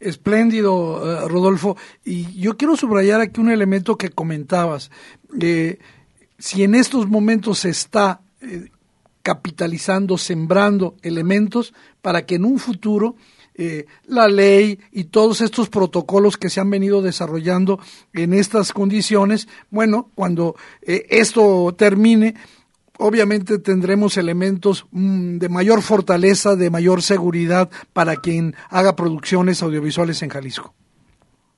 Espléndido, 0.00 1.24
eh, 1.24 1.28
Rodolfo. 1.28 1.76
Y 2.04 2.40
yo 2.40 2.56
quiero 2.56 2.76
subrayar 2.76 3.20
aquí 3.20 3.40
un 3.40 3.50
elemento 3.50 3.96
que 3.96 4.10
comentabas. 4.10 4.90
Eh, 5.40 5.78
si 6.38 6.64
en 6.64 6.74
estos 6.74 7.08
momentos 7.08 7.60
se 7.60 7.70
está 7.70 8.20
eh, 8.40 8.68
capitalizando, 9.22 10.18
sembrando 10.18 10.96
elementos 11.02 11.72
para 12.00 12.26
que 12.26 12.34
en 12.34 12.44
un 12.44 12.58
futuro 12.58 13.14
eh, 13.54 13.84
la 14.06 14.28
ley 14.28 14.78
y 14.92 15.04
todos 15.04 15.42
estos 15.42 15.68
protocolos 15.68 16.38
que 16.38 16.48
se 16.48 16.60
han 16.60 16.70
venido 16.70 17.02
desarrollando 17.02 17.78
en 18.14 18.32
estas 18.32 18.72
condiciones, 18.72 19.46
bueno, 19.70 20.08
cuando 20.14 20.54
eh, 20.80 21.04
esto 21.10 21.74
termine, 21.76 22.34
obviamente 22.98 23.58
tendremos 23.58 24.16
elementos 24.16 24.86
mm, 24.90 25.36
de 25.36 25.48
mayor 25.50 25.82
fortaleza, 25.82 26.56
de 26.56 26.70
mayor 26.70 27.02
seguridad 27.02 27.70
para 27.92 28.16
quien 28.16 28.54
haga 28.70 28.96
producciones 28.96 29.62
audiovisuales 29.62 30.22
en 30.22 30.30
Jalisco. 30.30 30.72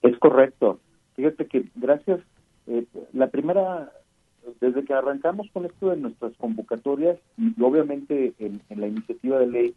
Es 0.02 0.18
correcto. 0.18 0.80
Fíjate 1.14 1.46
que 1.46 1.64
gracias, 1.76 2.20
eh, 2.66 2.84
la 3.12 3.28
primera, 3.28 3.92
desde 4.60 4.84
que 4.84 4.94
arrancamos 4.94 5.46
con 5.52 5.64
esto 5.64 5.90
de 5.90 5.96
nuestras 5.96 6.32
convocatorias 6.38 7.18
y 7.38 7.54
obviamente 7.62 8.34
en 8.40 8.60
la 8.80 8.88
iniciativa 8.88 9.38
de 9.38 9.46
ley, 9.46 9.74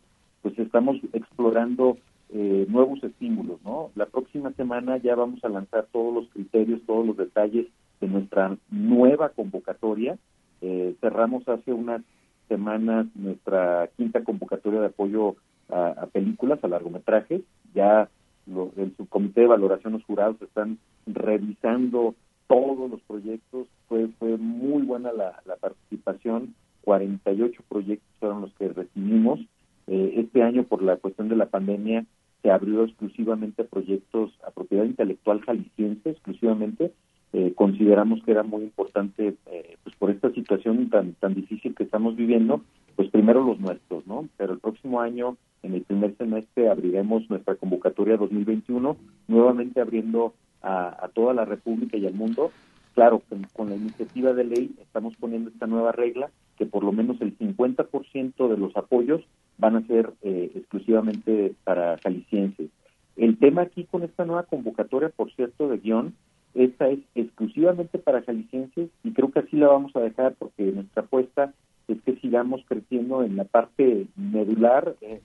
pues 0.48 0.60
estamos 0.60 0.96
explorando 1.12 1.98
eh, 2.30 2.66
nuevos 2.70 3.04
estímulos, 3.04 3.60
¿no? 3.66 3.92
La 3.96 4.06
próxima 4.06 4.54
semana 4.54 4.96
ya 4.96 5.14
vamos 5.14 5.44
a 5.44 5.50
lanzar 5.50 5.88
todos 5.92 6.14
los 6.14 6.30
criterios, 6.30 6.80
todos 6.88 7.06
los 7.06 7.18
detalles 7.18 7.68
de 8.00 8.08
nuestra 8.08 8.56
nueva 8.70 9.30
convocatoria. 9.30 10.18
Eh, 10.62 10.96
cerramos 11.02 11.46
hace 11.50 11.74
unas 11.74 12.02
semanas 12.48 13.08
nuestra 13.16 13.90
quinta 13.98 14.24
convocatoria 14.24 14.80
de 14.80 14.88
apoyo 14.88 15.36
a, 15.70 16.08
películas, 16.14 16.64
a 16.64 16.70
largometrajes. 16.70 17.42
Ya 17.74 18.10
en 18.48 18.96
su 18.96 19.06
comité 19.08 19.42
de 19.42 19.48
valoración 19.48 19.94
los 19.94 20.06
jurados 20.06 20.42
están 20.42 20.78
revisando 21.06 22.16
todos 22.48 22.90
los 22.90 23.02
proyectos. 23.02 23.68
Fue, 23.90 24.08
fue 24.18 24.38
muy 24.38 24.84
buena 24.84 25.12
la, 25.12 25.42
la 25.46 25.58
participación. 25.58 26.56
48 26.86 27.64
proyectos 27.68 28.08
fueron 28.22 28.42
los 28.44 28.54
que 28.54 28.70
recibimos. 28.70 29.42
Eh, 29.88 30.14
este 30.18 30.44
año, 30.44 30.64
por 30.64 30.84
la 30.84 30.98
cuestión 30.98 31.30
de 31.30 31.36
la 31.36 31.48
pandemia, 31.48 32.06
se 32.42 32.52
abrió 32.52 32.84
exclusivamente 32.84 33.64
proyectos 33.64 34.32
a 34.46 34.52
propiedad 34.52 34.84
intelectual 34.84 35.42
jalisciense, 35.42 36.12
exclusivamente. 36.12 36.94
Eh, 37.34 37.54
consideramos 37.56 38.24
que 38.24 38.32
era 38.32 38.44
muy 38.44 38.64
importante, 38.64 39.36
eh, 39.48 39.78
pues 39.84 39.96
por 39.98 40.12
esta 40.12 40.32
situación 40.32 40.90
tan 40.90 41.14
tan 41.14 41.34
difícil 41.34 41.76
que 41.76 41.84
estamos 41.84 42.16
viviendo, 42.16 42.62
pues 42.96 43.10
primero 43.10 43.44
los 43.44 43.60
nuestros, 43.60 44.06
¿no? 44.08 44.28
Pero 44.38 44.54
el 44.54 44.60
próximo 44.60 45.02
año, 45.02 45.38
en 45.64 45.74
el 45.74 45.82
primer 45.82 46.16
semestre, 46.18 46.70
abriremos 46.70 47.30
nuestra 47.30 47.56
convocatoria 47.56 48.18
2021, 48.18 48.96
nuevamente 49.28 49.82
abriendo 49.82 50.34
a, 50.62 51.06
a 51.06 51.10
toda 51.10 51.34
la 51.34 51.46
República 51.46 51.98
y 51.98 52.06
al 52.06 52.14
mundo. 52.14 52.52
Claro, 52.94 53.22
con, 53.30 53.44
con 53.54 53.70
la 53.70 53.76
iniciativa 53.76 54.34
de 54.34 54.44
ley 54.44 54.72
estamos 54.82 55.16
poniendo 55.18 55.50
esta 55.50 55.68
nueva 55.68 55.92
regla 55.92 56.32
que 56.58 56.66
por 56.66 56.84
lo 56.84 56.92
menos 56.92 57.22
el 57.22 57.38
50% 57.38 58.48
de 58.50 58.58
los 58.58 58.76
apoyos 58.76 59.22
van 59.58 59.76
a 59.76 59.88
ser 59.88 60.14
eh, 60.22 60.52
exclusivamente 60.56 61.54
para 61.64 61.98
jaliscienses. 61.98 62.70
El 63.16 63.38
tema 63.38 63.64
aquí 63.64 63.86
con 63.86 64.04
esta 64.04 64.26
nueva 64.26 64.44
convocatoria, 64.44 65.10
por 65.10 65.32
cierto, 65.34 65.68
de 65.70 65.78
guion, 65.78 66.14
esta 66.54 66.90
es 66.90 67.00
exclusivamente 67.16 68.00
para 68.00 68.22
jaliscienses 68.22 68.90
y 69.04 69.12
creo 69.12 69.32
que 69.32 69.40
así 69.40 69.58
la 69.58 69.68
vamos 69.68 69.96
a 69.96 70.00
dejar 70.00 70.36
porque 70.36 70.64
nuestra 70.64 71.04
apuesta 71.04 71.54
es 71.88 72.02
que 72.02 72.16
sigamos 72.18 72.62
creciendo 72.68 73.24
en 73.24 73.36
la 73.36 73.44
parte 73.46 74.08
medular 74.16 74.96
eh, 75.02 75.22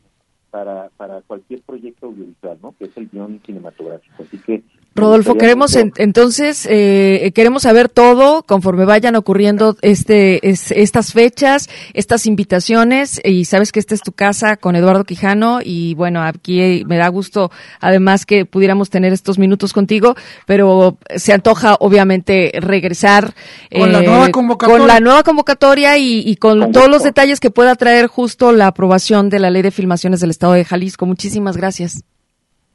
para, 0.50 0.90
para 0.96 1.22
cualquier 1.22 1.62
proyecto 1.62 2.06
audiovisual, 2.06 2.58
¿no? 2.62 2.74
Que 2.78 2.84
es 2.84 2.96
el 2.96 3.08
guion 3.08 3.40
cinematográfico. 3.44 4.22
Así 4.22 4.38
que 4.38 4.62
Rodolfo, 4.94 5.36
queremos 5.36 5.76
entonces 5.76 6.66
eh, 6.68 7.32
queremos 7.34 7.62
saber 7.62 7.88
todo 7.88 8.42
conforme 8.42 8.84
vayan 8.84 9.16
ocurriendo 9.16 9.76
este 9.82 10.40
estas 10.42 11.12
fechas, 11.12 11.68
estas 11.94 12.26
invitaciones 12.26 13.20
y 13.24 13.44
sabes 13.46 13.72
que 13.72 13.80
esta 13.80 13.94
es 13.94 14.02
tu 14.02 14.12
casa 14.12 14.56
con 14.56 14.76
Eduardo 14.76 15.04
Quijano 15.04 15.60
y 15.64 15.94
bueno 15.94 16.22
aquí 16.22 16.84
me 16.86 16.98
da 16.98 17.08
gusto 17.08 17.50
además 17.80 18.26
que 18.26 18.44
pudiéramos 18.44 18.90
tener 18.90 19.12
estos 19.12 19.38
minutos 19.38 19.72
contigo, 19.72 20.14
pero 20.46 20.98
se 21.16 21.32
antoja 21.32 21.76
obviamente 21.80 22.52
regresar 22.54 23.34
con 23.74 23.92
la 23.92 24.02
nueva 24.02 24.30
convocatoria, 24.30 24.78
con 24.78 24.88
la 24.88 25.00
nueva 25.00 25.22
convocatoria 25.22 25.98
y, 25.98 26.36
con 26.36 26.72
todos 26.72 26.88
los 26.88 27.02
detalles 27.02 27.40
que 27.40 27.50
pueda 27.50 27.74
traer 27.76 28.06
justo 28.06 28.52
la 28.52 28.68
aprobación 28.68 29.28
de 29.28 29.38
la 29.38 29.50
ley 29.50 29.62
de 29.62 29.70
filmaciones 29.70 30.20
del 30.20 30.30
Estado 30.30 30.54
de 30.54 30.64
Jalisco. 30.64 31.06
Muchísimas 31.06 31.56
gracias. 31.56 32.04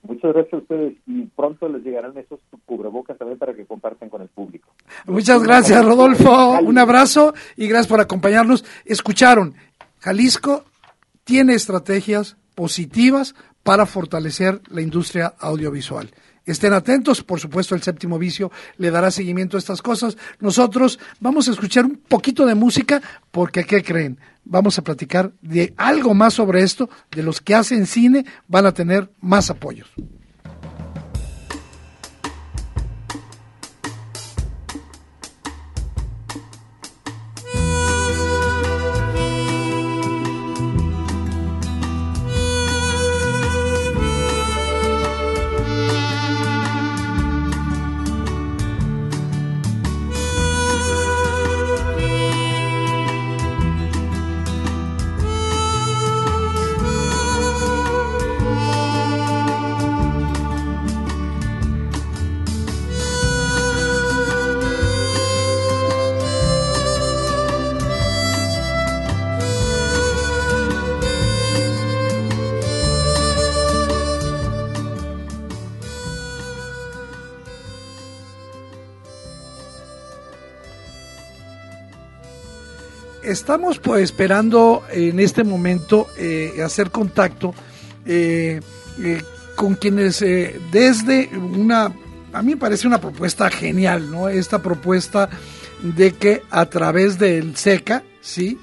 Muchas 0.08 0.34
gracias 0.34 0.54
a 0.54 0.58
ustedes 0.58 0.94
y 1.06 1.24
pronto 1.36 1.68
les 1.68 1.84
llegarán 1.84 2.18
esos 2.18 2.40
cubrebocas 2.66 3.18
también 3.18 3.38
para 3.38 3.54
que 3.54 3.66
compartan 3.66 4.10
con 4.10 4.22
el 4.22 4.30
público. 4.30 4.70
Muchas 5.06 5.44
gracias, 5.44 5.84
Rodolfo. 5.84 6.60
Un 6.60 6.78
abrazo 6.78 7.34
y 7.58 7.68
gracias 7.68 7.88
por 7.88 8.00
acompañarnos. 8.00 8.64
Escucharon, 8.86 9.54
Jalisco 10.00 10.64
tiene 11.26 11.54
estrategias 11.54 12.38
positivas 12.56 13.36
para 13.64 13.86
fortalecer 13.86 14.62
la 14.70 14.82
industria 14.82 15.34
audiovisual. 15.40 16.10
Estén 16.48 16.72
atentos, 16.72 17.22
por 17.24 17.42
supuesto 17.42 17.76
el 17.76 17.84
séptimo 17.84 18.18
vicio 18.18 18.52
le 18.78 18.90
dará 18.90 19.12
seguimiento 19.12 19.58
a 19.58 19.60
estas 19.60 19.82
cosas. 19.82 20.18
Nosotros 20.40 20.98
vamos 21.20 21.48
a 21.48 21.52
escuchar 21.52 21.86
un 21.86 21.98
poquito 21.98 22.46
de 22.46 22.56
música 22.56 23.02
porque, 23.32 23.66
¿qué 23.66 23.84
creen? 23.84 24.18
Vamos 24.46 24.80
a 24.80 24.82
platicar 24.82 25.34
de 25.42 25.74
algo 25.76 26.14
más 26.14 26.34
sobre 26.34 26.64
esto, 26.64 26.90
de 27.12 27.22
los 27.22 27.42
que 27.42 27.54
hacen 27.54 27.86
cine 27.86 28.26
van 28.48 28.66
a 28.66 28.74
tener 28.74 29.12
más 29.20 29.50
apoyos. 29.50 29.92
Estamos 83.28 83.80
pues 83.80 84.04
esperando 84.04 84.84
en 84.92 85.20
este 85.20 85.44
momento 85.44 86.08
eh, 86.18 86.62
hacer 86.64 86.92
contacto 86.92 87.54
eh, 88.06 88.62
eh, 89.04 89.22
con 89.56 89.76
quienes 89.76 90.20
desde 90.72 91.30
una, 91.36 91.94
a 92.34 92.42
mí 92.42 92.52
me 92.52 92.58
parece 92.58 92.88
una 92.88 93.02
propuesta 93.02 93.50
genial, 93.50 94.12
¿no? 94.12 94.30
Esta 94.30 94.62
propuesta 94.62 95.30
de 95.82 96.14
que 96.14 96.44
a 96.52 96.68
través 96.68 97.18
del 97.18 97.56
SECA, 97.56 98.04
¿sí? 98.22 98.60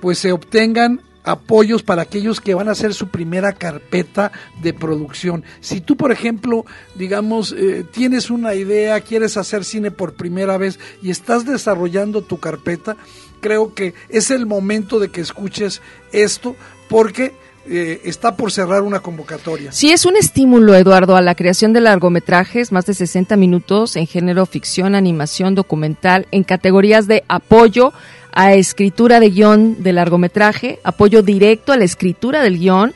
pues 0.00 0.20
se 0.20 0.30
obtengan 0.30 1.00
apoyos 1.30 1.82
para 1.82 2.02
aquellos 2.02 2.40
que 2.40 2.54
van 2.54 2.68
a 2.68 2.72
hacer 2.72 2.94
su 2.94 3.08
primera 3.08 3.52
carpeta 3.52 4.32
de 4.62 4.72
producción. 4.72 5.44
Si 5.60 5.80
tú, 5.80 5.96
por 5.96 6.12
ejemplo, 6.12 6.64
digamos, 6.94 7.54
tienes 7.92 8.30
una 8.30 8.54
idea, 8.54 9.00
quieres 9.00 9.36
hacer 9.36 9.64
cine 9.64 9.90
por 9.90 10.14
primera 10.14 10.56
vez 10.56 10.78
y 11.02 11.10
estás 11.10 11.44
desarrollando 11.44 12.22
tu 12.22 12.38
carpeta, 12.38 12.96
creo 13.40 13.74
que 13.74 13.94
es 14.08 14.30
el 14.30 14.46
momento 14.46 14.98
de 14.98 15.10
que 15.10 15.20
escuches 15.20 15.80
esto 16.12 16.56
porque 16.88 17.32
eh, 17.70 18.00
está 18.04 18.34
por 18.34 18.50
cerrar 18.50 18.82
una 18.82 19.00
convocatoria. 19.00 19.72
Sí, 19.72 19.90
es 19.90 20.06
un 20.06 20.16
estímulo, 20.16 20.74
Eduardo, 20.74 21.16
a 21.16 21.20
la 21.20 21.34
creación 21.34 21.74
de 21.74 21.82
largometrajes, 21.82 22.72
más 22.72 22.86
de 22.86 22.94
60 22.94 23.36
minutos 23.36 23.96
en 23.96 24.06
género 24.06 24.46
ficción, 24.46 24.94
animación, 24.94 25.54
documental, 25.54 26.26
en 26.30 26.44
categorías 26.44 27.06
de 27.06 27.24
apoyo 27.28 27.92
a 28.38 28.54
escritura 28.54 29.18
de 29.18 29.30
guion 29.30 29.82
de 29.82 29.92
largometraje, 29.92 30.78
apoyo 30.84 31.24
directo 31.24 31.72
a 31.72 31.76
la 31.76 31.82
escritura 31.82 32.40
del 32.40 32.60
guion, 32.60 32.92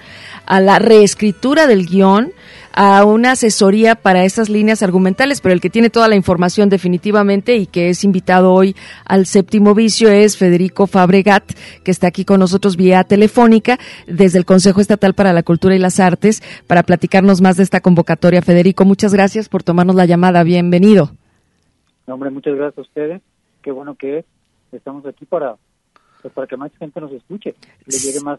a 0.47 0.61
la 0.61 0.79
reescritura 0.79 1.67
del 1.67 1.87
guion, 1.87 2.31
a 2.73 3.05
una 3.05 3.33
asesoría 3.33 3.97
para 3.97 4.25
esas 4.25 4.49
líneas 4.49 4.85
argumentales, 4.85 5.41
pero 5.41 5.53
el 5.53 5.61
que 5.61 5.69
tiene 5.69 5.91
toda 5.91 6.07
la 6.07 6.15
información 6.15 6.69
definitivamente 6.69 7.57
y 7.57 7.67
que 7.67 7.89
es 7.89 8.05
invitado 8.05 8.53
hoy 8.53 8.77
al 9.05 9.27
séptimo 9.27 9.75
vicio 9.75 10.11
es 10.11 10.37
Federico 10.37 10.87
Fabregat, 10.87 11.43
que 11.83 11.91
está 11.91 12.07
aquí 12.07 12.25
con 12.25 12.39
nosotros 12.39 12.77
vía 12.77 13.03
telefónica 13.03 13.81
desde 14.07 14.39
el 14.39 14.45
Consejo 14.45 14.81
Estatal 14.81 15.13
para 15.15 15.33
la 15.33 15.43
Cultura 15.43 15.75
y 15.75 15.81
las 15.81 15.99
Artes 15.99 16.41
para 16.69 16.85
platicarnos 16.85 17.41
más 17.41 17.57
de 17.57 17.65
esta 17.65 17.81
convocatoria. 17.81 18.43
Federico, 18.43 18.85
muchas 18.85 19.13
gracias 19.13 19.49
por 19.49 19.65
tomarnos 19.65 19.97
la 19.97 20.07
llamada. 20.07 20.45
Bienvenido. 20.45 21.11
hombre, 22.07 22.31
muchas 22.31 22.55
gracias 22.55 22.79
a 22.79 22.83
ustedes. 22.83 23.23
Qué 23.61 23.73
bueno 23.73 23.97
que 23.97 24.25
estamos 24.77 25.05
aquí 25.07 25.25
para, 25.25 25.57
pues, 26.21 26.33
para 26.35 26.47
que 26.47 26.57
más 26.57 26.71
gente 26.79 27.01
nos 27.01 27.13
escuche, 27.13 27.55
le 27.87 27.99
llegue 27.99 28.21
más 28.21 28.39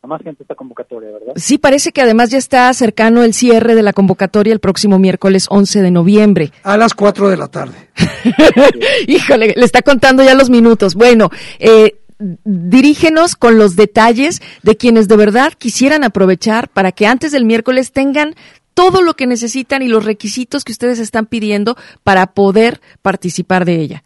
a 0.00 0.06
más 0.06 0.22
gente 0.22 0.44
esta 0.44 0.54
convocatoria, 0.54 1.10
¿verdad? 1.10 1.32
Sí, 1.36 1.58
parece 1.58 1.90
que 1.90 2.00
además 2.00 2.30
ya 2.30 2.38
está 2.38 2.72
cercano 2.72 3.24
el 3.24 3.34
cierre 3.34 3.74
de 3.74 3.82
la 3.82 3.92
convocatoria 3.92 4.52
el 4.52 4.60
próximo 4.60 4.98
miércoles 4.98 5.46
11 5.50 5.82
de 5.82 5.90
noviembre. 5.90 6.52
A 6.62 6.76
las 6.76 6.94
4 6.94 7.28
de 7.28 7.36
la 7.36 7.48
tarde. 7.48 7.74
Híjole, 9.08 9.54
le 9.56 9.64
está 9.64 9.82
contando 9.82 10.22
ya 10.22 10.34
los 10.34 10.50
minutos. 10.50 10.94
Bueno, 10.94 11.30
eh, 11.58 11.98
dirígenos 12.18 13.36
con 13.36 13.58
los 13.58 13.76
detalles 13.76 14.40
de 14.62 14.76
quienes 14.76 15.08
de 15.08 15.16
verdad 15.16 15.52
quisieran 15.52 16.04
aprovechar 16.04 16.68
para 16.68 16.92
que 16.92 17.06
antes 17.06 17.32
del 17.32 17.44
miércoles 17.44 17.92
tengan 17.92 18.34
todo 18.74 19.02
lo 19.02 19.14
que 19.14 19.26
necesitan 19.26 19.82
y 19.82 19.88
los 19.88 20.04
requisitos 20.04 20.62
que 20.62 20.70
ustedes 20.70 21.00
están 21.00 21.26
pidiendo 21.26 21.76
para 22.04 22.28
poder 22.28 22.80
participar 23.02 23.64
de 23.64 23.80
ella. 23.80 24.04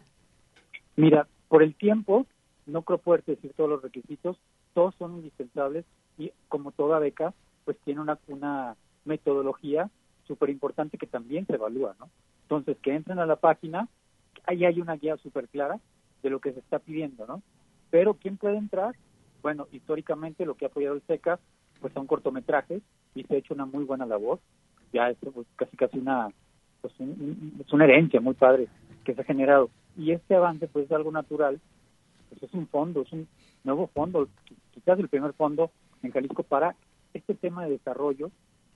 Mira, 0.95 1.27
por 1.53 1.61
el 1.61 1.75
tiempo, 1.75 2.25
no 2.65 2.81
creo 2.81 2.97
poder 2.97 3.23
decir 3.25 3.53
todos 3.55 3.69
los 3.69 3.83
requisitos, 3.83 4.39
todos 4.73 4.95
son 4.95 5.17
indispensables 5.17 5.85
y 6.17 6.31
como 6.47 6.71
toda 6.71 6.97
beca, 6.97 7.31
pues 7.63 7.77
tiene 7.85 8.01
una, 8.01 8.17
una 8.25 8.75
metodología 9.05 9.91
súper 10.25 10.49
importante 10.49 10.97
que 10.97 11.05
también 11.05 11.45
se 11.45 11.53
evalúa, 11.53 11.95
¿no? 11.99 12.09
Entonces, 12.41 12.75
que 12.81 12.95
entren 12.95 13.19
a 13.19 13.27
la 13.27 13.35
página, 13.35 13.87
ahí 14.47 14.65
hay 14.65 14.81
una 14.81 14.95
guía 14.95 15.15
súper 15.17 15.47
clara 15.47 15.79
de 16.23 16.29
lo 16.31 16.39
que 16.39 16.53
se 16.53 16.59
está 16.59 16.79
pidiendo, 16.79 17.27
¿no? 17.27 17.43
Pero, 17.91 18.15
¿quién 18.15 18.37
puede 18.37 18.57
entrar? 18.57 18.95
Bueno, 19.43 19.67
históricamente 19.71 20.47
lo 20.47 20.55
que 20.55 20.65
ha 20.65 20.69
apoyado 20.69 20.95
el 20.95 21.03
SECA 21.03 21.39
pues 21.81 21.93
son 21.93 22.07
cortometrajes 22.07 22.81
y 23.13 23.25
se 23.25 23.35
ha 23.35 23.37
hecho 23.37 23.53
una 23.53 23.67
muy 23.67 23.83
buena 23.83 24.07
labor. 24.07 24.39
Ya 24.91 25.11
es 25.11 25.17
pues, 25.31 25.45
casi 25.55 25.77
casi 25.77 25.99
una 25.99 26.29
pues 26.81 26.95
es 26.99 27.71
una 27.71 27.85
herencia 27.85 28.19
muy 28.19 28.33
padre 28.33 28.67
que 29.03 29.13
se 29.13 29.21
ha 29.21 29.25
generado. 29.25 29.69
Y 29.97 30.11
este 30.11 30.35
avance 30.35 30.67
pues 30.67 30.85
es 30.85 30.91
algo 30.91 31.11
natural, 31.11 31.59
pues 32.29 32.43
es 32.43 32.53
un 32.53 32.67
fondo, 32.67 33.01
es 33.01 33.11
un 33.11 33.27
nuevo 33.63 33.87
fondo, 33.87 34.27
quizás 34.71 34.99
el 34.99 35.09
primer 35.09 35.33
fondo 35.33 35.71
en 36.01 36.11
Jalisco 36.11 36.43
para 36.43 36.75
este 37.13 37.35
tema 37.35 37.65
de 37.65 37.71
desarrollo, 37.71 38.31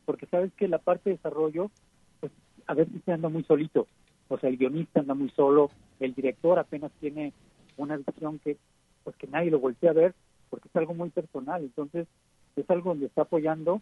porque 0.05 0.27
sabes 0.27 0.53
que 0.53 0.67
la 0.67 0.77
parte 0.77 1.09
de 1.09 1.17
desarrollo 1.17 1.71
pues 2.19 2.31
a 2.67 2.73
veces 2.73 3.01
se 3.03 3.11
anda 3.11 3.29
muy 3.29 3.43
solito, 3.43 3.87
o 4.27 4.37
sea, 4.37 4.49
el 4.49 4.57
guionista 4.57 4.99
anda 4.99 5.13
muy 5.13 5.29
solo, 5.31 5.71
el 5.99 6.13
director 6.13 6.59
apenas 6.59 6.91
tiene 6.99 7.33
una 7.77 7.97
visión 7.97 8.39
que 8.39 8.57
pues 9.03 9.15
que 9.15 9.27
nadie 9.27 9.51
lo 9.51 9.59
voltea 9.59 9.91
a 9.91 9.93
ver 9.93 10.13
porque 10.49 10.67
es 10.67 10.75
algo 10.75 10.93
muy 10.93 11.09
personal, 11.09 11.63
entonces 11.63 12.07
es 12.55 12.69
algo 12.69 12.91
donde 12.91 13.07
está 13.07 13.23
apoyando 13.23 13.81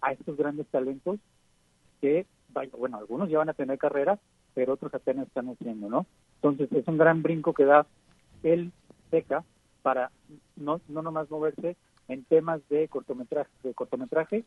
a 0.00 0.12
estos 0.12 0.36
grandes 0.36 0.66
talentos 0.68 1.18
que, 2.00 2.26
bueno, 2.78 2.98
algunos 2.98 3.28
ya 3.28 3.38
van 3.38 3.48
a 3.48 3.54
tener 3.54 3.78
carrera, 3.78 4.18
pero 4.56 4.72
otros 4.72 4.92
apenas 4.94 5.26
están 5.26 5.50
haciendo, 5.50 5.90
¿no? 5.90 6.06
Entonces 6.36 6.72
es 6.72 6.88
un 6.88 6.96
gran 6.96 7.22
brinco 7.22 7.52
que 7.52 7.66
da 7.66 7.86
el 8.42 8.72
SECA 9.10 9.44
para 9.82 10.10
no, 10.56 10.80
no 10.88 11.02
nomás 11.02 11.30
moverse 11.30 11.76
en 12.08 12.24
temas 12.24 12.66
de 12.70 12.88
cortometraje, 12.88 13.50
de 13.62 13.74
cortometraje 13.74 14.44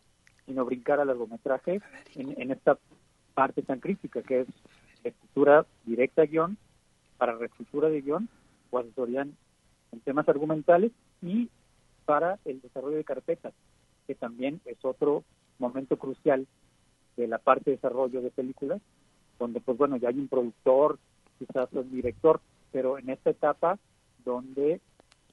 sino 0.47 0.65
brincar 0.65 0.99
al 0.99 1.07
largometraje 1.07 1.79
en, 2.15 2.41
en 2.41 2.49
esta 2.49 2.79
parte 3.35 3.61
tan 3.61 3.79
crítica 3.79 4.23
que 4.23 4.41
es 4.41 4.47
escritura 5.03 5.67
directa 5.85 6.23
guion, 6.23 6.57
para 7.19 7.35
reescritura 7.35 7.87
de 7.89 8.01
guion 8.01 8.27
o 8.71 8.79
asesoría 8.79 9.21
en, 9.21 9.37
temas 10.03 10.27
argumentales 10.27 10.91
y 11.21 11.49
para 12.05 12.39
el 12.45 12.61
desarrollo 12.61 12.97
de 12.97 13.03
carpetas, 13.03 13.53
que 14.07 14.15
también 14.15 14.59
es 14.65 14.83
otro 14.83 15.23
momento 15.59 15.97
crucial 15.97 16.47
de 17.15 17.27
la 17.27 17.37
parte 17.37 17.69
de 17.69 17.75
desarrollo 17.75 18.21
de 18.21 18.31
películas, 18.31 18.81
donde 19.39 19.61
pues 19.61 19.77
bueno, 19.77 19.97
ya 19.97 20.09
hay 20.09 20.19
un 20.19 20.27
productor, 20.27 20.99
quizás 21.39 21.71
un 21.71 21.89
director, 21.89 22.41
pero 22.71 22.97
en 22.97 23.09
esta 23.09 23.31
etapa 23.31 23.79
donde 24.25 24.81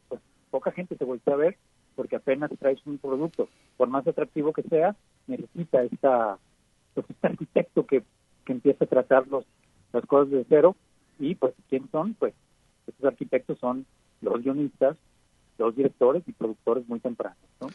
pues 0.09 0.21
poca 0.51 0.71
gente 0.71 0.97
se 0.97 1.05
vuelve 1.05 1.33
a 1.33 1.37
ver 1.37 1.57
porque 1.95 2.17
apenas 2.17 2.51
traes 2.59 2.79
un 2.87 2.99
producto, 2.99 3.49
por 3.77 3.89
más 3.89 4.07
atractivo 4.07 4.53
que 4.53 4.63
sea, 4.63 4.95
necesita 5.27 5.83
esta 5.83 6.39
pues 6.95 7.07
este 7.11 7.27
arquitecto 7.27 7.87
que, 7.87 8.03
que 8.45 8.53
empiece 8.53 8.85
a 8.85 8.87
tratar 8.87 9.27
los, 9.29 9.45
las 9.93 10.05
cosas 10.07 10.31
de 10.31 10.47
cero. 10.49 10.77
Y 11.19 11.35
pues 11.35 11.55
quiénes 11.69 11.91
son 11.91 12.15
pues 12.15 12.35
estos 12.87 13.07
arquitectos 13.07 13.59
son 13.59 13.87
los 14.21 14.43
guionistas 14.43 14.97
los 15.59 15.75
directores 15.75 16.23
y 16.27 16.33
productores 16.33 16.87
muy 16.89 17.01
tempranos 17.01 17.39
¿no? 17.61 17.69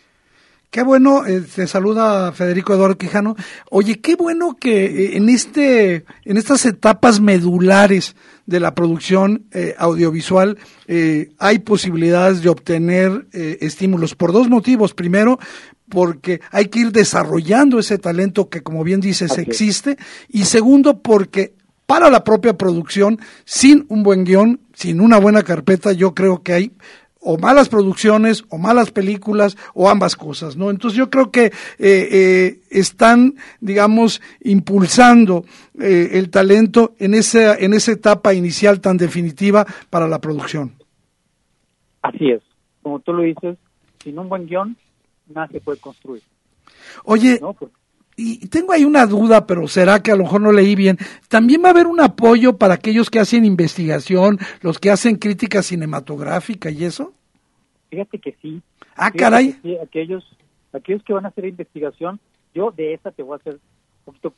Qué 0.71 0.83
bueno, 0.83 1.25
eh, 1.25 1.41
te 1.41 1.67
saluda 1.67 2.31
Federico 2.31 2.73
Eduardo 2.73 2.97
Quijano. 2.97 3.35
Oye, 3.69 3.99
qué 3.99 4.15
bueno 4.15 4.55
que 4.57 4.85
eh, 4.85 5.17
en 5.17 5.27
este, 5.27 6.05
en 6.23 6.37
estas 6.37 6.65
etapas 6.65 7.19
medulares 7.19 8.15
de 8.45 8.61
la 8.61 8.73
producción 8.73 9.47
eh, 9.51 9.75
audiovisual 9.77 10.57
hay 11.39 11.59
posibilidades 11.59 12.41
de 12.41 12.49
obtener 12.49 13.27
estímulos 13.31 14.15
por 14.15 14.31
dos 14.31 14.47
motivos. 14.47 14.93
Primero, 14.93 15.39
porque 15.89 16.39
hay 16.51 16.67
que 16.67 16.79
ir 16.79 16.91
desarrollando 16.93 17.77
ese 17.77 17.97
talento 17.97 18.47
que, 18.47 18.61
como 18.61 18.85
bien 18.85 19.01
dices, 19.01 19.37
existe. 19.37 19.97
Y 20.29 20.45
segundo, 20.45 21.01
porque 21.01 21.53
para 21.85 22.09
la 22.09 22.23
propia 22.23 22.53
producción, 22.53 23.19
sin 23.43 23.85
un 23.89 24.03
buen 24.03 24.23
guion, 24.23 24.61
sin 24.73 25.01
una 25.01 25.17
buena 25.17 25.43
carpeta, 25.43 25.91
yo 25.91 26.13
creo 26.13 26.41
que 26.41 26.53
hay 26.53 26.71
o 27.21 27.37
malas 27.37 27.69
producciones 27.69 28.43
o 28.49 28.57
malas 28.57 28.91
películas 28.91 29.55
o 29.73 29.89
ambas 29.89 30.15
cosas, 30.15 30.57
¿no? 30.57 30.69
Entonces 30.69 30.97
yo 30.97 31.09
creo 31.09 31.31
que 31.31 31.45
eh, 31.45 31.51
eh, 31.79 32.59
están, 32.69 33.35
digamos, 33.59 34.21
impulsando 34.41 35.45
eh, 35.79 36.09
el 36.13 36.29
talento 36.29 36.95
en 36.99 37.13
esa, 37.13 37.55
en 37.55 37.73
esa 37.73 37.91
etapa 37.91 38.33
inicial 38.33 38.81
tan 38.81 38.97
definitiva 38.97 39.65
para 39.89 40.07
la 40.07 40.19
producción. 40.19 40.73
Así 42.01 42.31
es, 42.31 42.41
como 42.81 42.99
tú 42.99 43.13
lo 43.13 43.21
dices, 43.21 43.57
sin 44.03 44.17
un 44.17 44.27
buen 44.27 44.47
guion, 44.47 44.75
nada 45.27 45.47
se 45.47 45.61
puede 45.61 45.79
construir. 45.79 46.23
Oye, 47.03 47.39
y 48.21 48.47
tengo 48.47 48.71
ahí 48.71 48.85
una 48.85 49.07
duda, 49.07 49.47
pero 49.47 49.67
será 49.67 50.03
que 50.03 50.11
a 50.11 50.15
lo 50.15 50.23
mejor 50.23 50.41
no 50.41 50.51
leí 50.51 50.75
bien. 50.75 50.97
¿También 51.27 51.63
va 51.63 51.69
a 51.69 51.71
haber 51.71 51.87
un 51.87 51.99
apoyo 51.99 52.57
para 52.57 52.75
aquellos 52.75 53.09
que 53.09 53.19
hacen 53.19 53.45
investigación, 53.45 54.37
los 54.61 54.77
que 54.77 54.91
hacen 54.91 55.15
crítica 55.15 55.63
cinematográfica 55.63 56.69
y 56.69 56.85
eso? 56.85 57.13
Fíjate 57.89 58.19
que 58.19 58.35
sí. 58.41 58.61
Ah, 58.95 59.11
caray. 59.11 59.57
aquellos, 59.81 60.23
aquellos 60.71 61.03
que 61.03 61.13
van 61.13 61.25
a 61.25 61.29
hacer 61.29 61.45
investigación, 61.45 62.19
yo 62.53 62.71
de 62.71 62.93
esa 62.93 63.11
te 63.11 63.23
voy 63.23 63.33
a 63.33 63.37
hacer 63.37 63.53
un 63.55 64.13
poquito, 64.13 64.33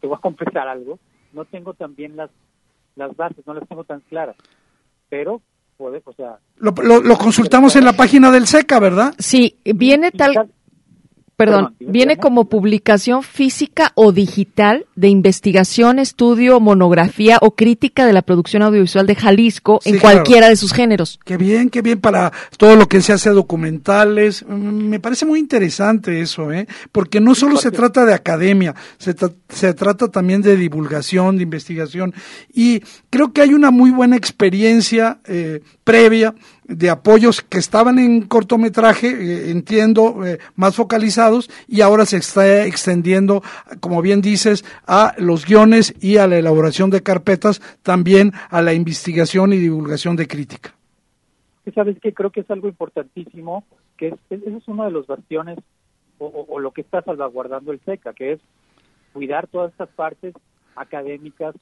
te 0.00 0.06
voy 0.06 0.16
a 0.16 0.20
confesar 0.20 0.68
algo. 0.68 0.98
No 1.32 1.44
tengo 1.44 1.74
también 1.74 2.16
las, 2.16 2.30
las 2.94 3.14
bases, 3.16 3.44
no 3.46 3.54
las 3.54 3.68
tengo 3.68 3.82
tan 3.84 4.00
claras. 4.00 4.36
Pero 5.08 5.42
puede, 5.76 6.00
o 6.04 6.12
sea. 6.12 6.38
Lo, 6.58 6.72
lo, 6.72 7.18
consultamos 7.18 7.74
en 7.74 7.84
la 7.84 7.94
página 7.94 8.30
del 8.30 8.46
SECA, 8.46 8.78
¿verdad? 8.78 9.14
Sí, 9.18 9.58
viene 9.64 10.12
tal 10.12 10.50
Perdón, 11.36 11.74
viene 11.80 12.16
como 12.16 12.48
publicación 12.48 13.22
física 13.22 13.92
o 13.94 14.10
digital 14.10 14.86
de 14.94 15.08
investigación, 15.08 15.98
estudio, 15.98 16.60
monografía 16.60 17.36
o 17.42 17.54
crítica 17.54 18.06
de 18.06 18.14
la 18.14 18.22
producción 18.22 18.62
audiovisual 18.62 19.06
de 19.06 19.16
Jalisco 19.16 19.80
en 19.84 19.98
cualquiera 19.98 20.48
de 20.48 20.56
sus 20.56 20.72
géneros. 20.72 21.20
Qué 21.26 21.36
bien, 21.36 21.68
qué 21.68 21.82
bien 21.82 22.00
para 22.00 22.32
todo 22.56 22.74
lo 22.74 22.88
que 22.88 23.02
se 23.02 23.12
hace 23.12 23.28
documentales. 23.28 24.46
Mm, 24.48 24.88
me 24.88 24.98
parece 24.98 25.26
muy 25.26 25.38
interesante 25.38 26.22
eso, 26.22 26.50
¿eh? 26.52 26.66
Porque 26.90 27.20
no 27.20 27.34
solo 27.34 27.58
se 27.58 27.70
trata 27.70 28.06
de 28.06 28.14
academia, 28.14 28.74
se, 28.96 29.14
se 29.50 29.74
trata 29.74 30.08
también 30.08 30.40
de 30.40 30.56
divulgación, 30.56 31.36
de 31.36 31.42
investigación. 31.42 32.14
Y 32.54 32.80
creo 33.10 33.34
que 33.34 33.42
hay 33.42 33.52
una 33.52 33.70
muy 33.70 33.90
buena 33.90 34.16
experiencia 34.16 35.20
eh, 35.26 35.60
previa 35.84 36.34
de 36.68 36.90
apoyos 36.90 37.42
que 37.42 37.58
estaban 37.58 37.98
en 37.98 38.22
cortometraje, 38.22 39.08
eh, 39.08 39.50
entiendo, 39.50 40.26
eh, 40.26 40.38
más 40.56 40.76
focalizados, 40.76 41.48
y 41.68 41.80
ahora 41.80 42.06
se 42.06 42.16
está 42.16 42.64
extendiendo, 42.64 43.42
como 43.80 44.02
bien 44.02 44.20
dices, 44.20 44.64
a 44.86 45.14
los 45.18 45.46
guiones 45.46 45.94
y 46.00 46.16
a 46.16 46.26
la 46.26 46.38
elaboración 46.38 46.90
de 46.90 47.02
carpetas, 47.02 47.60
también 47.82 48.32
a 48.50 48.62
la 48.62 48.74
investigación 48.74 49.52
y 49.52 49.58
divulgación 49.58 50.16
de 50.16 50.26
crítica. 50.26 50.74
¿Sabes 51.74 51.96
qué? 52.00 52.12
Creo 52.12 52.30
que 52.30 52.40
es 52.40 52.50
algo 52.50 52.68
importantísimo, 52.68 53.64
que 53.96 54.08
es, 54.08 54.14
ese 54.30 54.56
es 54.56 54.68
uno 54.68 54.84
de 54.84 54.90
los 54.90 55.06
bastiones 55.06 55.58
o, 56.18 56.60
lo 56.60 56.70
que 56.70 56.80
está 56.80 57.02
salvaguardando 57.02 57.72
el 57.72 57.80
SECA, 57.80 58.14
que 58.14 58.32
es 58.32 58.40
cuidar 59.12 59.46
todas 59.48 59.72
estas 59.72 59.90
partes 59.90 60.34
académicas, 60.74 61.54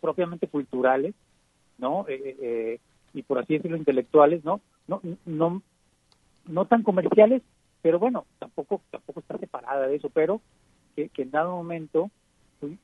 propiamente 0.00 0.48
culturales, 0.48 1.14
¿no? 1.78 2.04
Eh, 2.08 2.80
y 3.14 3.22
por 3.22 3.38
así 3.38 3.54
decirlo 3.54 3.76
intelectuales, 3.76 4.44
¿no? 4.44 4.60
No 4.86 5.00
no 5.26 5.62
no 6.46 6.64
tan 6.66 6.82
comerciales, 6.82 7.42
pero 7.82 7.98
bueno, 7.98 8.26
tampoco 8.38 8.80
tampoco 8.90 9.20
está 9.20 9.38
separada 9.38 9.86
de 9.86 9.96
eso, 9.96 10.10
pero 10.10 10.40
que, 10.96 11.08
que 11.08 11.22
en 11.22 11.30
dado 11.30 11.56
momento 11.56 12.10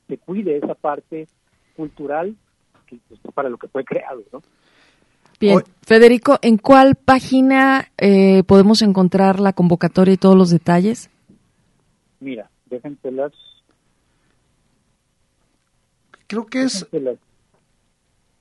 se 0.07 0.17
cuide 0.17 0.57
esa 0.57 0.73
parte 0.73 1.27
cultural 1.75 2.35
que, 2.87 2.97
pues, 3.07 3.19
para 3.33 3.49
lo 3.49 3.57
que 3.57 3.67
fue 3.67 3.83
creado, 3.83 4.23
¿no? 4.31 4.41
Bien, 5.39 5.59
Federico, 5.83 6.39
¿en 6.41 6.57
cuál 6.57 6.95
página 6.95 7.91
eh, 7.99 8.41
podemos 8.43 8.81
encontrar 8.81 9.39
la 9.39 9.53
convocatoria 9.53 10.15
y 10.15 10.17
todos 10.17 10.35
los 10.35 10.49
detalles? 10.49 11.11
Mira, 12.19 12.49
déjenselas. 12.65 13.33
Creo 16.25 16.47
que 16.47 16.63
es. 16.63 16.87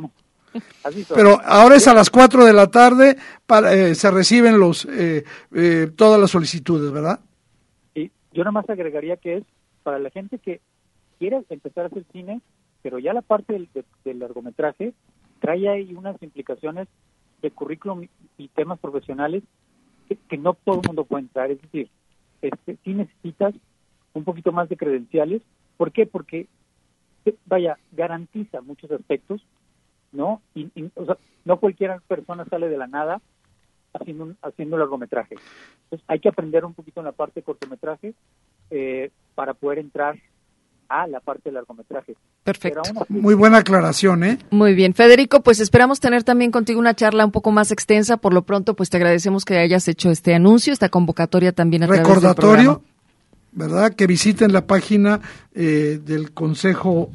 Pero 1.14 1.40
ahora 1.44 1.76
es 1.76 1.88
a 1.88 1.94
las 1.94 2.08
4 2.08 2.44
de 2.44 2.52
la 2.52 2.68
tarde, 2.68 3.16
para, 3.46 3.74
eh, 3.74 3.94
se 3.94 4.10
reciben 4.10 4.58
los 4.58 4.86
todas 5.96 6.20
las 6.20 6.30
solicitudes, 6.30 6.92
¿verdad? 6.92 7.20
Yo 8.37 8.45
nada 8.45 8.53
más 8.53 8.68
agregaría 8.68 9.16
que 9.16 9.39
es 9.39 9.45
para 9.82 9.99
la 9.99 10.11
gente 10.11 10.39
que 10.39 10.61
quiere 11.18 11.43
empezar 11.49 11.84
a 11.84 11.87
hacer 11.87 12.05
cine, 12.12 12.43
pero 12.82 12.99
ya 12.99 13.14
la 13.14 13.22
parte 13.22 13.66
del, 14.05 14.18
largometraje 14.18 14.93
trae 15.41 15.66
ahí 15.70 15.95
unas 15.95 16.22
implicaciones 16.22 16.87
de 17.41 17.51
currículum 17.51 18.07
y 18.37 18.49
temas 18.49 18.78
profesionales 18.78 19.43
que, 20.28 20.37
no 20.37 20.53
todo 20.53 20.82
el 20.82 20.87
mundo 20.87 21.05
puede 21.07 21.22
entrar. 21.22 21.51
Es 21.51 21.62
decir, 21.62 21.89
este, 22.43 22.76
sí 22.84 22.93
necesitas 22.93 23.55
un 24.12 24.24
poquito 24.24 24.53
más 24.53 24.68
de 24.68 24.76
credenciales. 24.76 25.41
¿Por 25.78 25.91
qué? 25.91 26.05
Porque, 26.05 26.47
vaya, 27.47 27.78
garantiza 27.93 28.61
muchos 28.61 28.91
aspectos, 28.91 29.41
¿no? 30.12 30.43
Y, 30.55 30.70
o 30.95 31.07
sea, 31.07 31.16
no 31.47 31.59
cualquier 31.59 32.03
persona 32.03 32.45
sale 32.45 32.68
de 32.68 32.76
la 32.76 32.87
nada 32.87 33.22
haciendo 34.01 34.24
un, 34.24 34.36
haciendo 34.42 34.76
largometraje. 34.76 35.36
Entonces 35.84 36.05
hay 36.09 36.20
que 36.20 36.28
aprender 36.28 36.64
un 36.64 36.74
poquito 36.74 37.01
en 37.01 37.07
la 37.07 37.12
parte 37.12 37.40
de 37.40 37.44
cortometraje 37.44 38.14
eh, 38.70 39.11
para 39.34 39.55
poder 39.55 39.78
entrar 39.78 40.16
a 40.88 41.07
la 41.07 41.20
parte 41.20 41.51
de 41.51 41.55
largometraje. 41.55 42.14
Perfecto. 42.44 42.82
Muy 43.09 43.34
buena 43.34 43.59
aclaración, 43.59 44.22
¿eh? 44.22 44.38
Muy 44.51 44.74
bien. 44.74 44.94
Federico, 44.94 45.40
pues 45.42 45.59
esperamos 45.59 45.99
tener 45.99 46.22
también 46.22 46.53
contigo 46.53 46.78
una 46.78 46.94
charla 46.94 47.24
un 47.24 47.32
poco 47.32 47.51
más 47.51 47.72
extensa. 47.72 48.16
Por 48.18 48.32
lo 48.32 48.42
pronto, 48.42 48.74
pues 48.74 48.88
te 48.88 48.97
agradecemos 48.99 49.44
que 49.44 49.59
hayas 49.59 49.88
hecho 49.88 50.11
este 50.11 50.34
anuncio, 50.34 50.72
esta 50.72 50.88
convocatoria 50.88 51.53
también 51.53 51.82
a 51.82 51.86
Recordatorio, 51.88 52.82
¿verdad? 53.53 53.94
Que 53.94 54.07
visiten 54.07 54.53
la 54.53 54.66
página 54.66 55.20
eh, 55.55 56.01
del 56.05 56.32
Consejo 56.32 57.11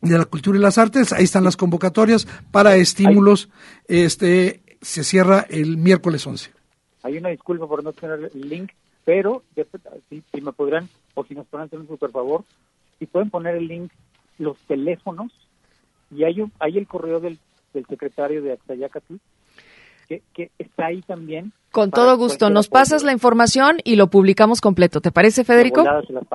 de 0.00 0.18
la 0.18 0.24
Cultura 0.24 0.58
y 0.58 0.60
las 0.60 0.78
Artes. 0.78 1.12
Ahí 1.12 1.24
están 1.24 1.44
las 1.44 1.56
convocatorias 1.56 2.26
para 2.50 2.74
estímulos. 2.76 3.48
Este 3.86 4.62
se 4.80 5.04
cierra 5.04 5.46
el 5.48 5.76
miércoles 5.76 6.26
11. 6.26 6.52
Hay 7.02 7.16
una 7.18 7.30
disculpa 7.30 7.66
por 7.66 7.82
no 7.84 7.92
tener 7.92 8.30
el 8.34 8.48
link, 8.48 8.72
pero 9.04 9.42
si, 10.08 10.40
me 10.40 10.52
podrán, 10.52 10.88
o 11.14 11.24
si 11.24 11.34
nos 11.34 11.46
pueden 11.46 11.66
hacer 11.66 11.78
un 11.78 11.88
super 11.88 12.10
favor, 12.10 12.44
si 12.98 13.06
pueden 13.06 13.30
poner 13.30 13.56
el 13.56 13.68
link, 13.68 13.92
los 14.38 14.58
teléfonos, 14.66 15.32
y 16.10 16.24
hay, 16.24 16.40
un, 16.40 16.52
hay 16.58 16.78
el 16.78 16.86
correo 16.86 17.20
del, 17.20 17.38
del 17.72 17.86
secretario 17.86 18.42
de 18.42 18.52
Axayacatl, 18.52 19.14
que, 20.08 20.22
que 20.32 20.50
está 20.58 20.86
ahí 20.86 21.02
también 21.02 21.52
con 21.70 21.90
todo 21.90 22.16
gusto. 22.16 22.48
Nos 22.50 22.68
pasas 22.68 23.02
la 23.02 23.12
información 23.12 23.78
y 23.84 23.96
lo 23.96 24.08
publicamos 24.08 24.60
completo. 24.60 25.00
¿Te 25.00 25.12
parece, 25.12 25.44
Federico? 25.44 25.84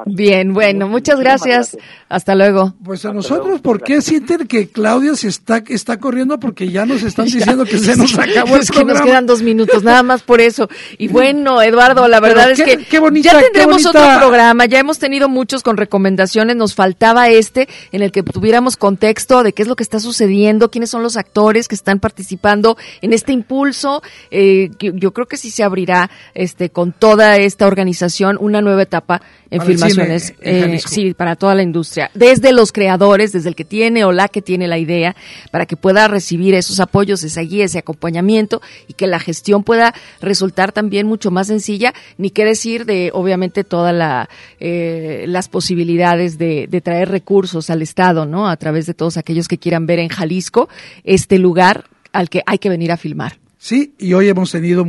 Bien, 0.05 0.53
bueno, 0.53 0.87
muchas 0.87 1.19
gracias. 1.19 1.77
Hasta 2.07 2.35
luego. 2.35 2.73
Pues 2.83 3.03
a 3.05 3.13
nosotros, 3.13 3.59
¿por 3.61 3.81
qué 3.81 4.01
sienten 4.01 4.47
que 4.47 4.69
Claudia 4.69 5.15
se 5.15 5.27
está, 5.27 5.63
está 5.67 5.99
corriendo? 5.99 6.39
Porque 6.39 6.69
ya 6.69 6.85
nos 6.85 7.03
están 7.03 7.25
diciendo 7.33 7.65
que 7.65 7.79
se 7.79 7.95
nos 7.95 8.17
acabó 8.19 8.55
el 8.55 8.61
es 8.61 8.71
que 8.71 8.85
nos 8.85 9.01
quedan 9.01 9.25
dos 9.25 9.41
minutos, 9.41 9.83
nada 9.83 10.03
más 10.03 10.21
por 10.21 10.39
eso. 10.39 10.69
Y 10.97 11.07
bueno, 11.07 11.61
Eduardo, 11.61 12.07
la 12.07 12.19
verdad 12.19 12.51
es 12.51 12.61
que 12.61 12.77
ya 13.21 13.39
tendremos 13.39 13.85
otro 13.85 14.01
programa. 14.19 14.65
Ya 14.65 14.79
hemos 14.79 14.99
tenido 14.99 15.29
muchos 15.29 15.63
con 15.63 15.77
recomendaciones. 15.77 16.55
Nos 16.55 16.75
faltaba 16.75 17.29
este 17.29 17.67
en 17.91 18.03
el 18.03 18.11
que 18.11 18.21
tuviéramos 18.21 18.77
contexto 18.77 19.43
de 19.43 19.53
qué 19.53 19.63
es 19.63 19.67
lo 19.67 19.75
que 19.75 19.83
está 19.83 19.99
sucediendo, 19.99 20.69
quiénes 20.69 20.91
son 20.91 21.01
los 21.03 21.17
actores 21.17 21.67
que 21.67 21.75
están 21.75 21.99
participando 21.99 22.77
en 23.01 23.13
este 23.13 23.31
impulso. 23.31 24.03
Eh, 24.29 24.69
yo 24.79 25.11
creo 25.11 25.22
que 25.27 25.37
sí 25.37 25.49
se 25.49 25.63
abrirá 25.63 26.09
este 26.33 26.69
con 26.69 26.91
toda 26.91 27.37
esta 27.37 27.67
organización 27.67 28.37
una 28.39 28.61
nueva 28.61 28.83
etapa 28.83 29.21
en 29.49 29.61
filmaciones, 29.61 30.33
eh, 30.41 30.79
sí, 30.83 31.13
para 31.13 31.35
toda 31.35 31.53
la 31.53 31.61
industria, 31.61 32.09
desde 32.15 32.51
los 32.53 32.71
creadores, 32.71 33.31
desde 33.31 33.49
el 33.49 33.55
que 33.55 33.65
tiene 33.65 34.03
o 34.03 34.11
la 34.11 34.27
que 34.27 34.41
tiene 34.41 34.67
la 34.67 34.79
idea, 34.79 35.15
para 35.51 35.67
que 35.67 35.77
pueda 35.77 36.07
recibir 36.07 36.55
esos 36.55 36.79
apoyos, 36.79 37.23
esa 37.23 37.41
guía, 37.41 37.65
ese 37.65 37.77
acompañamiento 37.77 38.61
y 38.87 38.93
que 38.93 39.05
la 39.05 39.19
gestión 39.19 39.63
pueda 39.63 39.93
resultar 40.21 40.71
también 40.71 41.05
mucho 41.05 41.29
más 41.29 41.47
sencilla, 41.47 41.93
ni 42.17 42.31
qué 42.31 42.45
decir 42.45 42.85
de 42.85 43.11
obviamente 43.13 43.63
todas 43.63 43.93
la, 43.93 44.27
eh, 44.59 45.25
las 45.27 45.49
posibilidades 45.49 46.37
de, 46.39 46.67
de 46.67 46.81
traer 46.81 47.09
recursos 47.09 47.69
al 47.69 47.83
Estado, 47.83 48.25
¿no? 48.25 48.47
A 48.49 48.57
través 48.57 48.87
de 48.87 48.95
todos 48.95 49.17
aquellos 49.17 49.47
que 49.47 49.59
quieran 49.59 49.85
ver 49.85 49.99
en 49.99 50.09
Jalisco 50.09 50.67
este 51.03 51.37
lugar 51.37 51.85
al 52.11 52.29
que 52.29 52.41
hay 52.45 52.57
que 52.57 52.69
venir 52.69 52.91
a 52.91 52.97
filmar. 52.97 53.37
Sí, 53.57 53.93
y 53.97 54.13
hoy 54.13 54.27
hemos 54.27 54.51
tenido 54.51 54.85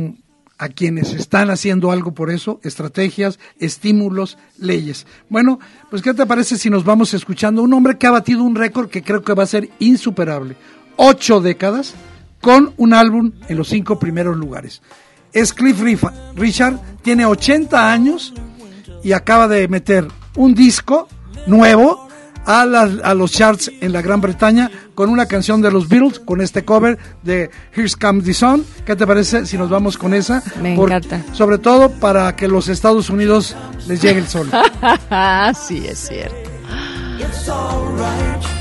a 0.57 0.69
quienes 0.69 1.13
están 1.13 1.49
haciendo 1.49 1.91
algo 1.91 2.13
por 2.13 2.31
eso, 2.31 2.59
estrategias, 2.63 3.39
estímulos, 3.59 4.37
leyes. 4.57 5.05
Bueno, 5.29 5.59
pues 5.89 6.01
¿qué 6.01 6.13
te 6.13 6.25
parece 6.25 6.57
si 6.57 6.69
nos 6.69 6.85
vamos 6.85 7.13
escuchando 7.13 7.61
un 7.61 7.73
hombre 7.73 7.97
que 7.97 8.07
ha 8.07 8.11
batido 8.11 8.43
un 8.43 8.55
récord 8.55 8.89
que 8.89 9.03
creo 9.03 9.21
que 9.21 9.33
va 9.33 9.43
a 9.43 9.47
ser 9.47 9.69
insuperable? 9.79 10.55
Ocho 10.95 11.41
décadas 11.41 11.93
con 12.39 12.73
un 12.77 12.93
álbum 12.93 13.33
en 13.49 13.57
los 13.57 13.67
cinco 13.67 13.99
primeros 13.99 14.37
lugares. 14.37 14.81
Es 15.33 15.51
Cliff 15.51 15.81
Richard, 16.35 16.79
tiene 17.01 17.25
80 17.25 17.91
años 17.91 18.33
y 19.03 19.11
acaba 19.11 19.47
de 19.47 19.67
meter 19.67 20.07
un 20.35 20.55
disco 20.55 21.09
nuevo 21.47 22.04
a, 22.45 22.61
a, 22.61 23.13
los 23.13 23.31
charts 23.31 23.71
en 23.81 23.91
la 23.91 24.01
Gran 24.01 24.21
Bretaña 24.21 24.69
con 24.93 25.09
una 25.09 25.27
canción 25.27 25.61
de 25.61 25.71
los 25.71 25.89
Beatles, 25.89 26.19
con 26.19 26.41
este 26.41 26.63
cover 26.63 26.97
de 27.23 27.49
Here's 27.73 27.95
Come 27.95 28.21
the 28.21 28.33
Sun. 28.33 28.65
¿Qué 28.85 28.95
te 28.95 29.05
parece 29.05 29.45
si 29.45 29.57
nos 29.57 29.69
vamos 29.69 29.97
con 29.97 30.13
esa? 30.13 30.43
Me 30.61 30.73
encanta. 30.73 31.21
Sobre 31.33 31.57
todo 31.57 31.89
para 31.89 32.35
que 32.35 32.47
los 32.47 32.67
Estados 32.67 33.09
Unidos 33.09 33.55
les 33.87 34.01
llegue 34.01 34.19
el 34.19 34.27
sol. 34.27 34.49
sí, 35.67 35.85
es 35.87 36.07
cierto. 36.07 36.35
Little 37.17 38.54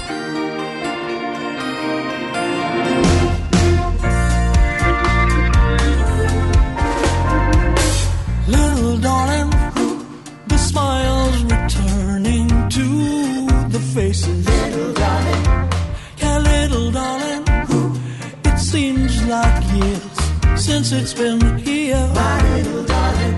since 20.64 20.92
it's 20.92 21.12
been 21.12 21.58
here. 21.58 22.08
My 22.14 22.36
little 22.54 22.84
darling. 22.84 23.36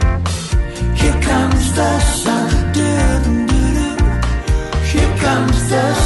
Here 0.94 1.20
comes 1.22 1.72
the 1.74 1.98
sun. 2.22 2.50
Here 4.92 5.16
comes 5.18 5.68
the 5.68 5.94
sun. 5.94 6.05